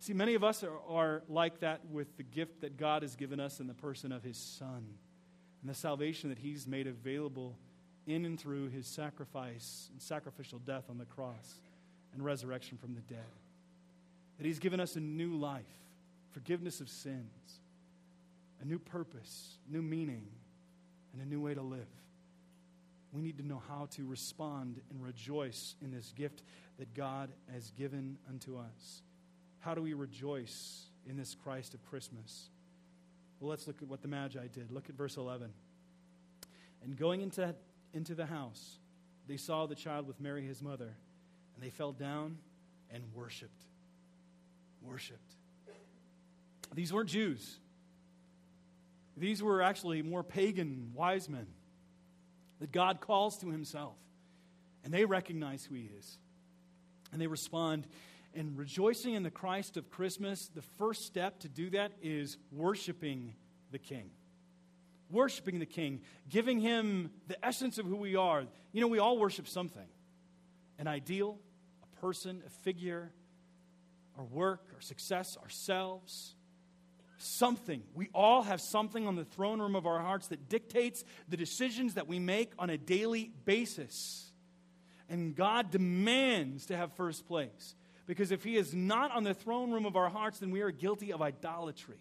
See, 0.00 0.14
many 0.14 0.34
of 0.34 0.42
us 0.42 0.64
are, 0.64 0.76
are 0.88 1.22
like 1.28 1.60
that 1.60 1.86
with 1.88 2.16
the 2.16 2.24
gift 2.24 2.62
that 2.62 2.76
God 2.76 3.02
has 3.02 3.14
given 3.14 3.38
us 3.38 3.60
in 3.60 3.68
the 3.68 3.74
person 3.74 4.10
of 4.10 4.24
his 4.24 4.36
Son 4.36 4.84
and 5.60 5.70
the 5.70 5.74
salvation 5.74 6.30
that 6.30 6.40
he's 6.40 6.66
made 6.66 6.88
available 6.88 7.56
in 8.06 8.24
and 8.24 8.38
through 8.38 8.68
his 8.70 8.86
sacrifice 8.86 9.88
and 9.92 10.00
sacrificial 10.00 10.58
death 10.58 10.84
on 10.90 10.98
the 10.98 11.04
cross 11.04 11.60
and 12.12 12.24
resurrection 12.24 12.78
from 12.78 12.94
the 12.94 13.00
dead. 13.02 13.24
That 14.38 14.46
he's 14.46 14.58
given 14.58 14.80
us 14.80 14.96
a 14.96 15.00
new 15.00 15.34
life, 15.34 15.62
forgiveness 16.32 16.80
of 16.80 16.88
sins, 16.88 17.60
a 18.60 18.64
new 18.64 18.78
purpose, 18.78 19.56
new 19.68 19.82
meaning, 19.82 20.26
and 21.12 21.22
a 21.22 21.26
new 21.26 21.40
way 21.40 21.54
to 21.54 21.62
live. 21.62 21.86
We 23.12 23.20
need 23.20 23.36
to 23.38 23.46
know 23.46 23.62
how 23.68 23.88
to 23.96 24.06
respond 24.06 24.80
and 24.90 25.02
rejoice 25.02 25.74
in 25.82 25.90
this 25.90 26.12
gift 26.16 26.42
that 26.78 26.94
God 26.94 27.30
has 27.52 27.70
given 27.72 28.16
unto 28.28 28.56
us. 28.56 29.02
How 29.60 29.74
do 29.74 29.82
we 29.82 29.92
rejoice 29.92 30.86
in 31.06 31.16
this 31.16 31.36
Christ 31.44 31.74
of 31.74 31.84
Christmas? 31.84 32.48
Well, 33.38 33.50
let's 33.50 33.66
look 33.66 33.76
at 33.82 33.88
what 33.88 34.00
the 34.02 34.08
Magi 34.08 34.46
did. 34.48 34.70
Look 34.70 34.88
at 34.88 34.94
verse 34.94 35.16
11. 35.16 35.50
And 36.82 36.96
going 36.96 37.20
into 37.20 37.54
into 37.94 38.14
the 38.14 38.26
house, 38.26 38.78
they 39.28 39.36
saw 39.36 39.66
the 39.66 39.74
child 39.74 40.06
with 40.06 40.20
Mary, 40.20 40.46
his 40.46 40.62
mother, 40.62 40.90
and 41.54 41.64
they 41.64 41.70
fell 41.70 41.92
down 41.92 42.38
and 42.90 43.02
worshiped. 43.14 43.62
Worshiped. 44.82 45.34
These 46.74 46.92
weren't 46.92 47.08
Jews. 47.08 47.58
These 49.16 49.42
were 49.42 49.62
actually 49.62 50.02
more 50.02 50.22
pagan 50.22 50.92
wise 50.94 51.28
men 51.28 51.46
that 52.60 52.72
God 52.72 53.00
calls 53.00 53.38
to 53.38 53.50
himself. 53.50 53.96
And 54.84 54.92
they 54.92 55.04
recognize 55.04 55.64
who 55.64 55.74
he 55.74 55.90
is. 55.98 56.18
And 57.12 57.20
they 57.20 57.26
respond. 57.26 57.86
And 58.34 58.58
rejoicing 58.58 59.14
in 59.14 59.22
the 59.22 59.30
Christ 59.30 59.76
of 59.76 59.90
Christmas, 59.90 60.48
the 60.48 60.62
first 60.78 61.04
step 61.04 61.40
to 61.40 61.48
do 61.48 61.70
that 61.70 61.92
is 62.02 62.38
worshiping 62.50 63.34
the 63.70 63.78
King 63.78 64.10
worshiping 65.12 65.58
the 65.58 65.66
King, 65.66 66.00
giving 66.28 66.58
him 66.58 67.10
the 67.28 67.44
essence 67.44 67.78
of 67.78 67.86
who 67.86 67.96
we 67.96 68.16
are. 68.16 68.44
You 68.72 68.80
know, 68.80 68.88
we 68.88 68.98
all 68.98 69.18
worship 69.18 69.46
something 69.46 69.86
an 70.78 70.88
ideal, 70.88 71.38
a 71.82 72.00
person, 72.00 72.42
a 72.44 72.50
figure, 72.64 73.12
our 74.18 74.24
work, 74.24 74.70
our 74.74 74.80
success, 74.80 75.36
ourselves. 75.40 76.34
Something. 77.18 77.84
We 77.94 78.08
all 78.12 78.42
have 78.42 78.60
something 78.60 79.06
on 79.06 79.14
the 79.14 79.24
throne 79.24 79.60
room 79.60 79.76
of 79.76 79.86
our 79.86 80.00
hearts 80.00 80.26
that 80.28 80.48
dictates 80.48 81.04
the 81.28 81.36
decisions 81.36 81.94
that 81.94 82.08
we 82.08 82.18
make 82.18 82.50
on 82.58 82.68
a 82.68 82.76
daily 82.76 83.30
basis. 83.44 84.32
And 85.08 85.36
God 85.36 85.70
demands 85.70 86.66
to 86.66 86.76
have 86.76 86.92
first 86.94 87.28
place. 87.28 87.76
Because 88.06 88.32
if 88.32 88.42
He 88.42 88.56
is 88.56 88.74
not 88.74 89.12
on 89.12 89.22
the 89.22 89.34
throne 89.34 89.70
room 89.70 89.86
of 89.86 89.94
our 89.94 90.08
hearts, 90.08 90.40
then 90.40 90.50
we 90.50 90.62
are 90.62 90.72
guilty 90.72 91.12
of 91.12 91.22
idolatry. 91.22 92.00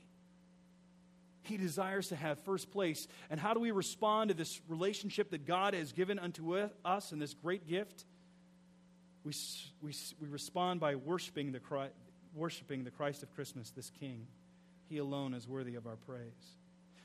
He 1.43 1.57
desires 1.57 2.09
to 2.09 2.15
have 2.15 2.39
first 2.39 2.71
place. 2.71 3.07
And 3.29 3.39
how 3.39 3.53
do 3.53 3.59
we 3.59 3.71
respond 3.71 4.29
to 4.29 4.33
this 4.33 4.61
relationship 4.67 5.31
that 5.31 5.45
God 5.45 5.73
has 5.73 5.91
given 5.91 6.19
unto 6.19 6.69
us 6.85 7.11
and 7.11 7.21
this 7.21 7.33
great 7.33 7.67
gift? 7.67 8.05
We, 9.23 9.33
we, 9.81 9.93
we 10.19 10.27
respond 10.27 10.79
by 10.79 10.95
worshiping 10.95 11.51
the, 11.51 11.59
Christ, 11.59 11.93
worshiping 12.35 12.83
the 12.83 12.91
Christ 12.91 13.23
of 13.23 13.33
Christmas, 13.33 13.71
this 13.71 13.91
King. 13.99 14.27
He 14.89 14.97
alone 14.97 15.33
is 15.33 15.47
worthy 15.47 15.75
of 15.75 15.87
our 15.87 15.95
praise. 15.95 16.57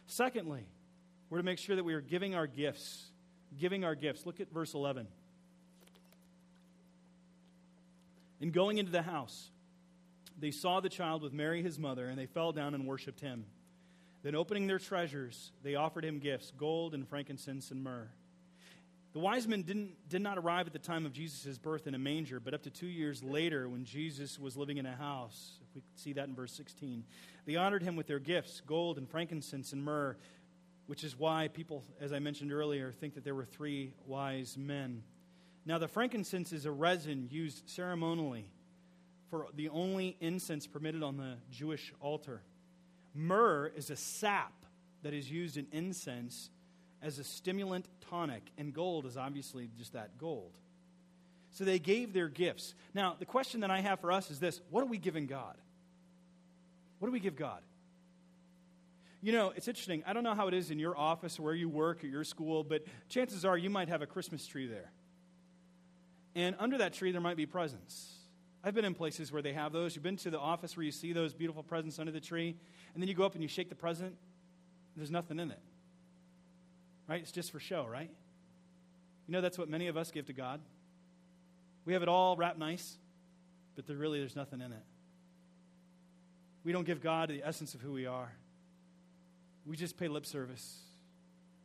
Secondly, 0.06 0.66
we're 1.30 1.38
to 1.38 1.44
make 1.44 1.58
sure 1.58 1.76
that 1.76 1.84
we 1.84 1.94
are 1.94 2.00
giving 2.00 2.34
our 2.34 2.46
gifts. 2.46 3.06
Giving 3.58 3.84
our 3.84 3.94
gifts. 3.94 4.26
Look 4.26 4.40
at 4.40 4.52
verse 4.52 4.74
11. 4.74 5.06
In 8.40 8.50
going 8.50 8.78
into 8.78 8.92
the 8.92 9.02
house, 9.02 9.50
they 10.38 10.50
saw 10.50 10.80
the 10.80 10.90
child 10.90 11.22
with 11.22 11.32
Mary, 11.32 11.62
his 11.62 11.78
mother, 11.78 12.06
and 12.06 12.18
they 12.18 12.26
fell 12.26 12.52
down 12.52 12.74
and 12.74 12.86
worshiped 12.86 13.20
him. 13.20 13.46
Then, 14.26 14.34
opening 14.34 14.66
their 14.66 14.80
treasures, 14.80 15.52
they 15.62 15.76
offered 15.76 16.04
him 16.04 16.18
gifts 16.18 16.50
gold 16.58 16.94
and 16.94 17.06
frankincense 17.08 17.70
and 17.70 17.84
myrrh. 17.84 18.08
The 19.12 19.20
wise 19.20 19.46
men 19.46 19.62
didn't, 19.62 20.08
did 20.08 20.20
not 20.20 20.36
arrive 20.36 20.66
at 20.66 20.72
the 20.72 20.80
time 20.80 21.06
of 21.06 21.12
Jesus' 21.12 21.58
birth 21.58 21.86
in 21.86 21.94
a 21.94 21.98
manger, 22.00 22.40
but 22.40 22.52
up 22.52 22.64
to 22.64 22.70
two 22.70 22.88
years 22.88 23.22
later 23.22 23.68
when 23.68 23.84
Jesus 23.84 24.36
was 24.36 24.56
living 24.56 24.78
in 24.78 24.86
a 24.86 24.96
house. 24.96 25.60
If 25.62 25.76
we 25.76 25.82
see 25.94 26.12
that 26.14 26.26
in 26.26 26.34
verse 26.34 26.50
16. 26.54 27.04
They 27.44 27.54
honored 27.54 27.84
him 27.84 27.94
with 27.94 28.08
their 28.08 28.18
gifts 28.18 28.60
gold 28.66 28.98
and 28.98 29.08
frankincense 29.08 29.72
and 29.72 29.84
myrrh, 29.84 30.16
which 30.88 31.04
is 31.04 31.16
why 31.16 31.46
people, 31.46 31.84
as 32.00 32.12
I 32.12 32.18
mentioned 32.18 32.52
earlier, 32.52 32.90
think 32.90 33.14
that 33.14 33.22
there 33.22 33.36
were 33.36 33.44
three 33.44 33.92
wise 34.08 34.56
men. 34.58 35.04
Now, 35.64 35.78
the 35.78 35.86
frankincense 35.86 36.52
is 36.52 36.66
a 36.66 36.72
resin 36.72 37.28
used 37.30 37.70
ceremonially 37.70 38.50
for 39.30 39.46
the 39.54 39.68
only 39.68 40.16
incense 40.18 40.66
permitted 40.66 41.04
on 41.04 41.16
the 41.16 41.36
Jewish 41.52 41.92
altar. 42.00 42.42
Myrrh 43.16 43.72
is 43.74 43.90
a 43.90 43.96
sap 43.96 44.52
that 45.02 45.14
is 45.14 45.30
used 45.30 45.56
in 45.56 45.66
incense 45.72 46.50
as 47.02 47.18
a 47.18 47.24
stimulant 47.24 47.86
tonic, 48.10 48.42
and 48.58 48.72
gold 48.72 49.06
is 49.06 49.16
obviously 49.16 49.70
just 49.78 49.94
that 49.94 50.18
gold. 50.18 50.58
So 51.52 51.64
they 51.64 51.78
gave 51.78 52.12
their 52.12 52.28
gifts. 52.28 52.74
Now, 52.92 53.16
the 53.18 53.24
question 53.24 53.60
that 53.60 53.70
I 53.70 53.80
have 53.80 54.00
for 54.00 54.12
us 54.12 54.30
is 54.30 54.38
this 54.38 54.60
what 54.70 54.82
are 54.82 54.86
we 54.86 54.98
giving 54.98 55.26
God? 55.26 55.56
What 56.98 57.08
do 57.08 57.12
we 57.12 57.20
give 57.20 57.36
God? 57.36 57.62
You 59.22 59.32
know, 59.32 59.52
it's 59.56 59.66
interesting. 59.66 60.02
I 60.06 60.12
don't 60.12 60.22
know 60.22 60.34
how 60.34 60.48
it 60.48 60.54
is 60.54 60.70
in 60.70 60.78
your 60.78 60.96
office 60.96 61.40
where 61.40 61.54
you 61.54 61.68
work 61.68 62.04
or 62.04 62.06
your 62.06 62.24
school, 62.24 62.62
but 62.62 62.84
chances 63.08 63.44
are 63.44 63.56
you 63.56 63.70
might 63.70 63.88
have 63.88 64.02
a 64.02 64.06
Christmas 64.06 64.46
tree 64.46 64.66
there. 64.66 64.92
And 66.34 66.54
under 66.58 66.78
that 66.78 66.92
tree, 66.92 67.12
there 67.12 67.20
might 67.20 67.36
be 67.36 67.46
presents. 67.46 68.15
I've 68.66 68.74
been 68.74 68.84
in 68.84 68.94
places 68.94 69.30
where 69.30 69.42
they 69.42 69.52
have 69.52 69.72
those. 69.72 69.94
You've 69.94 70.02
been 70.02 70.16
to 70.16 70.30
the 70.30 70.40
office 70.40 70.76
where 70.76 70.82
you 70.82 70.90
see 70.90 71.12
those 71.12 71.32
beautiful 71.32 71.62
presents 71.62 72.00
under 72.00 72.10
the 72.10 72.18
tree, 72.18 72.56
and 72.92 73.02
then 73.02 73.08
you 73.08 73.14
go 73.14 73.24
up 73.24 73.34
and 73.34 73.42
you 73.42 73.48
shake 73.48 73.68
the 73.68 73.76
present, 73.76 74.16
there's 74.96 75.10
nothing 75.10 75.38
in 75.38 75.52
it. 75.52 75.60
Right? 77.06 77.20
It's 77.22 77.30
just 77.30 77.52
for 77.52 77.60
show, 77.60 77.86
right? 77.86 78.10
You 79.28 79.32
know, 79.32 79.40
that's 79.40 79.56
what 79.56 79.68
many 79.68 79.86
of 79.86 79.96
us 79.96 80.10
give 80.10 80.26
to 80.26 80.32
God. 80.32 80.60
We 81.84 81.92
have 81.92 82.02
it 82.02 82.08
all 82.08 82.36
wrapped 82.36 82.58
nice, 82.58 82.96
but 83.76 83.86
there 83.86 83.96
really 83.96 84.18
there's 84.18 84.34
nothing 84.34 84.60
in 84.60 84.72
it. 84.72 84.84
We 86.64 86.72
don't 86.72 86.84
give 86.84 87.00
God 87.00 87.28
the 87.28 87.44
essence 87.44 87.74
of 87.74 87.80
who 87.80 87.92
we 87.92 88.06
are. 88.06 88.32
We 89.64 89.76
just 89.76 89.96
pay 89.96 90.08
lip 90.08 90.26
service. 90.26 90.76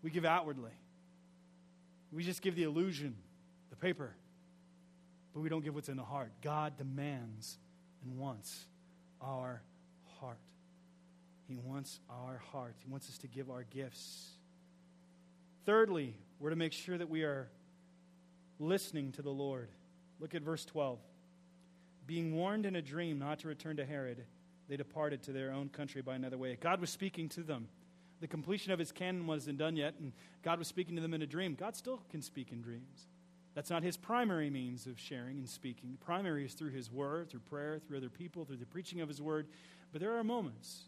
We 0.03 0.11
give 0.11 0.23
outwardly. 0.23 0.71
We 2.11 2.23
just 2.23 2.43
give 2.43 2.55
the 2.55 2.63
illusion, 2.63 3.15
the 3.71 3.75
paper, 3.75 4.13
but 5.33 5.41
we 5.41 5.49
don't 5.49 5.63
give 5.63 5.73
what's 5.75 5.89
in 5.89 5.97
the 5.97 6.03
heart. 6.03 6.31
God 6.41 6.77
demands 6.77 7.57
and 8.03 8.17
wants 8.17 8.65
our 9.21 9.61
heart. 10.19 10.37
He 11.47 11.55
wants 11.55 11.99
our 12.09 12.41
heart. 12.51 12.75
He 12.83 12.89
wants 12.89 13.09
us 13.09 13.17
to 13.19 13.27
give 13.27 13.49
our 13.49 13.63
gifts. 13.63 14.29
Thirdly, 15.65 16.15
we're 16.39 16.49
to 16.49 16.55
make 16.55 16.73
sure 16.73 16.97
that 16.97 17.09
we 17.09 17.23
are 17.23 17.49
listening 18.59 19.11
to 19.13 19.21
the 19.21 19.29
Lord. 19.29 19.69
Look 20.19 20.35
at 20.35 20.41
verse 20.41 20.65
12. 20.65 20.99
Being 22.07 22.35
warned 22.35 22.65
in 22.65 22.75
a 22.75 22.81
dream 22.81 23.19
not 23.19 23.39
to 23.39 23.47
return 23.47 23.77
to 23.77 23.85
Herod, 23.85 24.23
they 24.67 24.77
departed 24.77 25.23
to 25.23 25.31
their 25.31 25.51
own 25.51 25.69
country 25.69 26.01
by 26.01 26.15
another 26.15 26.37
way. 26.37 26.57
God 26.59 26.81
was 26.81 26.89
speaking 26.89 27.29
to 27.29 27.43
them. 27.43 27.67
The 28.21 28.27
completion 28.27 28.71
of 28.71 28.79
his 28.79 28.91
canon 28.91 29.27
wasn't 29.27 29.57
done 29.57 29.75
yet, 29.75 29.95
and 29.99 30.13
God 30.43 30.59
was 30.59 30.67
speaking 30.67 30.95
to 30.95 31.01
them 31.01 31.13
in 31.13 31.21
a 31.21 31.27
dream. 31.27 31.55
God 31.59 31.75
still 31.75 32.01
can 32.11 32.21
speak 32.21 32.51
in 32.51 32.61
dreams. 32.61 33.07
That's 33.53 33.69
not 33.69 33.83
his 33.83 33.97
primary 33.97 34.49
means 34.49 34.87
of 34.87 34.97
sharing 34.97 35.37
and 35.37 35.49
speaking. 35.49 35.97
Primary 35.99 36.45
is 36.45 36.53
through 36.53 36.71
his 36.71 36.91
word, 36.91 37.29
through 37.29 37.41
prayer, 37.41 37.79
through 37.79 37.97
other 37.97 38.09
people, 38.09 38.45
through 38.45 38.57
the 38.57 38.65
preaching 38.65 39.01
of 39.01 39.09
his 39.09 39.21
word. 39.21 39.47
But 39.91 39.99
there 39.99 40.17
are 40.17 40.23
moments 40.23 40.83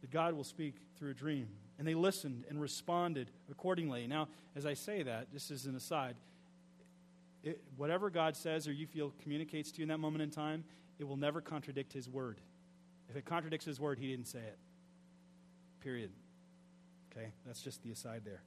that 0.00 0.10
God 0.10 0.34
will 0.34 0.44
speak 0.44 0.76
through 0.96 1.10
a 1.10 1.14
dream. 1.14 1.48
And 1.78 1.86
they 1.86 1.94
listened 1.94 2.44
and 2.48 2.60
responded 2.60 3.30
accordingly. 3.50 4.06
Now, 4.06 4.28
as 4.54 4.64
I 4.64 4.74
say 4.74 5.02
that, 5.02 5.32
just 5.32 5.50
as 5.50 5.66
an 5.66 5.74
aside, 5.74 6.14
it, 7.42 7.60
whatever 7.76 8.10
God 8.10 8.36
says 8.36 8.68
or 8.68 8.72
you 8.72 8.86
feel 8.86 9.12
communicates 9.22 9.72
to 9.72 9.78
you 9.78 9.82
in 9.82 9.88
that 9.88 9.98
moment 9.98 10.22
in 10.22 10.30
time, 10.30 10.64
it 10.98 11.04
will 11.04 11.16
never 11.16 11.40
contradict 11.40 11.92
his 11.92 12.08
word. 12.08 12.40
If 13.10 13.16
it 13.16 13.24
contradicts 13.24 13.66
his 13.66 13.80
word, 13.80 13.98
he 13.98 14.08
didn't 14.08 14.28
say 14.28 14.38
it. 14.38 14.58
Period. 15.82 16.10
Okay? 17.12 17.32
That's 17.44 17.60
just 17.60 17.82
the 17.82 17.90
aside 17.90 18.22
there 18.24 18.42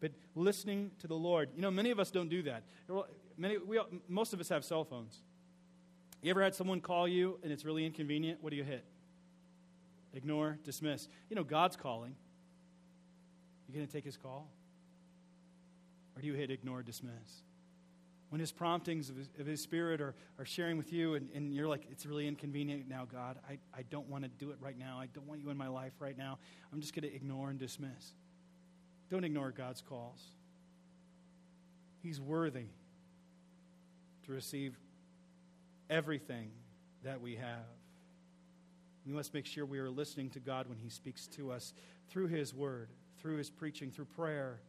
but 0.00 0.12
listening 0.34 0.90
to 1.00 1.06
the 1.06 1.14
Lord. 1.14 1.50
You 1.54 1.62
know, 1.62 1.70
many 1.70 1.90
of 1.90 2.00
us 2.00 2.10
don't 2.10 2.28
do 2.28 2.42
that. 2.42 2.62
Many, 3.36 3.58
we, 3.58 3.78
most 4.08 4.32
of 4.32 4.40
us 4.40 4.48
have 4.48 4.64
cell 4.64 4.84
phones. 4.84 5.22
You 6.22 6.30
ever 6.30 6.42
had 6.42 6.54
someone 6.54 6.80
call 6.80 7.08
you 7.08 7.38
and 7.42 7.52
it's 7.52 7.64
really 7.64 7.86
inconvenient? 7.86 8.42
What 8.42 8.50
do 8.50 8.56
you 8.56 8.64
hit? 8.64 8.84
Ignore, 10.12 10.58
dismiss. 10.64 11.08
You 11.28 11.36
know, 11.36 11.44
God's 11.44 11.76
calling. 11.76 12.14
You 13.68 13.74
going 13.74 13.86
to 13.86 13.92
take 13.92 14.04
his 14.04 14.16
call? 14.16 14.48
Or 16.16 16.20
do 16.20 16.26
you 16.26 16.34
hit 16.34 16.50
ignore, 16.50 16.82
dismiss? 16.82 17.42
When 18.30 18.40
his 18.40 18.52
promptings 18.52 19.10
of 19.10 19.16
his, 19.16 19.28
of 19.38 19.46
his 19.46 19.60
spirit 19.60 20.00
are, 20.00 20.14
are 20.38 20.44
sharing 20.44 20.76
with 20.76 20.92
you 20.92 21.14
and, 21.14 21.28
and 21.34 21.54
you're 21.54 21.68
like, 21.68 21.86
it's 21.90 22.06
really 22.06 22.28
inconvenient 22.28 22.88
now, 22.88 23.06
God. 23.10 23.38
I, 23.48 23.58
I 23.76 23.82
don't 23.90 24.08
want 24.08 24.24
to 24.24 24.30
do 24.30 24.50
it 24.50 24.58
right 24.60 24.78
now. 24.78 24.98
I 25.00 25.06
don't 25.06 25.26
want 25.26 25.40
you 25.40 25.50
in 25.50 25.56
my 25.56 25.68
life 25.68 25.92
right 26.00 26.16
now. 26.16 26.38
I'm 26.72 26.80
just 26.80 26.94
going 26.94 27.08
to 27.08 27.14
ignore 27.14 27.50
and 27.50 27.58
dismiss. 27.58 28.12
Don't 29.10 29.24
ignore 29.24 29.50
God's 29.50 29.82
calls. 29.82 30.22
He's 32.02 32.20
worthy 32.20 32.66
to 34.24 34.32
receive 34.32 34.78
everything 35.88 36.50
that 37.02 37.20
we 37.20 37.36
have. 37.36 37.66
We 39.04 39.12
must 39.12 39.34
make 39.34 39.46
sure 39.46 39.66
we 39.66 39.78
are 39.78 39.90
listening 39.90 40.30
to 40.30 40.40
God 40.40 40.68
when 40.68 40.78
He 40.78 40.88
speaks 40.88 41.26
to 41.28 41.50
us 41.50 41.72
through 42.08 42.28
His 42.28 42.54
Word, 42.54 42.88
through 43.20 43.36
His 43.36 43.50
preaching, 43.50 43.90
through 43.90 44.04
prayer, 44.06 44.60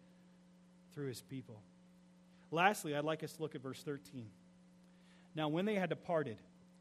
through 0.93 1.07
His 1.07 1.21
people. 1.21 1.61
Lastly, 2.49 2.95
I'd 2.95 3.05
like 3.05 3.23
us 3.23 3.33
to 3.33 3.41
look 3.41 3.55
at 3.55 3.61
verse 3.61 3.83
13. 3.83 4.25
Now, 5.35 5.47
when 5.47 5.65
they 5.65 5.75
had 5.75 5.89
departed, 5.89 6.37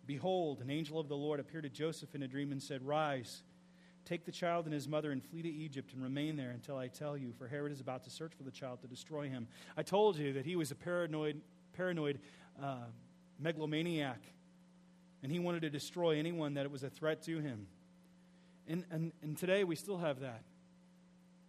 behold, 0.06 0.60
an 0.60 0.70
angel 0.70 0.98
of 0.98 1.08
the 1.08 1.16
Lord 1.16 1.38
appeared 1.38 1.64
to 1.64 1.68
Joseph 1.68 2.14
in 2.14 2.22
a 2.22 2.28
dream 2.28 2.50
and 2.50 2.62
said, 2.62 2.82
Rise 2.82 3.42
Take 4.10 4.24
the 4.24 4.32
child 4.32 4.64
and 4.64 4.74
his 4.74 4.88
mother 4.88 5.12
and 5.12 5.22
flee 5.22 5.42
to 5.42 5.48
Egypt 5.48 5.92
and 5.92 6.02
remain 6.02 6.34
there 6.34 6.50
until 6.50 6.76
I 6.76 6.88
tell 6.88 7.16
you, 7.16 7.32
for 7.38 7.46
Herod 7.46 7.70
is 7.70 7.78
about 7.78 8.02
to 8.02 8.10
search 8.10 8.32
for 8.36 8.42
the 8.42 8.50
child 8.50 8.80
to 8.80 8.88
destroy 8.88 9.28
him. 9.28 9.46
I 9.76 9.84
told 9.84 10.18
you 10.18 10.32
that 10.32 10.44
he 10.44 10.56
was 10.56 10.72
a 10.72 10.74
paranoid, 10.74 11.40
paranoid 11.74 12.18
uh, 12.60 12.86
megalomaniac, 13.38 14.18
and 15.22 15.30
he 15.30 15.38
wanted 15.38 15.62
to 15.62 15.70
destroy 15.70 16.18
anyone 16.18 16.54
that 16.54 16.64
it 16.64 16.72
was 16.72 16.82
a 16.82 16.90
threat 16.90 17.22
to 17.26 17.38
him. 17.38 17.68
And, 18.66 18.84
and, 18.90 19.12
and 19.22 19.38
today 19.38 19.62
we 19.62 19.76
still 19.76 19.98
have 19.98 20.18
that. 20.18 20.42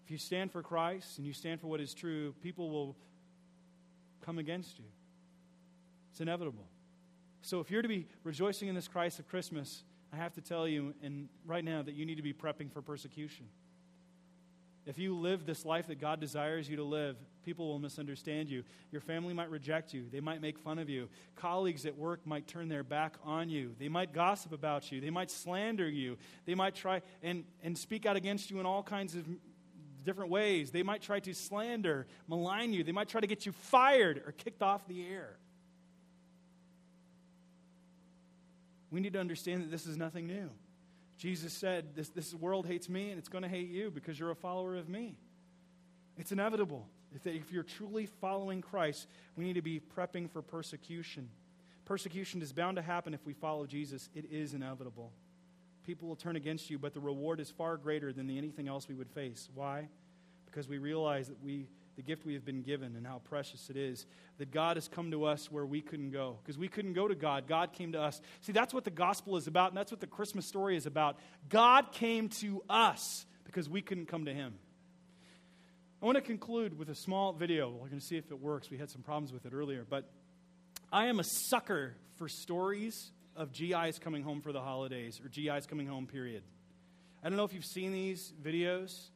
If 0.05 0.12
you 0.12 0.20
stand 0.20 0.51
for 0.51 0.62
Christ 0.62 1.18
and 1.18 1.26
you 1.26 1.34
stand 1.34 1.62
for 1.62 1.66
what 1.66 1.82
is 1.82 1.95
true, 1.95 2.36
people 2.43 2.70
will 2.70 2.95
come 4.24 4.38
against 4.38 4.78
you. 4.78 4.86
It's 6.12 6.22
inevitable. 6.22 6.68
So 7.41 7.59
if 7.59 7.72
you're 7.72 7.82
to 7.82 7.88
be 7.88 8.05
rejoicing 8.24 8.68
in 8.68 8.76
this 8.76 8.88
Christ 8.88 9.18
of 9.18 9.28
Christmas, 9.28 9.82
I 10.14 10.18
have 10.18 10.34
to 10.34 10.41
tell 10.41 10.68
you 10.68 10.93
and 11.03 11.30
right 11.45 11.64
now 11.64 11.82
that 11.82 11.93
you 11.93 12.05
need 12.05 12.16
to 12.16 12.22
be 12.22 12.34
prepping 12.34 12.72
for 12.72 12.82
persecution. 12.82 13.45
If 14.86 14.97
you 14.97 15.16
live 15.16 15.45
this 15.45 15.64
life 15.64 15.88
that 15.88 15.99
God 15.99 16.20
desires 16.20 16.68
you 16.68 16.78
to 16.78 16.84
live, 16.84 17.16
people 17.45 17.68
will 17.68 17.80
misunderstand 17.80 18.49
you. 18.49 18.64
Your 18.91 19.01
family 19.01 19.34
might 19.34 19.49
reject 19.51 19.93
you. 19.93 20.05
They 20.12 20.20
might 20.20 20.41
make 20.41 20.57
fun 20.57 20.80
of 20.80 20.89
you. 20.89 21.07
Colleagues 21.36 21.86
at 21.86 21.95
work 21.97 22.26
might 22.26 22.47
turn 22.47 22.68
their 22.68 22.84
back 22.84 23.16
on 23.24 23.49
you. 23.49 23.76
They 23.80 23.89
might 23.89 24.12
gossip 24.12 24.51
about 24.51 24.91
you. 24.91 24.99
They 24.99 25.12
might 25.12 25.30
slander 25.30 25.88
you. 25.88 26.18
They 26.45 26.55
might 26.55 26.74
try 26.74 27.03
and, 27.22 27.43
and 27.64 27.78
speak 27.78 28.05
out 28.07 28.16
against 28.16 28.49
you 28.49 28.59
in 28.59 28.66
all 28.66 28.82
kinds 28.82 29.16
of 29.16 29.26
different 30.03 30.32
ways. 30.32 30.72
They 30.72 30.84
might 30.84 31.03
try 31.03 31.20
to 31.20 31.34
slander, 31.34 32.07
malign 32.28 32.74
you. 32.74 32.84
They 32.84 32.91
might 32.91 33.07
try 33.07 33.22
to 33.22 33.28
get 33.28 33.45
you 33.45 33.51
fired 33.51 34.24
or 34.26 34.32
kicked 34.32 34.64
off 34.64 34.88
the 34.88 35.05
air. 35.07 35.36
We 38.91 38.99
need 38.99 39.13
to 39.13 39.19
understand 39.19 39.63
that 39.63 39.71
this 39.71 39.87
is 39.87 39.97
nothing 39.97 40.27
new. 40.27 40.49
Jesus 41.17 41.53
said, 41.53 41.95
This, 41.95 42.09
this 42.09 42.33
world 42.33 42.65
hates 42.65 42.89
me 42.89 43.09
and 43.09 43.17
it's 43.17 43.29
going 43.29 43.43
to 43.43 43.49
hate 43.49 43.69
you 43.69 43.91
because 43.91 44.19
you're 44.19 44.31
a 44.31 44.35
follower 44.35 44.75
of 44.75 44.89
me. 44.89 45.15
It's 46.17 46.31
inevitable. 46.31 46.87
If, 47.15 47.25
if 47.27 47.51
you're 47.51 47.63
truly 47.63 48.05
following 48.05 48.61
Christ, 48.61 49.07
we 49.35 49.45
need 49.45 49.53
to 49.53 49.61
be 49.61 49.79
prepping 49.79 50.29
for 50.29 50.41
persecution. 50.41 51.29
Persecution 51.85 52.41
is 52.41 52.53
bound 52.53 52.77
to 52.77 52.81
happen 52.81 53.13
if 53.13 53.25
we 53.25 53.33
follow 53.33 53.65
Jesus, 53.65 54.09
it 54.15 54.25
is 54.31 54.53
inevitable. 54.53 55.11
People 55.85 56.07
will 56.07 56.15
turn 56.15 56.35
against 56.35 56.69
you, 56.69 56.77
but 56.77 56.93
the 56.93 56.99
reward 56.99 57.39
is 57.39 57.49
far 57.49 57.75
greater 57.75 58.13
than 58.13 58.29
anything 58.29 58.67
else 58.67 58.87
we 58.87 58.95
would 58.95 59.09
face. 59.09 59.49
Why? 59.55 59.87
Because 60.45 60.67
we 60.67 60.77
realize 60.77 61.27
that 61.27 61.43
we 61.43 61.67
the 61.95 62.01
gift 62.01 62.25
we 62.25 62.33
have 62.33 62.45
been 62.45 62.61
given 62.61 62.95
and 62.95 63.05
how 63.05 63.21
precious 63.25 63.69
it 63.69 63.77
is 63.77 64.05
that 64.37 64.51
God 64.51 64.77
has 64.77 64.87
come 64.87 65.11
to 65.11 65.25
us 65.25 65.51
where 65.51 65.65
we 65.65 65.81
couldn't 65.81 66.11
go. 66.11 66.37
Because 66.41 66.57
we 66.57 66.67
couldn't 66.67 66.93
go 66.93 67.07
to 67.07 67.15
God, 67.15 67.47
God 67.47 67.73
came 67.73 67.91
to 67.91 68.01
us. 68.01 68.21
See, 68.41 68.51
that's 68.51 68.73
what 68.73 68.85
the 68.85 68.91
gospel 68.91 69.37
is 69.37 69.47
about, 69.47 69.69
and 69.69 69.77
that's 69.77 69.91
what 69.91 69.99
the 69.99 70.07
Christmas 70.07 70.47
story 70.47 70.77
is 70.77 70.85
about. 70.85 71.17
God 71.49 71.91
came 71.91 72.29
to 72.39 72.63
us 72.69 73.25
because 73.43 73.69
we 73.69 73.81
couldn't 73.81 74.07
come 74.07 74.25
to 74.25 74.33
Him. 74.33 74.53
I 76.01 76.05
want 76.05 76.15
to 76.15 76.21
conclude 76.21 76.77
with 76.79 76.89
a 76.89 76.95
small 76.95 77.33
video. 77.33 77.69
We're 77.69 77.87
going 77.87 77.99
to 77.99 78.05
see 78.05 78.17
if 78.17 78.31
it 78.31 78.39
works. 78.39 78.71
We 78.71 78.77
had 78.77 78.89
some 78.89 79.01
problems 79.01 79.31
with 79.31 79.45
it 79.45 79.53
earlier, 79.53 79.85
but 79.87 80.09
I 80.91 81.05
am 81.05 81.19
a 81.19 81.23
sucker 81.23 81.95
for 82.17 82.27
stories 82.27 83.11
of 83.35 83.53
GIs 83.53 83.99
coming 83.99 84.23
home 84.23 84.41
for 84.41 84.51
the 84.51 84.61
holidays 84.61 85.21
or 85.23 85.29
GIs 85.29 85.65
coming 85.67 85.87
home, 85.87 86.07
period. 86.07 86.43
I 87.23 87.29
don't 87.29 87.37
know 87.37 87.43
if 87.43 87.53
you've 87.53 87.63
seen 87.65 87.91
these 87.91 88.33
videos 88.41 89.09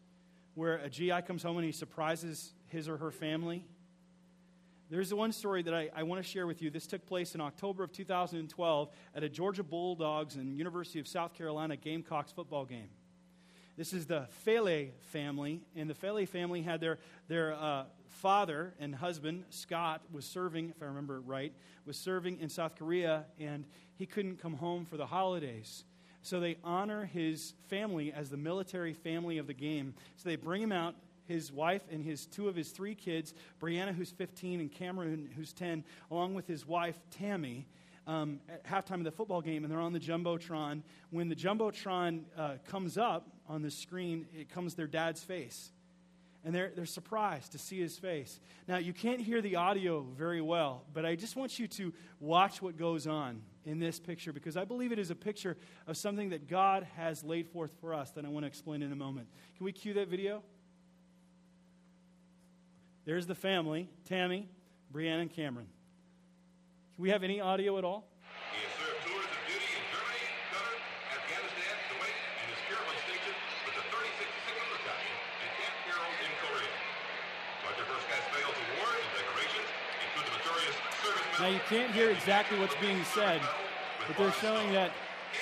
where 0.53 0.78
a 0.78 0.89
GI 0.89 1.21
comes 1.28 1.43
home 1.43 1.57
and 1.57 1.65
he 1.65 1.71
surprises 1.71 2.53
his 2.76 2.89
or 2.89 2.97
her 2.97 3.11
family 3.11 3.65
There's 4.89 5.13
one 5.13 5.32
story 5.32 5.63
that 5.63 5.73
I, 5.73 5.89
I 5.95 6.03
want 6.03 6.21
to 6.21 6.30
share 6.30 6.45
with 6.45 6.61
you. 6.61 6.69
This 6.69 6.86
took 6.86 7.05
place 7.05 7.34
in 7.34 7.41
October 7.41 7.84
of 7.84 7.91
2012 7.93 8.89
at 9.15 9.23
a 9.23 9.30
Georgia 9.30 9.63
Bulldogs 9.63 10.36
and 10.36 10.57
University 10.57 10.99
of 10.99 11.07
South 11.07 11.34
Carolina 11.34 11.78
Gamecocks 11.78 12.32
football 12.34 12.65
game. 12.65 12.89
This 13.78 13.93
is 13.93 14.05
the 14.05 14.28
Fele 14.45 14.91
family, 15.11 15.61
and 15.76 15.89
the 15.89 15.93
Fele 15.93 16.28
family 16.28 16.61
had 16.61 16.82
their, 16.82 16.99
their 17.28 17.53
uh, 17.53 17.86
father 18.07 18.73
and 18.80 18.93
husband, 18.93 19.45
Scott, 19.49 20.01
was 20.11 20.26
serving, 20.26 20.69
if 20.69 20.82
I 20.82 20.86
remember 20.86 21.19
right, 21.21 21.53
was 21.86 21.97
serving 21.97 22.39
in 22.39 22.49
South 22.49 22.76
Korea, 22.76 23.26
and 23.39 23.65
he 23.95 24.05
couldn't 24.05 24.41
come 24.41 24.53
home 24.53 24.86
for 24.86 24.97
the 24.97 25.05
holidays. 25.05 25.86
So 26.21 26.39
they 26.39 26.57
honor 26.63 27.05
his 27.05 27.53
family 27.67 28.11
as 28.11 28.30
the 28.30 28.38
military 28.38 28.93
family 28.93 29.38
of 29.38 29.47
the 29.47 29.53
game. 29.53 29.93
So 30.17 30.28
they 30.28 30.36
bring 30.36 30.61
him 30.61 30.71
out, 30.71 30.95
his 31.28 31.51
wife 31.51 31.82
and 31.91 32.03
his 32.03 32.26
two 32.26 32.47
of 32.47 32.55
his 32.55 32.69
three 32.69 32.95
kids, 32.95 33.34
Brianna, 33.61 33.93
who's 33.93 34.11
15, 34.11 34.59
and 34.59 34.71
Cameron, 34.71 35.30
who's 35.36 35.53
10, 35.53 35.84
along 36.11 36.34
with 36.34 36.47
his 36.47 36.67
wife, 36.67 36.99
Tammy. 37.11 37.67
Um, 38.07 38.39
at 38.47 38.63
halftime 38.65 38.99
of 38.99 39.03
the 39.03 39.11
football 39.11 39.41
game, 39.41 39.63
and 39.63 39.73
they're 39.73 39.80
on 39.80 39.91
the 39.91 39.99
Jumbotron. 39.99 40.84
When 41.09 41.28
the 41.28 41.36
Jumbotron 41.36 42.26
uh, 42.38 42.57
comes 42.67 42.99
up 42.99 43.28
on 43.49 43.63
the 43.63 43.71
screen, 43.71 44.28
it 44.32 44.47
comes 44.47 44.76
their 44.76 44.86
dad's 44.86 45.23
face 45.23 45.71
and 46.45 46.53
they're, 46.53 46.71
they're 46.76 46.86
surprised 46.86 47.53
to 47.53 47.57
see 47.57 47.80
his 47.80 47.97
face. 47.97 48.39
Now, 48.67 48.78
you 48.78 48.93
can't 48.93 49.19
hear 49.19 49.41
the 49.41 49.55
audio 49.55 50.05
very 50.15 50.41
well, 50.41 50.84
but 50.93 51.03
I 51.03 51.15
just 51.15 51.36
want 51.36 51.57
you 51.57 51.67
to 51.69 51.91
watch 52.19 52.61
what 52.61 52.78
goes 52.78 53.07
on 53.07 53.41
in 53.65 53.80
this 53.80 53.99
picture 53.99 54.32
because 54.32 54.55
I 54.55 54.63
believe 54.63 54.91
it 54.91 54.99
is 54.99 55.09
a 55.09 55.15
picture 55.15 55.57
of 55.88 55.97
something 55.97 56.30
that 56.30 56.47
God 56.47 56.88
has 56.95 57.23
laid 57.23 57.47
forth 57.47 57.71
for 57.82 57.95
us 57.95 58.11
that 58.11 58.26
I 58.26 58.28
want 58.30 58.43
to 58.43 58.47
explain 58.47 58.84
in 58.84 58.91
a 58.91 58.95
moment. 58.95 59.28
Can 59.57 59.65
we 59.65 59.71
cue 59.71 59.95
that 59.95 60.07
video? 60.07 60.43
There's 63.06 63.28
the 63.28 63.36
family 63.36 63.88
Tammy, 64.06 64.49
Brianna, 64.91 65.22
and 65.22 65.32
Cameron. 65.32 65.68
Can 66.95 67.03
we 67.03 67.12
have 67.12 67.24
any 67.24 67.39
audio 67.39 67.78
at 67.78 67.84
all? 67.84 68.08
Now, 81.38 81.47
you 81.47 81.60
can't 81.70 81.91
hear 81.91 82.10
exactly 82.10 82.58
what's 82.58 82.76
being 82.78 83.03
said, 83.14 83.39
but 84.08 84.18
they're 84.18 84.32
showing 84.32 84.72
that 84.72 84.91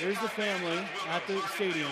there's 0.02 0.20
the 0.20 0.28
family 0.28 0.84
at 1.08 1.26
the 1.28 1.40
stadium. 1.56 1.92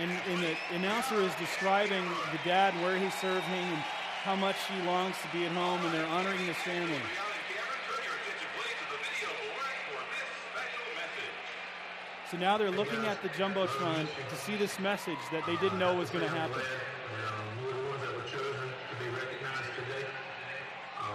And, 0.00 0.10
and 0.32 0.42
the 0.42 0.56
announcer 0.76 1.20
is 1.20 1.34
describing 1.34 2.02
the 2.32 2.38
dad, 2.42 2.72
where 2.82 2.96
he's 2.96 3.12
serving, 3.20 3.44
and 3.52 3.82
how 4.24 4.34
much 4.34 4.56
he 4.72 4.80
longs 4.86 5.14
to 5.20 5.28
be 5.36 5.44
at 5.44 5.52
home, 5.52 5.84
and 5.84 5.92
they're 5.92 6.06
honoring 6.06 6.46
the 6.46 6.54
family. 6.54 6.96
So 12.30 12.38
now 12.38 12.56
they're 12.56 12.70
looking 12.70 13.04
at 13.04 13.20
the 13.22 13.28
Jumbotron 13.28 14.06
to 14.30 14.36
see 14.36 14.56
this 14.56 14.80
message 14.80 15.20
that 15.32 15.44
they 15.44 15.56
didn't 15.56 15.78
know 15.78 15.94
was 15.94 16.08
going 16.08 16.24
to 16.24 16.30
happen. 16.30 16.62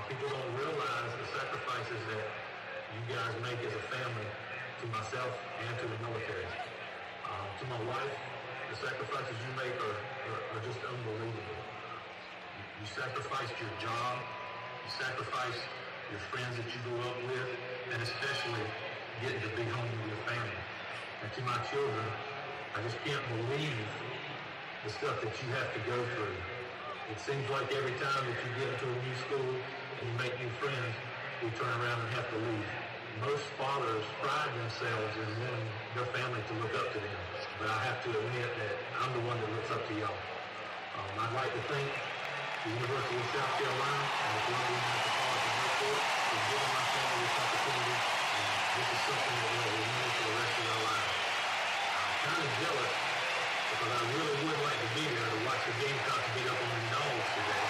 People 0.08 0.30
don't 0.30 0.54
realize 0.54 1.12
the 1.18 1.28
sacrifices 1.34 2.02
that 2.14 2.26
you 2.94 3.16
guys 3.16 3.34
make 3.42 3.58
as 3.66 3.74
a 3.74 3.86
family 3.90 4.28
to 4.82 4.88
myself 4.88 5.34
and 5.66 5.74
to 5.80 5.86
the 5.90 5.98
military. 6.06 6.46
Um, 7.26 7.48
to 7.60 7.66
my 7.66 7.82
wife, 7.90 8.35
the 8.70 8.76
sacrifices 8.76 9.36
you 9.46 9.52
make 9.54 9.76
are, 9.78 9.98
are, 10.26 10.42
are 10.58 10.62
just 10.66 10.80
unbelievable. 10.86 11.60
You, 12.58 12.64
you 12.82 12.88
sacrificed 12.88 13.54
your 13.62 13.74
job, 13.78 14.26
you 14.84 14.90
sacrificed 14.90 15.66
your 16.10 16.20
friends 16.34 16.58
that 16.58 16.68
you 16.74 16.80
grew 16.82 17.02
up 17.06 17.18
with, 17.26 17.50
and 17.94 18.02
especially 18.02 18.66
getting 19.22 19.42
to 19.42 19.52
be 19.56 19.66
home 19.70 19.90
with 20.02 20.06
your 20.10 20.22
family. 20.26 20.64
And 21.22 21.30
to 21.34 21.42
my 21.44 21.58
children, 21.70 22.06
I 22.74 22.82
just 22.82 22.98
can't 23.06 23.26
believe 23.30 23.86
the 24.84 24.90
stuff 24.90 25.22
that 25.22 25.34
you 25.42 25.48
have 25.54 25.74
to 25.74 25.82
go 25.90 25.98
through. 26.18 26.38
It 27.12 27.20
seems 27.20 27.46
like 27.50 27.70
every 27.74 27.94
time 28.02 28.24
that 28.30 28.38
you 28.42 28.50
get 28.58 28.74
into 28.74 28.90
a 28.90 28.98
new 29.06 29.16
school 29.16 29.54
and 30.02 30.04
you 30.10 30.16
make 30.18 30.34
new 30.42 30.52
friends, 30.58 30.94
we 31.42 31.50
turn 31.54 31.70
around 31.70 32.02
and 32.02 32.14
have 32.14 32.30
to 32.34 32.38
leave 32.38 32.66
most 33.22 33.46
fathers 33.58 34.04
pride 34.22 34.52
themselves 34.60 35.16
in 35.18 35.28
wanting 35.40 35.68
their 35.96 36.06
family 36.06 36.42
to 36.48 36.54
look 36.54 36.76
up 36.76 36.92
to 36.94 37.00
them. 37.00 37.35
But 37.56 37.72
I 37.72 37.80
have 37.88 38.04
to 38.04 38.10
admit 38.12 38.52
that 38.60 38.76
I'm 39.00 39.16
the 39.16 39.24
one 39.24 39.40
that 39.40 39.48
looks 39.48 39.72
up 39.72 39.80
to 39.88 39.94
y'all. 39.96 40.12
Um, 40.12 41.08
I'd 41.24 41.36
like 41.40 41.52
to 41.56 41.64
thank 41.72 41.88
the 41.88 42.72
University 42.76 43.16
of 43.16 43.28
South 43.32 43.54
Carolina 43.56 44.04
and 44.04 44.32
the 44.36 44.42
Columbia 44.44 44.76
Metropolitan 44.76 45.54
Airport 45.56 46.02
for 46.04 46.40
giving 46.52 46.72
my 46.76 46.86
family 46.92 47.18
this 47.24 47.36
opportunity. 47.40 47.96
And 47.96 48.52
this 48.76 48.88
is 48.92 49.02
something 49.08 49.36
that 49.40 49.50
we'll 49.56 49.72
remember 49.72 50.10
for 50.12 50.24
the 50.28 50.36
rest 50.36 50.56
of 50.60 50.66
our 50.68 50.82
lives. 50.84 51.16
I'm 51.96 52.16
kind 52.28 52.42
of 52.44 52.52
jealous 52.60 52.94
because 53.72 53.92
I 53.96 54.02
really 54.20 54.38
would 54.44 54.60
like 54.68 54.80
to 54.84 54.90
be 54.92 55.04
there 55.16 55.30
to 55.32 55.40
watch 55.48 55.62
the 55.64 55.76
Gamecocks 55.80 56.28
beat 56.36 56.48
up 56.52 56.60
on 56.60 56.72
the 56.76 56.84
Dogs 56.92 57.30
today. 57.40 57.66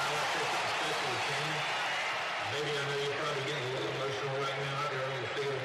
I'd 0.00 0.12
like 0.16 0.30
to 0.32 0.40
something 0.48 0.72
special 0.80 1.12
to 1.12 1.66
Maybe 2.56 2.72
I 2.72 2.82
know 2.88 2.96
you're 3.04 3.18
probably 3.20 3.44
getting 3.44 3.68
a 3.68 3.72
little 3.76 3.92
emotional 4.00 4.34
right 4.40 4.58
now 4.64 4.80
out 4.80 4.90
there 4.94 5.04
on 5.04 5.20
the 5.20 5.32
field, 5.36 5.60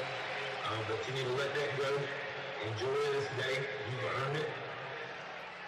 uh, 0.64 0.82
but 0.88 1.06
you 1.08 1.14
need 1.14 1.24
to 1.24 1.32
let 1.32 1.54
that 1.54 1.78
go. 1.78 2.08
Enjoy 2.66 2.94
this 3.12 3.28
day. 3.30 3.66
You've 3.90 4.04
earned 4.04 4.36
it. 4.36 4.48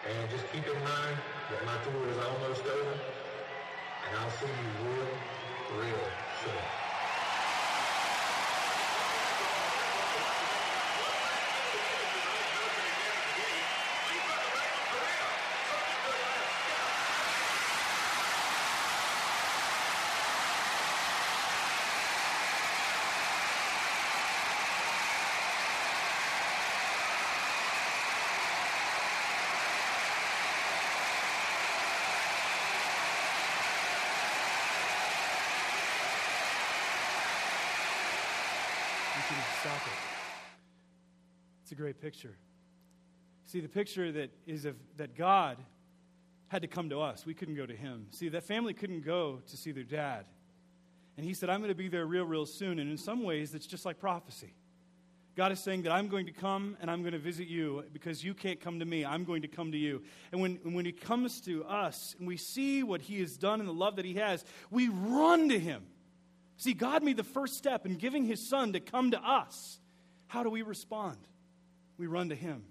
And 0.06 0.30
just 0.30 0.52
keep 0.52 0.66
in 0.68 0.84
mind 0.84 1.16
that 1.50 1.64
my 1.64 1.76
tour 1.84 2.08
is 2.08 2.18
almost 2.18 2.66
over, 2.66 3.00
and 4.06 4.16
I'll 4.18 4.30
see 4.30 4.46
you 4.46 4.70
real, 4.80 5.18
real 5.70 6.12
soon. 6.42 6.83
It. 39.76 39.98
It's 41.62 41.72
a 41.72 41.74
great 41.74 42.00
picture. 42.00 42.36
See, 43.46 43.60
the 43.60 43.68
picture 43.68 44.10
that 44.12 44.30
is 44.46 44.64
of 44.64 44.76
that 44.96 45.16
God 45.16 45.58
had 46.48 46.62
to 46.62 46.68
come 46.68 46.90
to 46.90 47.00
us. 47.00 47.26
We 47.26 47.34
couldn't 47.34 47.56
go 47.56 47.66
to 47.66 47.74
him. 47.74 48.06
See, 48.10 48.28
that 48.28 48.44
family 48.44 48.74
couldn't 48.74 49.04
go 49.04 49.40
to 49.48 49.56
see 49.56 49.72
their 49.72 49.84
dad. 49.84 50.26
And 51.16 51.24
he 51.24 51.34
said, 51.34 51.48
I'm 51.48 51.60
going 51.60 51.70
to 51.70 51.76
be 51.76 51.88
there 51.88 52.06
real, 52.06 52.24
real 52.24 52.46
soon. 52.46 52.78
And 52.78 52.90
in 52.90 52.98
some 52.98 53.22
ways, 53.22 53.54
it's 53.54 53.66
just 53.66 53.84
like 53.84 53.98
prophecy. 53.98 54.54
God 55.36 55.50
is 55.50 55.58
saying 55.58 55.82
that 55.82 55.92
I'm 55.92 56.06
going 56.08 56.26
to 56.26 56.32
come 56.32 56.76
and 56.80 56.88
I'm 56.90 57.02
going 57.02 57.12
to 57.12 57.18
visit 57.18 57.48
you 57.48 57.84
because 57.92 58.22
you 58.22 58.34
can't 58.34 58.60
come 58.60 58.78
to 58.78 58.84
me. 58.84 59.04
I'm 59.04 59.24
going 59.24 59.42
to 59.42 59.48
come 59.48 59.72
to 59.72 59.78
you. 59.78 60.02
And 60.30 60.40
when, 60.40 60.60
when 60.62 60.84
he 60.84 60.92
comes 60.92 61.40
to 61.42 61.64
us 61.64 62.14
and 62.18 62.28
we 62.28 62.36
see 62.36 62.84
what 62.84 63.00
he 63.00 63.20
has 63.20 63.36
done 63.36 63.58
and 63.58 63.68
the 63.68 63.72
love 63.74 63.96
that 63.96 64.04
he 64.04 64.14
has, 64.14 64.44
we 64.70 64.88
run 64.88 65.48
to 65.48 65.58
him. 65.58 65.82
See, 66.56 66.74
God 66.74 67.02
made 67.02 67.16
the 67.16 67.24
first 67.24 67.54
step 67.54 67.86
in 67.86 67.96
giving 67.96 68.24
his 68.24 68.48
son 68.48 68.72
to 68.74 68.80
come 68.80 69.10
to 69.10 69.20
us. 69.20 69.78
How 70.26 70.42
do 70.42 70.50
we 70.50 70.62
respond? 70.62 71.18
We 71.98 72.06
run 72.06 72.28
to 72.30 72.34
him. 72.34 72.64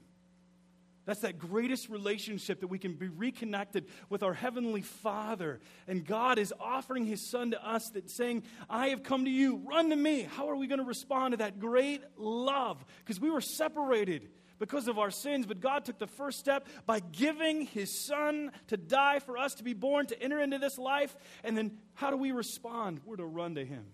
That's 1.06 1.22
that 1.22 1.38
greatest 1.38 1.90
relationship 1.90 2.62
that 2.62 2.68
we 2.68 2.80
can 2.80 2.94
be 2.94 3.10
reconnected 3.10 3.88
with 4.10 4.24
our 4.24 4.34
Heavenly 4.34 4.82
Father. 4.82 5.60
And 5.86 6.06
God 6.06 6.40
is 6.40 6.54
offering 6.62 7.06
His 7.06 7.30
Son 7.30 7.52
to 7.52 7.68
us 7.68 7.90
that 7.90 8.10
saying, 8.10 8.44
I 8.70 8.88
have 8.90 9.04
come 9.04 9.26
to 9.26 9.32
you, 9.32 9.58
run 9.66 9.90
to 9.90 9.98
me. 9.98 10.22
How 10.22 10.50
are 10.50 10.56
we 10.56 10.68
going 10.68 10.80
to 10.80 10.86
respond 10.86 11.34
to 11.34 11.38
that 11.38 11.60
great 11.60 12.02
love? 12.16 12.84
Because 13.00 13.20
we 13.20 13.30
were 13.30 13.42
separated 13.42 14.30
because 14.60 14.88
of 14.88 15.00
our 15.00 15.12
sins, 15.12 15.46
but 15.46 15.60
God 15.60 15.86
took 15.86 16.00
the 16.00 16.08
first 16.08 16.40
step 16.40 16.68
by 16.86 17.00
giving 17.00 17.66
His 17.66 18.06
Son 18.06 18.52
to 18.68 18.78
die 18.78 19.20
for 19.20 19.38
us, 19.38 19.56
to 19.56 19.64
be 19.64 19.74
born, 19.74 20.06
to 20.08 20.22
enter 20.22 20.40
into 20.40 20.58
this 20.58 20.78
life. 20.78 21.16
And 21.44 21.58
then 21.58 21.78
how 21.96 22.12
do 22.12 22.18
we 22.18 22.32
respond? 22.32 23.02
We're 23.06 23.18
to 23.18 23.26
run 23.26 23.56
to 23.56 23.66
Him, 23.66 23.86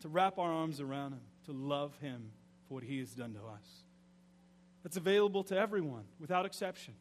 to 0.00 0.08
wrap 0.08 0.38
our 0.38 0.52
arms 0.52 0.80
around 0.80 1.12
Him, 1.12 1.20
to 1.46 1.52
love 1.52 1.96
Him 2.00 2.30
for 2.68 2.74
what 2.74 2.84
He 2.84 2.98
has 2.98 3.14
done 3.14 3.34
to 3.34 3.40
us. 3.40 3.84
That's 4.82 4.96
available 4.96 5.44
to 5.44 5.58
everyone 5.58 6.04
without 6.20 6.46
exception. 6.46 6.94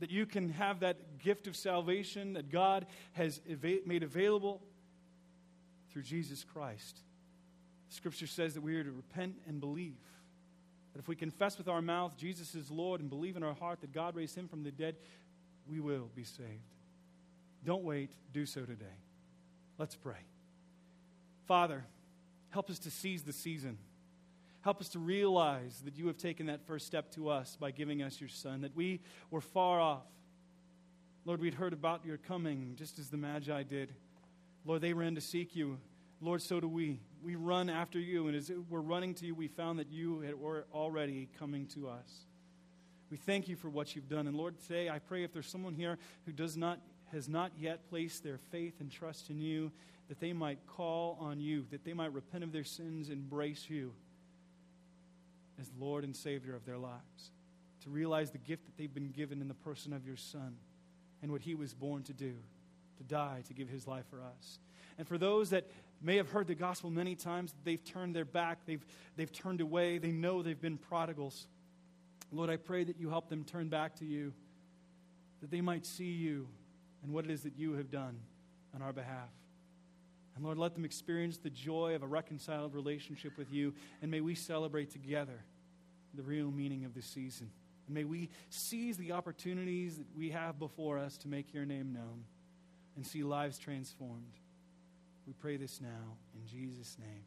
That 0.00 0.10
you 0.10 0.26
can 0.26 0.50
have 0.50 0.80
that 0.80 1.20
gift 1.20 1.46
of 1.46 1.54
salvation 1.54 2.32
that 2.32 2.50
God 2.50 2.86
has 3.12 3.40
made 3.86 4.02
available 4.02 4.60
through 5.92 6.02
Jesus 6.02 6.44
Christ. 6.44 6.98
Scripture 7.90 8.26
says 8.26 8.54
that 8.54 8.60
we 8.60 8.74
are 8.74 8.82
to 8.82 8.90
repent 8.90 9.36
and 9.46 9.60
believe. 9.60 9.94
That 10.94 11.00
if 11.00 11.08
we 11.08 11.16
confess 11.16 11.58
with 11.58 11.68
our 11.68 11.82
mouth 11.82 12.16
Jesus 12.16 12.54
is 12.54 12.70
Lord 12.70 13.00
and 13.00 13.10
believe 13.10 13.36
in 13.36 13.42
our 13.42 13.54
heart 13.54 13.82
that 13.82 13.92
God 13.92 14.16
raised 14.16 14.36
him 14.36 14.48
from 14.48 14.62
the 14.62 14.70
dead, 14.70 14.96
we 15.68 15.80
will 15.80 16.08
be 16.14 16.24
saved. 16.24 16.48
Don't 17.64 17.84
wait, 17.84 18.10
do 18.32 18.46
so 18.46 18.62
today. 18.62 18.84
Let's 19.76 19.96
pray. 19.96 20.18
Father, 21.46 21.84
help 22.50 22.70
us 22.70 22.78
to 22.80 22.90
seize 22.90 23.22
the 23.22 23.32
season. 23.32 23.78
Help 24.62 24.80
us 24.80 24.88
to 24.90 24.98
realize 24.98 25.82
that 25.84 25.96
you 25.98 26.06
have 26.06 26.16
taken 26.16 26.46
that 26.46 26.66
first 26.66 26.86
step 26.86 27.10
to 27.12 27.28
us 27.28 27.56
by 27.60 27.70
giving 27.70 28.02
us 28.02 28.20
your 28.20 28.30
Son, 28.30 28.62
that 28.62 28.74
we 28.74 29.00
were 29.30 29.40
far 29.42 29.80
off. 29.80 30.06
Lord, 31.26 31.40
we'd 31.40 31.54
heard 31.54 31.72
about 31.72 32.04
your 32.06 32.16
coming 32.16 32.74
just 32.76 32.98
as 32.98 33.08
the 33.08 33.16
Magi 33.16 33.62
did. 33.64 33.92
Lord, 34.64 34.80
they 34.80 34.92
ran 34.92 35.14
to 35.16 35.20
seek 35.20 35.54
you. 35.56 35.78
Lord, 36.20 36.40
so 36.40 36.60
do 36.60 36.68
we. 36.68 37.00
We 37.24 37.36
run 37.36 37.70
after 37.70 37.98
you, 37.98 38.28
and 38.28 38.36
as 38.36 38.52
we're 38.68 38.80
running 38.80 39.14
to 39.14 39.26
you, 39.26 39.34
we 39.34 39.48
found 39.48 39.78
that 39.78 39.90
you 39.90 40.22
were 40.38 40.66
already 40.74 41.30
coming 41.38 41.66
to 41.68 41.88
us. 41.88 42.26
We 43.10 43.16
thank 43.16 43.48
you 43.48 43.56
for 43.56 43.70
what 43.70 43.96
you've 43.96 44.10
done. 44.10 44.26
And 44.26 44.36
Lord, 44.36 44.60
today 44.60 44.90
I 44.90 44.98
pray 44.98 45.24
if 45.24 45.32
there's 45.32 45.46
someone 45.46 45.72
here 45.72 45.98
who 46.26 46.32
does 46.32 46.56
not 46.56 46.80
has 47.12 47.28
not 47.28 47.52
yet 47.58 47.88
placed 47.88 48.24
their 48.24 48.38
faith 48.50 48.80
and 48.80 48.90
trust 48.90 49.30
in 49.30 49.40
you, 49.40 49.70
that 50.08 50.18
they 50.20 50.32
might 50.32 50.58
call 50.66 51.16
on 51.20 51.40
you, 51.40 51.64
that 51.70 51.84
they 51.84 51.92
might 51.92 52.12
repent 52.12 52.42
of 52.42 52.50
their 52.50 52.64
sins, 52.64 53.08
embrace 53.08 53.66
you 53.68 53.92
as 55.60 55.70
Lord 55.78 56.02
and 56.02 56.14
Savior 56.14 56.56
of 56.56 56.66
their 56.66 56.78
lives, 56.78 57.30
to 57.84 57.90
realize 57.90 58.32
the 58.32 58.38
gift 58.38 58.64
that 58.64 58.76
they've 58.76 58.92
been 58.92 59.12
given 59.12 59.40
in 59.40 59.46
the 59.46 59.54
person 59.54 59.92
of 59.92 60.04
your 60.04 60.16
Son 60.16 60.56
and 61.22 61.30
what 61.30 61.40
he 61.40 61.54
was 61.54 61.72
born 61.72 62.02
to 62.02 62.12
do, 62.12 62.34
to 62.98 63.04
die, 63.04 63.42
to 63.46 63.54
give 63.54 63.68
his 63.68 63.86
life 63.86 64.06
for 64.10 64.20
us. 64.20 64.58
And 64.98 65.06
for 65.06 65.16
those 65.16 65.50
that 65.50 65.66
may 66.04 66.16
have 66.16 66.28
heard 66.28 66.46
the 66.46 66.54
gospel 66.54 66.90
many 66.90 67.14
times, 67.14 67.54
they've 67.64 67.82
turned 67.82 68.14
their 68.14 68.24
back, 68.24 68.58
they've, 68.66 68.84
they've 69.16 69.32
turned 69.32 69.60
away, 69.60 69.98
they 69.98 70.12
know 70.12 70.42
they've 70.42 70.60
been 70.60 70.76
prodigals. 70.76 71.46
Lord, 72.30 72.50
I 72.50 72.56
pray 72.56 72.84
that 72.84 72.98
you 72.98 73.08
help 73.08 73.28
them 73.28 73.44
turn 73.44 73.68
back 73.68 73.96
to 73.96 74.04
you, 74.04 74.32
that 75.40 75.50
they 75.50 75.60
might 75.60 75.86
see 75.86 76.12
you 76.12 76.46
and 77.02 77.12
what 77.12 77.24
it 77.24 77.30
is 77.30 77.42
that 77.42 77.56
you 77.56 77.74
have 77.74 77.90
done 77.90 78.18
on 78.74 78.82
our 78.82 78.92
behalf. 78.92 79.30
And 80.36 80.44
Lord, 80.44 80.58
let 80.58 80.74
them 80.74 80.84
experience 80.84 81.38
the 81.38 81.50
joy 81.50 81.94
of 81.94 82.02
a 82.02 82.06
reconciled 82.06 82.74
relationship 82.74 83.38
with 83.38 83.52
you, 83.52 83.72
and 84.02 84.10
may 84.10 84.20
we 84.20 84.34
celebrate 84.34 84.90
together 84.90 85.44
the 86.14 86.22
real 86.22 86.50
meaning 86.50 86.84
of 86.84 86.94
this 86.94 87.06
season. 87.06 87.50
And 87.86 87.94
may 87.94 88.04
we 88.04 88.30
seize 88.50 88.96
the 88.96 89.12
opportunities 89.12 89.98
that 89.98 90.06
we 90.16 90.30
have 90.30 90.58
before 90.58 90.98
us 90.98 91.16
to 91.18 91.28
make 91.28 91.54
your 91.54 91.64
name 91.64 91.92
known 91.92 92.24
and 92.96 93.06
see 93.06 93.22
lives 93.22 93.58
transformed. 93.58 94.32
We 95.26 95.32
pray 95.32 95.56
this 95.56 95.80
now 95.80 96.18
in 96.34 96.46
Jesus' 96.46 96.96
name. 96.98 97.24